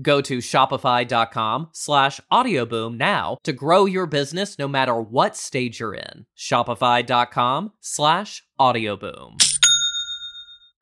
Go 0.00 0.20
to 0.20 0.38
shopify.com 0.38 1.68
slash 1.72 2.20
audioboom 2.32 2.96
now 2.96 3.38
to 3.44 3.52
grow 3.52 3.86
your 3.86 4.06
business 4.06 4.58
no 4.58 4.68
matter 4.68 5.00
what 5.00 5.36
stage 5.36 5.80
you're 5.80 5.94
in. 5.94 6.26
Shopify.com 6.36 7.72
slash 7.80 8.44
audioboom. 8.60 9.42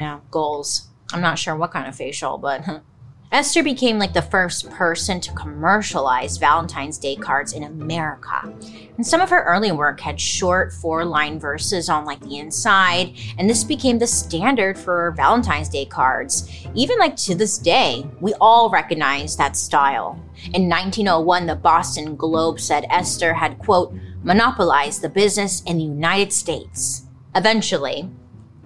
Yeah, 0.01 0.21
goals. 0.31 0.89
I'm 1.13 1.21
not 1.21 1.39
sure 1.39 1.57
what 1.57 1.71
kind 1.71 1.87
of 1.87 1.95
facial, 1.95 2.39
but 2.39 2.65
Esther 3.35 3.65
became 3.65 3.99
like 3.99 4.13
the 4.13 4.23
first 4.23 4.71
person 4.71 5.21
to 5.21 5.33
commercialize 5.33 6.37
Valentine's 6.37 6.99
Day 6.99 7.17
cards 7.17 7.53
in 7.53 7.65
America. 7.65 8.55
And 8.97 9.05
some 9.05 9.21
of 9.21 9.29
her 9.31 9.43
early 9.43 9.73
work 9.73 9.99
had 9.99 10.21
short 10.21 10.73
four 10.73 11.05
line 11.05 11.41
verses 11.41 11.89
on 11.89 12.05
like 12.05 12.21
the 12.21 12.39
inside, 12.39 13.13
and 13.37 13.51
this 13.51 13.65
became 13.65 13.99
the 13.99 14.07
standard 14.07 14.79
for 14.79 15.11
Valentine's 15.17 15.69
Day 15.69 15.85
cards. 15.85 16.49
Even 16.77 16.97
like 17.01 17.17
to 17.17 17.35
this 17.35 17.59
day, 17.59 18.07
we 18.21 18.35
all 18.35 18.71
recognize 18.71 19.37
that 19.37 19.57
style. 19.57 20.13
In 20.53 20.69
1901, 20.69 21.47
the 21.47 21.57
Boston 21.57 22.15
Globe 22.15 22.61
said 22.61 22.87
Esther 22.89 23.35
had, 23.35 23.59
quote, 23.59 23.93
monopolized 24.23 25.03
the 25.03 25.09
business 25.09 25.61
in 25.63 25.79
the 25.79 25.83
United 25.83 26.33
States. 26.33 27.07
Eventually, 27.35 28.09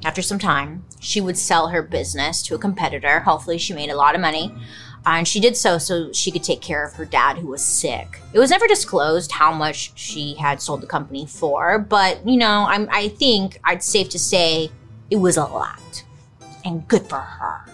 after 0.04 0.22
some 0.22 0.38
time, 0.38 0.84
she 1.00 1.20
would 1.20 1.36
sell 1.36 1.68
her 1.68 1.82
business 1.82 2.42
to 2.42 2.54
a 2.54 2.58
competitor. 2.58 3.20
Hopefully, 3.20 3.58
she 3.58 3.72
made 3.72 3.90
a 3.90 3.96
lot 3.96 4.14
of 4.14 4.20
money. 4.20 4.54
Uh, 5.06 5.10
and 5.10 5.28
she 5.28 5.40
did 5.40 5.56
so 5.56 5.78
so 5.78 6.12
she 6.12 6.30
could 6.30 6.42
take 6.42 6.60
care 6.60 6.84
of 6.84 6.92
her 6.94 7.04
dad 7.04 7.38
who 7.38 7.46
was 7.46 7.62
sick. 7.62 8.20
It 8.32 8.38
was 8.38 8.50
never 8.50 8.66
disclosed 8.66 9.32
how 9.32 9.52
much 9.52 9.92
she 9.94 10.34
had 10.34 10.60
sold 10.60 10.80
the 10.80 10.86
company 10.86 11.24
for, 11.26 11.78
but 11.78 12.26
you 12.28 12.36
know, 12.36 12.66
I'm, 12.68 12.88
I 12.90 13.08
think 13.08 13.60
it's 13.68 13.86
safe 13.86 14.08
to 14.10 14.18
say 14.18 14.70
it 15.10 15.16
was 15.16 15.36
a 15.36 15.44
lot. 15.44 16.04
And 16.64 16.86
good 16.88 17.06
for 17.06 17.20
her. 17.20 17.64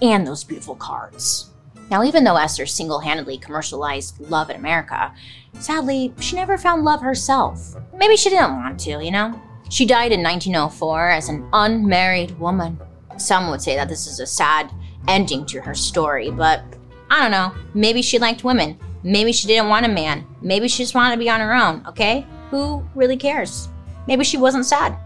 And 0.00 0.26
those 0.26 0.44
beautiful 0.44 0.76
cards. 0.76 1.50
Now, 1.90 2.02
even 2.02 2.24
though 2.24 2.36
Esther 2.36 2.66
single 2.66 3.00
handedly 3.00 3.36
commercialized 3.36 4.18
love 4.20 4.48
in 4.48 4.56
America, 4.56 5.12
sadly, 5.58 6.14
she 6.20 6.36
never 6.36 6.56
found 6.56 6.84
love 6.84 7.02
herself. 7.02 7.74
Maybe 7.94 8.16
she 8.16 8.30
didn't 8.30 8.56
want 8.56 8.80
to, 8.80 9.04
you 9.04 9.10
know? 9.10 9.40
She 9.74 9.86
died 9.86 10.12
in 10.12 10.22
1904 10.22 11.10
as 11.10 11.28
an 11.28 11.48
unmarried 11.52 12.38
woman. 12.38 12.78
Some 13.16 13.50
would 13.50 13.60
say 13.60 13.74
that 13.74 13.88
this 13.88 14.06
is 14.06 14.20
a 14.20 14.26
sad 14.26 14.70
ending 15.08 15.44
to 15.46 15.60
her 15.62 15.74
story, 15.74 16.30
but 16.30 16.62
I 17.10 17.20
don't 17.20 17.32
know. 17.32 17.52
Maybe 17.74 18.00
she 18.00 18.20
liked 18.20 18.44
women. 18.44 18.78
Maybe 19.02 19.32
she 19.32 19.48
didn't 19.48 19.70
want 19.70 19.84
a 19.84 19.88
man. 19.88 20.24
Maybe 20.40 20.68
she 20.68 20.84
just 20.84 20.94
wanted 20.94 21.16
to 21.16 21.18
be 21.18 21.28
on 21.28 21.40
her 21.40 21.52
own, 21.52 21.84
okay? 21.88 22.24
Who 22.52 22.88
really 22.94 23.16
cares? 23.16 23.68
Maybe 24.06 24.22
she 24.22 24.36
wasn't 24.36 24.64
sad. 24.64 24.96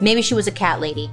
Maybe 0.00 0.22
she 0.22 0.34
was 0.34 0.46
a 0.46 0.52
cat 0.52 0.80
lady. 0.80 1.10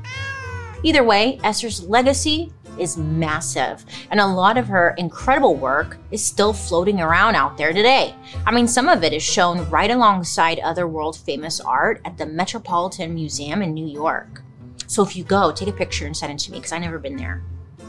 Either 0.83 1.03
way, 1.03 1.39
Esther's 1.43 1.83
legacy 1.87 2.53
is 2.79 2.97
massive, 2.97 3.85
and 4.11 4.19
a 4.19 4.25
lot 4.25 4.57
of 4.57 4.67
her 4.67 4.93
incredible 4.97 5.55
work 5.55 5.97
is 6.11 6.23
still 6.23 6.53
floating 6.53 7.01
around 7.01 7.35
out 7.35 7.57
there 7.57 7.73
today. 7.73 8.15
I 8.45 8.51
mean, 8.51 8.67
some 8.67 8.89
of 8.89 9.03
it 9.03 9.13
is 9.13 9.23
shown 9.23 9.69
right 9.69 9.91
alongside 9.91 10.59
other 10.59 10.87
world 10.87 11.17
famous 11.17 11.59
art 11.59 12.01
at 12.05 12.17
the 12.17 12.25
Metropolitan 12.25 13.13
Museum 13.13 13.61
in 13.61 13.73
New 13.73 13.87
York. 13.87 14.41
So 14.87 15.03
if 15.03 15.15
you 15.15 15.23
go, 15.23 15.51
take 15.51 15.67
a 15.67 15.73
picture 15.73 16.05
and 16.05 16.15
send 16.15 16.31
it 16.31 16.39
to 16.45 16.51
me 16.51 16.59
because 16.59 16.71
I've 16.71 16.81
never 16.81 16.99
been 16.99 17.15
there. 17.17 17.41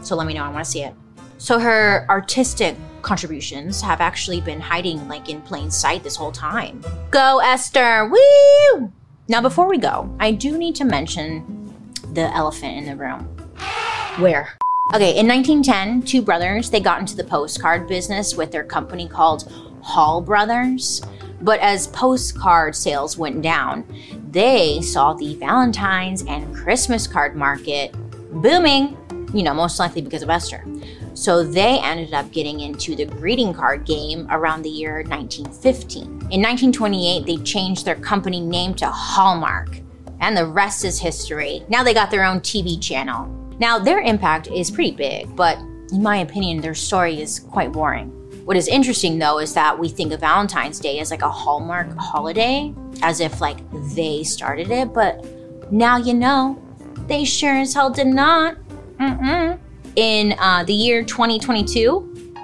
So 0.03 0.17
let 0.17 0.27
me 0.27 0.35
know, 0.35 0.45
I 0.45 0.49
want 0.49 0.65
to 0.65 0.71
see 0.71 0.83
it. 0.83 0.95
So 1.39 1.59
her 1.59 2.07
artistic 2.09 2.77
contributions 3.03 3.83
have 3.83 4.01
actually 4.01 4.41
been 4.41 4.61
hiding 4.61 5.07
like 5.07 5.29
in 5.29 5.43
plain 5.43 5.71
sight 5.71 6.03
this 6.03 6.17
whole 6.17 6.33
time. 6.33 6.83
Go, 7.11 7.41
Esther! 7.41 8.09
Woo! 8.09 8.93
Now, 9.29 9.43
before 9.43 9.69
we 9.69 9.79
go, 9.79 10.15
I 10.21 10.33
do 10.33 10.57
need 10.57 10.77
to 10.77 10.85
mention 10.85 11.83
the 12.15 12.33
elephant 12.35 12.79
in 12.79 12.85
the 12.87 12.97
room. 12.97 13.25
Where? 14.19 14.57
Okay, 14.95 15.19
in 15.19 15.27
1910, 15.27 16.03
two 16.03 16.23
brothers, 16.23 16.71
they 16.71 16.79
got 16.79 17.01
into 17.01 17.17
the 17.17 17.25
postcard 17.25 17.89
business 17.89 18.37
with 18.37 18.53
their 18.53 18.63
company 18.63 19.09
called 19.09 19.53
Hall 19.83 20.21
Brothers. 20.21 21.03
But 21.43 21.59
as 21.59 21.89
postcard 21.89 22.77
sales 22.77 23.19
went 23.19 23.43
down, 23.43 23.85
they 24.31 24.81
saw 24.81 25.13
the 25.13 25.35
Valentine's 25.35 26.23
and 26.27 26.55
Christmas 26.55 27.09
card 27.09 27.35
market 27.35 27.97
booming, 28.41 28.97
you 29.35 29.43
know, 29.43 29.53
most 29.53 29.81
likely 29.81 30.03
because 30.03 30.23
of 30.23 30.31
Esther. 30.31 30.65
So 31.15 31.43
they 31.43 31.81
ended 31.81 32.15
up 32.15 32.31
getting 32.31 32.61
into 32.61 32.95
the 32.95 33.07
greeting 33.07 33.53
card 33.53 33.87
game 33.87 34.29
around 34.31 34.63
the 34.63 34.71
year 34.71 35.03
1915. 35.03 36.03
In 36.05 36.43
1928, 36.43 37.27
they 37.27 37.43
changed 37.43 37.85
their 37.85 37.97
company 37.97 38.41
name 38.41 38.73
to 38.75 38.87
Hallmark, 38.87 39.81
and 40.21 40.37
the 40.37 40.47
rest 40.47 40.85
is 40.85 41.01
history. 41.01 41.65
Now 41.69 41.83
they 41.83 41.93
got 41.93 42.13
their 42.13 42.25
own 42.25 42.39
TV 42.39 42.81
channel. 42.81 43.46
Now, 43.59 43.79
their 43.79 44.01
impact 44.01 44.49
is 44.49 44.71
pretty 44.71 44.93
big, 44.93 45.35
but 45.35 45.59
in 45.93 46.03
my 46.03 46.19
opinion, 46.19 46.61
their 46.61 46.75
story 46.75 47.21
is 47.21 47.41
quite 47.41 47.73
boring. 47.73 48.11
What 48.45 48.57
is 48.57 48.69
interesting 48.69 49.19
though 49.19 49.39
is 49.39 49.55
that 49.55 49.77
we 49.77 49.89
think 49.89 50.13
of 50.13 50.21
Valentine's 50.21 50.79
Day 50.79 51.01
as 51.01 51.11
like 51.11 51.23
a 51.23 51.31
Hallmark 51.31 51.89
holiday, 51.97 52.73
as 53.03 53.21
if 53.21 53.41
like 53.41 53.59
they 53.95 54.23
started 54.23 54.71
it, 54.71 54.93
but 54.95 55.25
now 55.73 55.97
you 55.97 56.15
know, 56.15 56.63
they 57.09 57.25
sure 57.25 57.57
as 57.57 57.75
hell 57.75 57.91
did 57.91 58.07
not. 58.07 58.57
Mm-mm. 59.01 59.59
In 59.97 60.35
uh, 60.39 60.63
the 60.65 60.75
year 60.75 61.03
2022, 61.03 62.35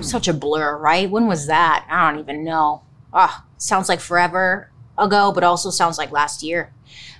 such 0.00 0.28
a 0.28 0.32
blur, 0.32 0.76
right? 0.76 1.10
When 1.10 1.26
was 1.26 1.46
that? 1.46 1.86
I 1.90 2.10
don't 2.10 2.20
even 2.20 2.44
know. 2.44 2.82
Ah, 3.12 3.44
sounds 3.56 3.88
like 3.88 4.00
forever 4.00 4.70
ago, 4.98 5.32
but 5.32 5.42
also 5.42 5.70
sounds 5.70 5.98
like 5.98 6.12
last 6.12 6.42
year. 6.42 6.72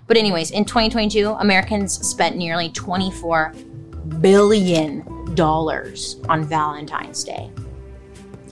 But, 0.07 0.17
anyways, 0.17 0.51
in 0.51 0.65
2022, 0.65 1.31
Americans 1.31 2.07
spent 2.07 2.37
nearly 2.37 2.71
$24 2.71 4.21
billion 4.21 5.03
on 5.39 6.45
Valentine's 6.45 7.25
Day. 7.25 7.51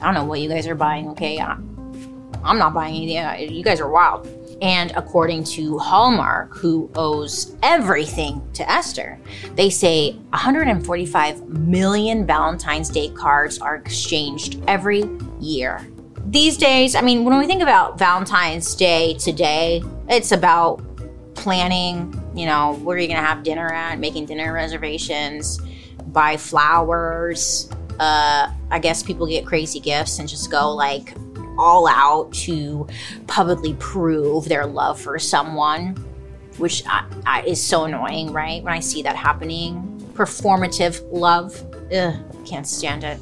I 0.01 0.05
don't 0.05 0.15
know 0.15 0.25
what 0.25 0.41
you 0.41 0.49
guys 0.49 0.67
are 0.67 0.75
buying, 0.75 1.09
okay? 1.11 1.39
I'm 1.39 2.59
not 2.59 2.73
buying 2.73 2.97
anything. 2.97 3.19
Uh, 3.19 3.53
you 3.53 3.63
guys 3.63 3.81
are 3.81 3.89
wild. 3.89 4.29
And 4.63 4.93
according 4.95 5.45
to 5.45 5.79
Hallmark, 5.79 6.57
who 6.57 6.91
owes 6.95 7.57
everything 7.63 8.47
to 8.55 8.71
Esther, 8.71 9.19
they 9.55 9.71
say 9.71 10.13
145 10.31 11.49
million 11.49 12.27
Valentine's 12.27 12.91
Day 12.91 13.09
cards 13.11 13.59
are 13.59 13.77
exchanged 13.77 14.63
every 14.69 15.05
year. 15.41 15.87
These 16.27 16.59
days, 16.59 16.95
I 16.95 17.01
mean, 17.01 17.25
when 17.25 17.39
we 17.39 17.47
think 17.47 17.63
about 17.63 17.99
Valentine's 17.99 18.75
Day 18.75 19.15
today, 19.15 19.83
it's 20.09 20.33
about 20.33 20.90
planning, 21.41 22.15
you 22.35 22.47
know, 22.47 22.75
where 22.83 22.97
are 22.97 23.01
you 23.01 23.09
going 23.09 23.19
to 23.19 23.27
have 23.27 23.43
dinner 23.43 23.73
at, 23.73 23.99
making 23.99 24.27
dinner 24.27 24.53
reservations, 24.53 25.59
buy 26.09 26.37
flowers. 26.37 27.71
Uh, 27.99 28.53
I 28.71 28.79
guess 28.79 29.03
people 29.03 29.27
get 29.27 29.47
crazy 29.47 29.81
gifts 29.81 30.19
and 30.19 30.29
just 30.29 30.51
go 30.51 30.75
like 30.75 31.15
all 31.59 31.89
out 31.89 32.33
to 32.33 32.87
publicly 33.27 33.75
prove 33.79 34.47
their 34.47 34.67
love 34.67 35.01
for 35.01 35.19
someone, 35.19 35.97
which 36.59 36.83
I, 36.87 37.07
I, 37.27 37.43
is 37.43 37.63
so 37.63 37.85
annoying, 37.85 38.33
right? 38.33 38.63
When 38.63 38.73
I 38.73 38.81
see 38.81 39.03
that 39.03 39.17
happening. 39.17 39.87
Performative 40.13 41.03
love. 41.11 41.63
Ugh, 41.93 42.15
can't 42.47 42.67
stand 42.67 43.05
it. 43.05 43.19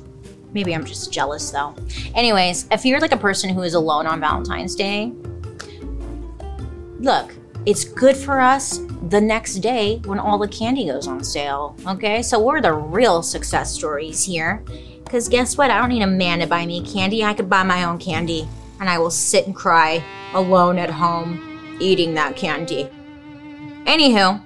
Maybe 0.53 0.75
I'm 0.75 0.85
just 0.85 1.13
jealous 1.13 1.51
though. 1.51 1.75
Anyways, 2.15 2.67
if 2.73 2.85
you're 2.85 3.01
like 3.01 3.13
a 3.13 3.19
person 3.19 3.51
who 3.51 3.63
is 3.63 3.75
alone 3.75 4.07
on 4.07 4.21
Valentine's 4.21 4.75
Day, 4.75 5.13
look, 6.99 7.33
it's 7.69 7.85
good 7.85 8.17
for 8.17 8.41
us 8.41 8.81
the 9.11 9.21
next 9.21 9.57
day 9.57 9.99
when 10.07 10.19
all 10.19 10.39
the 10.39 10.49
candy 10.49 10.87
goes 10.87 11.07
on 11.07 11.23
sale. 11.23 11.77
Okay, 11.87 12.23
so 12.23 12.43
we're 12.43 12.63
the 12.63 12.73
real 12.73 13.23
success 13.23 13.71
stories 13.75 14.25
here. 14.25 14.65
Because 15.05 15.29
guess 15.29 15.59
what? 15.59 15.71
I 15.71 15.79
don't 15.79 15.91
need 15.91 16.01
a 16.01 16.07
man 16.07 16.39
to 16.39 16.47
buy 16.47 16.65
me 16.65 16.81
candy. 16.81 17.23
I 17.23 17.35
could 17.35 17.51
buy 17.51 17.63
my 17.65 17.85
own 17.85 17.99
candy. 17.99 18.49
And 18.81 18.89
I 18.89 18.97
will 18.97 19.11
sit 19.11 19.45
and 19.45 19.55
cry 19.55 20.03
alone 20.33 20.79
at 20.79 20.89
home 20.89 21.79
eating 21.79 22.15
that 22.15 22.37
candy. 22.37 22.89
Anywho, 23.85 24.43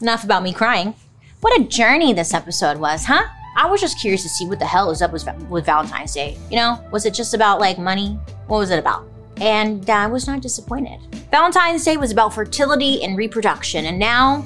enough 0.00 0.22
about 0.22 0.44
me 0.44 0.52
crying. 0.52 0.94
What 1.40 1.60
a 1.60 1.64
journey 1.64 2.12
this 2.12 2.32
episode 2.32 2.78
was, 2.78 3.04
huh? 3.04 3.24
I 3.56 3.66
was 3.66 3.80
just 3.80 3.98
curious 3.98 4.22
to 4.22 4.28
see 4.28 4.46
what 4.46 4.60
the 4.60 4.66
hell 4.66 4.92
is 4.92 5.02
up 5.02 5.12
with, 5.12 5.26
with 5.48 5.66
Valentine's 5.66 6.14
Day. 6.14 6.38
You 6.48 6.58
know, 6.58 6.88
was 6.92 7.06
it 7.06 7.12
just 7.12 7.34
about 7.34 7.58
like 7.58 7.76
money? 7.76 8.20
What 8.46 8.58
was 8.58 8.70
it 8.70 8.78
about? 8.78 9.11
And 9.38 9.88
I 9.88 10.06
was 10.06 10.26
not 10.26 10.42
disappointed. 10.42 11.00
Valentine's 11.30 11.84
Day 11.84 11.96
was 11.96 12.12
about 12.12 12.34
fertility 12.34 13.02
and 13.02 13.16
reproduction, 13.16 13.86
and 13.86 13.98
now, 13.98 14.44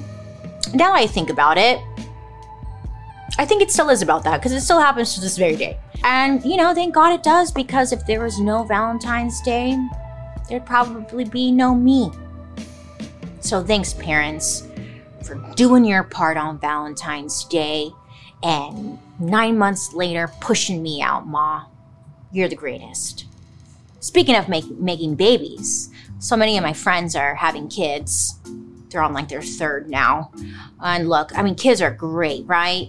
now 0.73 0.93
I 0.93 1.05
think 1.05 1.29
about 1.29 1.57
it, 1.57 1.79
I 3.39 3.45
think 3.45 3.61
it 3.61 3.69
still 3.69 3.89
is 3.89 4.01
about 4.01 4.23
that 4.23 4.37
because 4.37 4.51
it 4.51 4.61
still 4.61 4.79
happens 4.79 5.13
to 5.13 5.21
this 5.21 5.37
very 5.37 5.55
day. 5.55 5.77
And, 6.03 6.43
you 6.43 6.57
know, 6.57 6.73
thank 6.73 6.95
God 6.95 7.13
it 7.13 7.23
does 7.23 7.51
because 7.51 7.91
if 7.91 8.05
there 8.05 8.21
was 8.23 8.39
no 8.39 8.63
Valentine's 8.63 9.41
Day, 9.41 9.77
there'd 10.49 10.65
probably 10.65 11.25
be 11.25 11.51
no 11.51 11.75
me. 11.75 12.11
So 13.41 13.63
thanks, 13.63 13.93
parents, 13.93 14.67
for 15.23 15.35
doing 15.55 15.85
your 15.85 16.03
part 16.03 16.37
on 16.37 16.59
Valentine's 16.59 17.43
Day 17.45 17.91
and 18.43 18.97
nine 19.19 19.57
months 19.57 19.93
later 19.93 20.31
pushing 20.41 20.81
me 20.81 21.01
out, 21.01 21.27
Ma. 21.27 21.65
You're 22.31 22.49
the 22.49 22.55
greatest. 22.55 23.25
Speaking 24.07 24.35
of 24.35 24.47
make, 24.47 24.69
making 24.79 25.15
babies, 25.15 25.89
so 26.19 26.37
many 26.37 26.57
of 26.57 26.63
my 26.63 26.71
friends 26.71 27.13
are 27.13 27.35
having 27.35 27.67
kids 27.67 28.39
they're 28.89 29.01
on 29.01 29.11
like 29.11 29.27
their 29.27 29.41
third 29.41 29.89
now. 29.89 30.31
And 30.81 31.09
look, 31.09 31.37
I 31.37 31.41
mean, 31.41 31.55
kids 31.55 31.81
are 31.81 31.91
great, 31.91 32.45
right? 32.47 32.87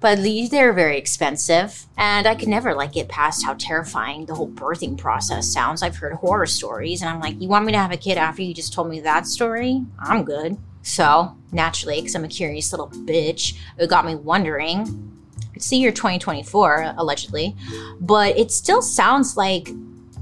But 0.00 0.20
they're 0.50 0.72
very 0.72 0.96
expensive, 0.96 1.84
and 1.98 2.26
I 2.26 2.36
could 2.36 2.48
never 2.48 2.74
like 2.74 2.92
get 2.92 3.10
past 3.10 3.44
how 3.44 3.52
terrifying 3.58 4.24
the 4.24 4.34
whole 4.34 4.48
birthing 4.48 4.96
process 4.96 5.52
sounds. 5.52 5.82
I've 5.82 5.96
heard 5.96 6.14
horror 6.14 6.46
stories, 6.46 7.02
and 7.02 7.10
I'm 7.10 7.20
like, 7.20 7.38
you 7.38 7.48
want 7.48 7.66
me 7.66 7.72
to 7.72 7.78
have 7.78 7.92
a 7.92 7.98
kid 7.98 8.16
after 8.16 8.40
you 8.40 8.54
just 8.54 8.72
told 8.72 8.88
me 8.88 9.00
that 9.00 9.26
story? 9.26 9.84
I'm 9.98 10.24
good. 10.24 10.56
So 10.80 11.36
naturally, 11.52 12.00
because 12.00 12.14
I'm 12.14 12.24
a 12.24 12.28
curious 12.28 12.72
little 12.72 12.88
bitch, 12.88 13.58
it 13.76 13.90
got 13.90 14.06
me 14.06 14.14
wondering. 14.14 15.10
It's 15.52 15.68
the 15.68 15.76
year 15.76 15.92
2024, 15.92 16.94
allegedly, 16.96 17.54
but 18.00 18.38
it 18.38 18.52
still 18.52 18.80
sounds 18.80 19.36
like 19.36 19.68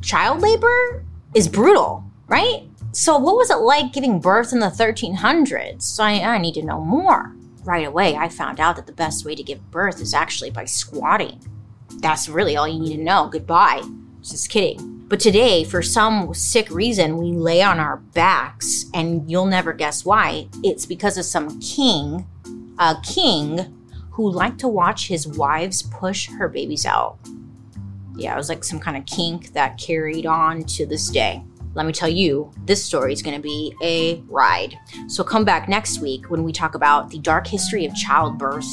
child 0.03 0.41
labor 0.41 1.05
is 1.35 1.49
brutal, 1.49 2.05
right? 2.27 2.69
So, 2.93 3.17
what 3.17 3.37
was 3.37 3.51
it 3.51 3.57
like 3.57 3.93
giving 3.93 4.21
birth 4.21 4.53
in 4.53 4.59
the 4.59 4.67
1300s? 4.67 5.83
So 5.83 6.05
I, 6.05 6.35
I 6.35 6.39
need 6.39 6.55
to 6.55 6.63
know 6.63 6.81
more. 6.85 7.35
Right 7.65 7.87
away, 7.87 8.17
I 8.17 8.29
found 8.29 8.59
out 8.61 8.77
that 8.77 8.87
the 8.87 8.93
best 8.93 9.25
way 9.25 9.35
to 9.35 9.43
give 9.43 9.71
birth 9.71 10.01
is 10.01 10.13
actually 10.13 10.51
by 10.51 10.65
squatting. 10.65 11.41
That's 12.01 12.29
really 12.29 12.57
all 12.57 12.67
you 12.67 12.81
need 12.81 12.97
to 12.97 13.03
know. 13.03 13.29
Goodbye. 13.29 13.83
Just 14.21 14.51
kidding. 14.51 15.05
But 15.09 15.21
today, 15.21 15.63
for 15.63 15.81
some 15.81 16.35
sick 16.35 16.71
reason, 16.71 17.19
we 17.19 17.33
lay 17.33 17.63
on 17.63 17.79
our 17.79 17.99
backs, 17.99 18.87
and 18.93 19.31
you'll 19.31 19.47
never 19.47 19.73
guess 19.73 20.05
why. 20.05 20.49
It's 20.65 20.87
because 20.87 21.17
of 21.17 21.25
some 21.25 21.61
king, 21.61 22.27
a 22.79 22.97
king 23.05 23.79
who 24.11 24.31
liked 24.31 24.59
to 24.61 24.69
watch 24.69 25.09
his 25.09 25.27
wives 25.27 25.83
push 25.83 26.29
her 26.31 26.49
babies 26.49 26.85
out. 26.85 27.19
Yeah, 28.17 28.35
it 28.35 28.37
was 28.37 28.49
like 28.49 28.65
some 28.65 28.79
kind 28.79 28.97
of 28.97 29.07
kink 29.07 29.53
that 29.53 29.79
carried 29.79 30.27
on 30.27 30.65
to 30.65 30.87
this 30.87 31.09
day 31.09 31.43
let 31.75 31.87
me 31.87 31.93
tell 31.93 32.09
you, 32.09 32.51
this 32.65 32.85
story 32.85 33.13
is 33.13 33.23
going 33.23 33.37
to 33.37 33.43
be 33.43 33.75
a 33.83 34.23
ride. 34.29 34.79
So 35.09 35.25
come 35.25 35.45
back 35.45 35.69
next 35.69 36.01
week 36.01 36.31
when 36.31 36.45
we 36.45 36.53
talk 36.53 36.75
about 36.75 37.11
the 37.11 37.19
dark 37.19 37.47
history 37.47 37.87
of 37.87 37.95
childbirth. 37.95 38.67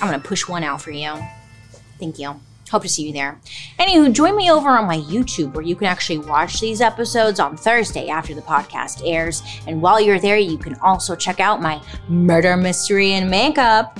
I'm 0.00 0.08
going 0.08 0.20
to 0.20 0.28
push 0.28 0.48
one 0.48 0.64
out 0.64 0.80
for 0.80 0.90
you. 0.90 1.14
Thank 1.98 2.18
you. 2.18 2.38
Hope 2.70 2.82
to 2.82 2.88
see 2.88 3.06
you 3.06 3.12
there. 3.12 3.40
Anywho, 3.80 4.12
join 4.12 4.36
me 4.36 4.50
over 4.50 4.68
on 4.70 4.86
my 4.86 4.98
YouTube 4.98 5.54
where 5.54 5.64
you 5.64 5.74
can 5.74 5.88
actually 5.88 6.18
watch 6.18 6.60
these 6.60 6.80
episodes 6.80 7.40
on 7.40 7.56
Thursday 7.56 8.08
after 8.08 8.32
the 8.32 8.42
podcast 8.42 9.02
airs. 9.04 9.42
And 9.66 9.82
while 9.82 10.00
you're 10.00 10.20
there, 10.20 10.38
you 10.38 10.56
can 10.56 10.76
also 10.76 11.16
check 11.16 11.40
out 11.40 11.60
my 11.60 11.82
murder 12.08 12.56
mystery 12.56 13.12
and 13.12 13.28
makeup. 13.28 13.98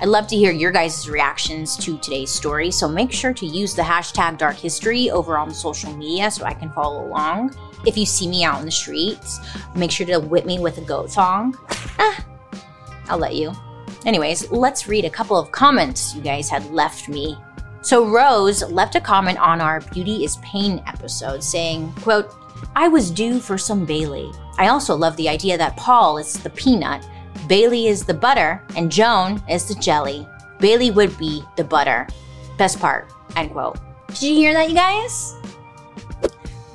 I'd 0.00 0.08
love 0.08 0.26
to 0.28 0.36
hear 0.36 0.52
your 0.52 0.72
guys' 0.72 1.08
reactions 1.08 1.76
to 1.78 1.98
today's 1.98 2.30
story, 2.30 2.70
so 2.70 2.88
make 2.88 3.12
sure 3.12 3.32
to 3.34 3.46
use 3.46 3.74
the 3.74 3.82
hashtag 3.82 4.38
dark 4.38 4.56
history 4.56 5.10
over 5.10 5.38
on 5.38 5.52
social 5.52 5.92
media 5.94 6.30
so 6.30 6.44
I 6.44 6.54
can 6.54 6.70
follow 6.72 7.06
along. 7.06 7.54
If 7.86 7.96
you 7.96 8.06
see 8.06 8.28
me 8.28 8.44
out 8.44 8.60
in 8.60 8.66
the 8.66 8.72
streets, 8.72 9.40
make 9.74 9.90
sure 9.90 10.06
to 10.06 10.18
whip 10.18 10.46
me 10.46 10.58
with 10.58 10.78
a 10.78 10.82
goat 10.82 11.10
thong. 11.10 11.56
Ah, 11.98 12.24
I'll 13.08 13.18
let 13.18 13.34
you. 13.34 13.52
Anyways, 14.04 14.50
let's 14.50 14.88
read 14.88 15.04
a 15.04 15.10
couple 15.10 15.36
of 15.36 15.52
comments 15.52 16.14
you 16.14 16.22
guys 16.22 16.48
had 16.48 16.70
left 16.70 17.08
me. 17.08 17.36
So 17.82 18.08
Rose 18.08 18.62
left 18.70 18.94
a 18.94 19.00
comment 19.00 19.38
on 19.38 19.60
our 19.60 19.80
Beauty 19.80 20.24
is 20.24 20.36
Pain 20.38 20.82
episode 20.86 21.42
saying, 21.42 21.92
quote, 22.02 22.32
I 22.76 22.88
was 22.88 23.10
due 23.10 23.40
for 23.40 23.58
some 23.58 23.84
Bailey. 23.84 24.30
I 24.58 24.68
also 24.68 24.94
love 24.94 25.16
the 25.16 25.28
idea 25.28 25.58
that 25.58 25.76
Paul 25.76 26.18
is 26.18 26.34
the 26.34 26.50
peanut, 26.50 27.06
Bailey 27.46 27.86
is 27.88 28.04
the 28.04 28.14
butter, 28.14 28.62
and 28.76 28.90
Joan 28.90 29.42
is 29.48 29.66
the 29.66 29.74
jelly. 29.74 30.26
Bailey 30.58 30.90
would 30.90 31.16
be 31.18 31.42
the 31.56 31.64
butter. 31.64 32.06
Best 32.58 32.78
part, 32.78 33.12
end 33.36 33.50
quote. 33.50 33.78
Did 34.08 34.22
you 34.22 34.34
hear 34.34 34.52
that, 34.54 34.68
you 34.68 34.74
guys? 34.74 35.34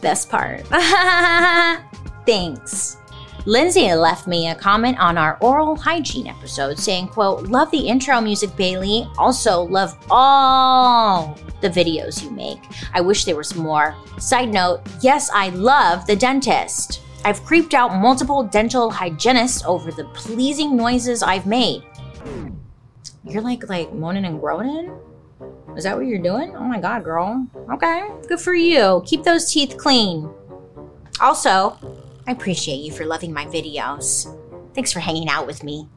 Best 0.02 0.30
part. 0.30 0.66
Thanks. 2.26 2.98
Lindsay 3.46 3.94
left 3.94 4.28
me 4.28 4.50
a 4.50 4.56
comment 4.56 5.00
on 5.00 5.18
our 5.18 5.38
oral 5.40 5.78
hygiene 5.78 6.28
episode 6.28 6.78
saying, 6.78 7.08
quote, 7.08 7.48
love 7.48 7.72
the 7.72 7.88
intro 7.88 8.20
music, 8.20 8.54
Bailey. 8.58 9.10
Also 9.18 9.62
love 9.62 9.98
all 10.12 11.38
the 11.62 11.70
videos 11.70 12.22
you 12.22 12.30
make. 12.30 12.60
I 12.94 13.00
wish 13.00 13.24
there 13.24 13.38
was 13.38 13.56
more. 13.56 13.96
Side 14.20 14.50
note, 14.50 14.82
yes, 15.02 15.30
I 15.34 15.48
love 15.50 16.06
the 16.06 16.16
dentist. 16.18 17.02
I've 17.26 17.44
creeped 17.44 17.74
out 17.74 17.96
multiple 17.96 18.44
dental 18.44 18.90
hygienists 18.90 19.64
over 19.66 19.92
the 19.92 20.06
pleasing 20.06 20.76
noises 20.76 21.24
I've 21.24 21.46
made. 21.46 21.84
You're 23.24 23.42
like 23.42 23.68
like 23.68 23.94
moaning 23.94 24.26
and 24.26 24.40
groaning? 24.40 24.98
Is 25.76 25.84
that 25.84 25.96
what 25.98 26.08
you're 26.08 26.22
doing? 26.22 26.56
Oh 26.56 26.64
my 26.64 26.80
god, 26.80 27.04
girl. 27.04 27.46
Okay, 27.74 28.08
good 28.28 28.40
for 28.40 28.54
you. 28.54 29.04
Keep 29.06 29.24
those 29.24 29.52
teeth 29.52 29.76
clean. 29.78 30.30
Also, 31.20 31.78
I 32.26 32.32
appreciate 32.32 32.78
you 32.78 32.92
for 32.92 33.06
loving 33.06 33.34
my 33.34 33.46
videos. 33.46 34.34
Thanks 34.74 34.92
for 34.92 35.00
hanging 35.00 35.30
out 35.30 35.46
with 35.46 35.64
me. 35.64 35.88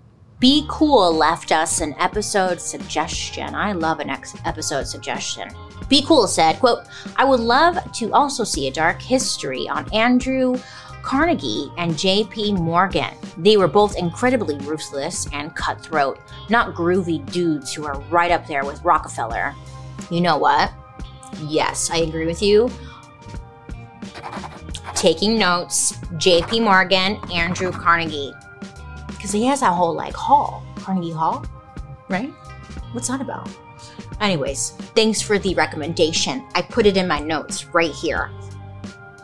Be 0.40 0.64
Cool 0.68 1.12
left 1.12 1.52
us 1.52 1.80
an 1.82 1.94
episode 1.98 2.60
suggestion. 2.60 3.54
I 3.54 3.72
love 3.72 4.00
an 4.00 4.08
ex- 4.08 4.34
episode 4.46 4.86
suggestion. 4.86 5.48
Be 5.88 6.02
Cool 6.02 6.26
said, 6.26 6.58
quote, 6.60 6.86
I 7.16 7.24
would 7.24 7.40
love 7.40 7.78
to 7.92 8.12
also 8.12 8.42
see 8.42 8.66
a 8.66 8.72
dark 8.72 9.02
history 9.02 9.68
on 9.68 9.92
Andrew 9.92 10.56
Carnegie 11.02 11.72
and 11.78 11.92
JP 11.92 12.58
Morgan. 12.58 13.14
They 13.36 13.56
were 13.56 13.68
both 13.68 13.96
incredibly 13.96 14.56
ruthless 14.58 15.26
and 15.32 15.54
cutthroat, 15.54 16.18
not 16.48 16.74
groovy 16.74 17.24
dudes 17.32 17.72
who 17.72 17.84
are 17.84 18.00
right 18.10 18.30
up 18.30 18.46
there 18.46 18.64
with 18.64 18.82
Rockefeller. 18.84 19.54
You 20.10 20.20
know 20.20 20.36
what? 20.36 20.72
Yes, 21.42 21.90
I 21.90 21.98
agree 21.98 22.26
with 22.26 22.42
you 22.42 22.70
taking 25.00 25.38
notes, 25.38 25.92
JP 26.18 26.62
Morgan, 26.62 27.18
Andrew 27.32 27.72
Carnegie. 27.72 28.34
Because 29.06 29.32
he 29.32 29.46
has 29.46 29.60
that 29.60 29.72
whole 29.72 29.94
like 29.94 30.12
hall, 30.12 30.62
Carnegie 30.76 31.10
Hall, 31.10 31.44
right? 32.10 32.28
What's 32.92 33.08
that 33.08 33.22
about? 33.22 33.48
Anyways, 34.20 34.72
thanks 34.94 35.22
for 35.22 35.38
the 35.38 35.54
recommendation. 35.54 36.46
I 36.54 36.60
put 36.60 36.84
it 36.84 36.98
in 36.98 37.08
my 37.08 37.18
notes 37.18 37.64
right 37.66 37.92
here. 37.92 38.30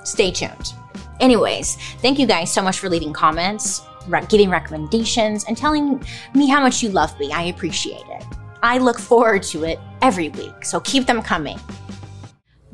Stay 0.03 0.31
tuned. 0.31 0.72
Anyways, 1.21 1.77
thank 2.03 2.19
you 2.19 2.27
guys 2.27 2.53
so 2.53 2.62
much 2.62 2.79
for 2.79 2.89
leaving 2.89 3.12
comments, 3.12 3.83
re- 4.07 4.27
giving 4.29 4.51
recommendations, 4.51 5.45
and 5.45 5.57
telling 5.57 6.05
me 6.35 6.49
how 6.49 6.61
much 6.61 6.83
you 6.83 6.91
love 6.91 7.19
me. 7.19 7.33
I 7.33 7.45
appreciate 7.45 8.05
it. 8.09 8.25
I 8.62 8.79
look 8.79 8.99
forward 8.99 9.43
to 9.45 9.64
it 9.64 9.79
every 10.03 10.29
week, 10.31 10.64
so 10.64 10.81
keep 10.81 11.07
them 11.07 11.23
coming. 11.23 11.59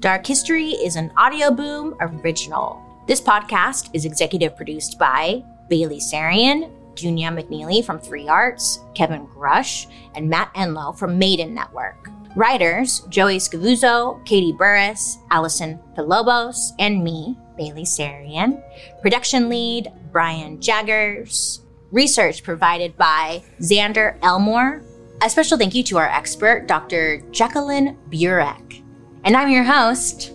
Dark 0.00 0.26
History 0.26 0.70
is 0.70 0.96
an 0.96 1.10
Audioboom 1.10 1.96
original. 2.00 2.82
This 3.06 3.20
podcast 3.20 3.90
is 3.92 4.04
executive 4.04 4.56
produced 4.56 4.98
by 4.98 5.44
Bailey 5.68 6.00
Sarian, 6.00 6.70
Junia 6.96 7.30
McNeely 7.30 7.84
from 7.84 7.98
Three 7.98 8.28
Arts, 8.28 8.80
Kevin 8.94 9.26
Grush, 9.26 9.86
and 10.14 10.28
Matt 10.28 10.52
Enlow 10.54 10.96
from 10.98 11.18
Maiden 11.18 11.54
Network. 11.54 12.08
Writers 12.34 13.00
Joey 13.10 13.36
Scavuzzo, 13.36 14.24
Katie 14.24 14.52
Burris, 14.52 15.18
Allison 15.30 15.78
Pilobos, 15.96 16.72
and 16.78 17.04
me, 17.04 17.36
Bailey 17.56 17.84
Sarian. 17.84 18.62
Production 19.00 19.48
lead 19.48 19.92
Brian 20.10 20.60
Jaggers. 20.60 21.62
Research 21.90 22.42
provided 22.42 22.96
by 22.96 23.42
Xander 23.60 24.18
Elmore. 24.22 24.82
A 25.22 25.30
special 25.30 25.58
thank 25.58 25.74
you 25.74 25.82
to 25.84 25.98
our 25.98 26.08
expert, 26.08 26.66
Dr. 26.66 27.22
Jacqueline 27.30 27.98
Burek. 28.10 28.82
And 29.24 29.36
I'm 29.36 29.50
your 29.50 29.62
host, 29.62 30.32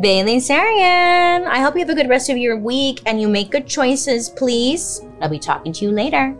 Bailey 0.00 0.38
Sarian. 0.38 1.46
I 1.46 1.60
hope 1.60 1.74
you 1.74 1.80
have 1.80 1.90
a 1.90 1.94
good 1.94 2.08
rest 2.08 2.28
of 2.28 2.36
your 2.36 2.56
week 2.58 3.00
and 3.06 3.20
you 3.20 3.28
make 3.28 3.50
good 3.50 3.66
choices, 3.66 4.28
please. 4.28 5.02
I'll 5.20 5.28
be 5.28 5.38
talking 5.38 5.72
to 5.74 5.84
you 5.84 5.92
later. 5.92 6.36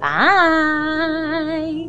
Bye. 0.00 1.88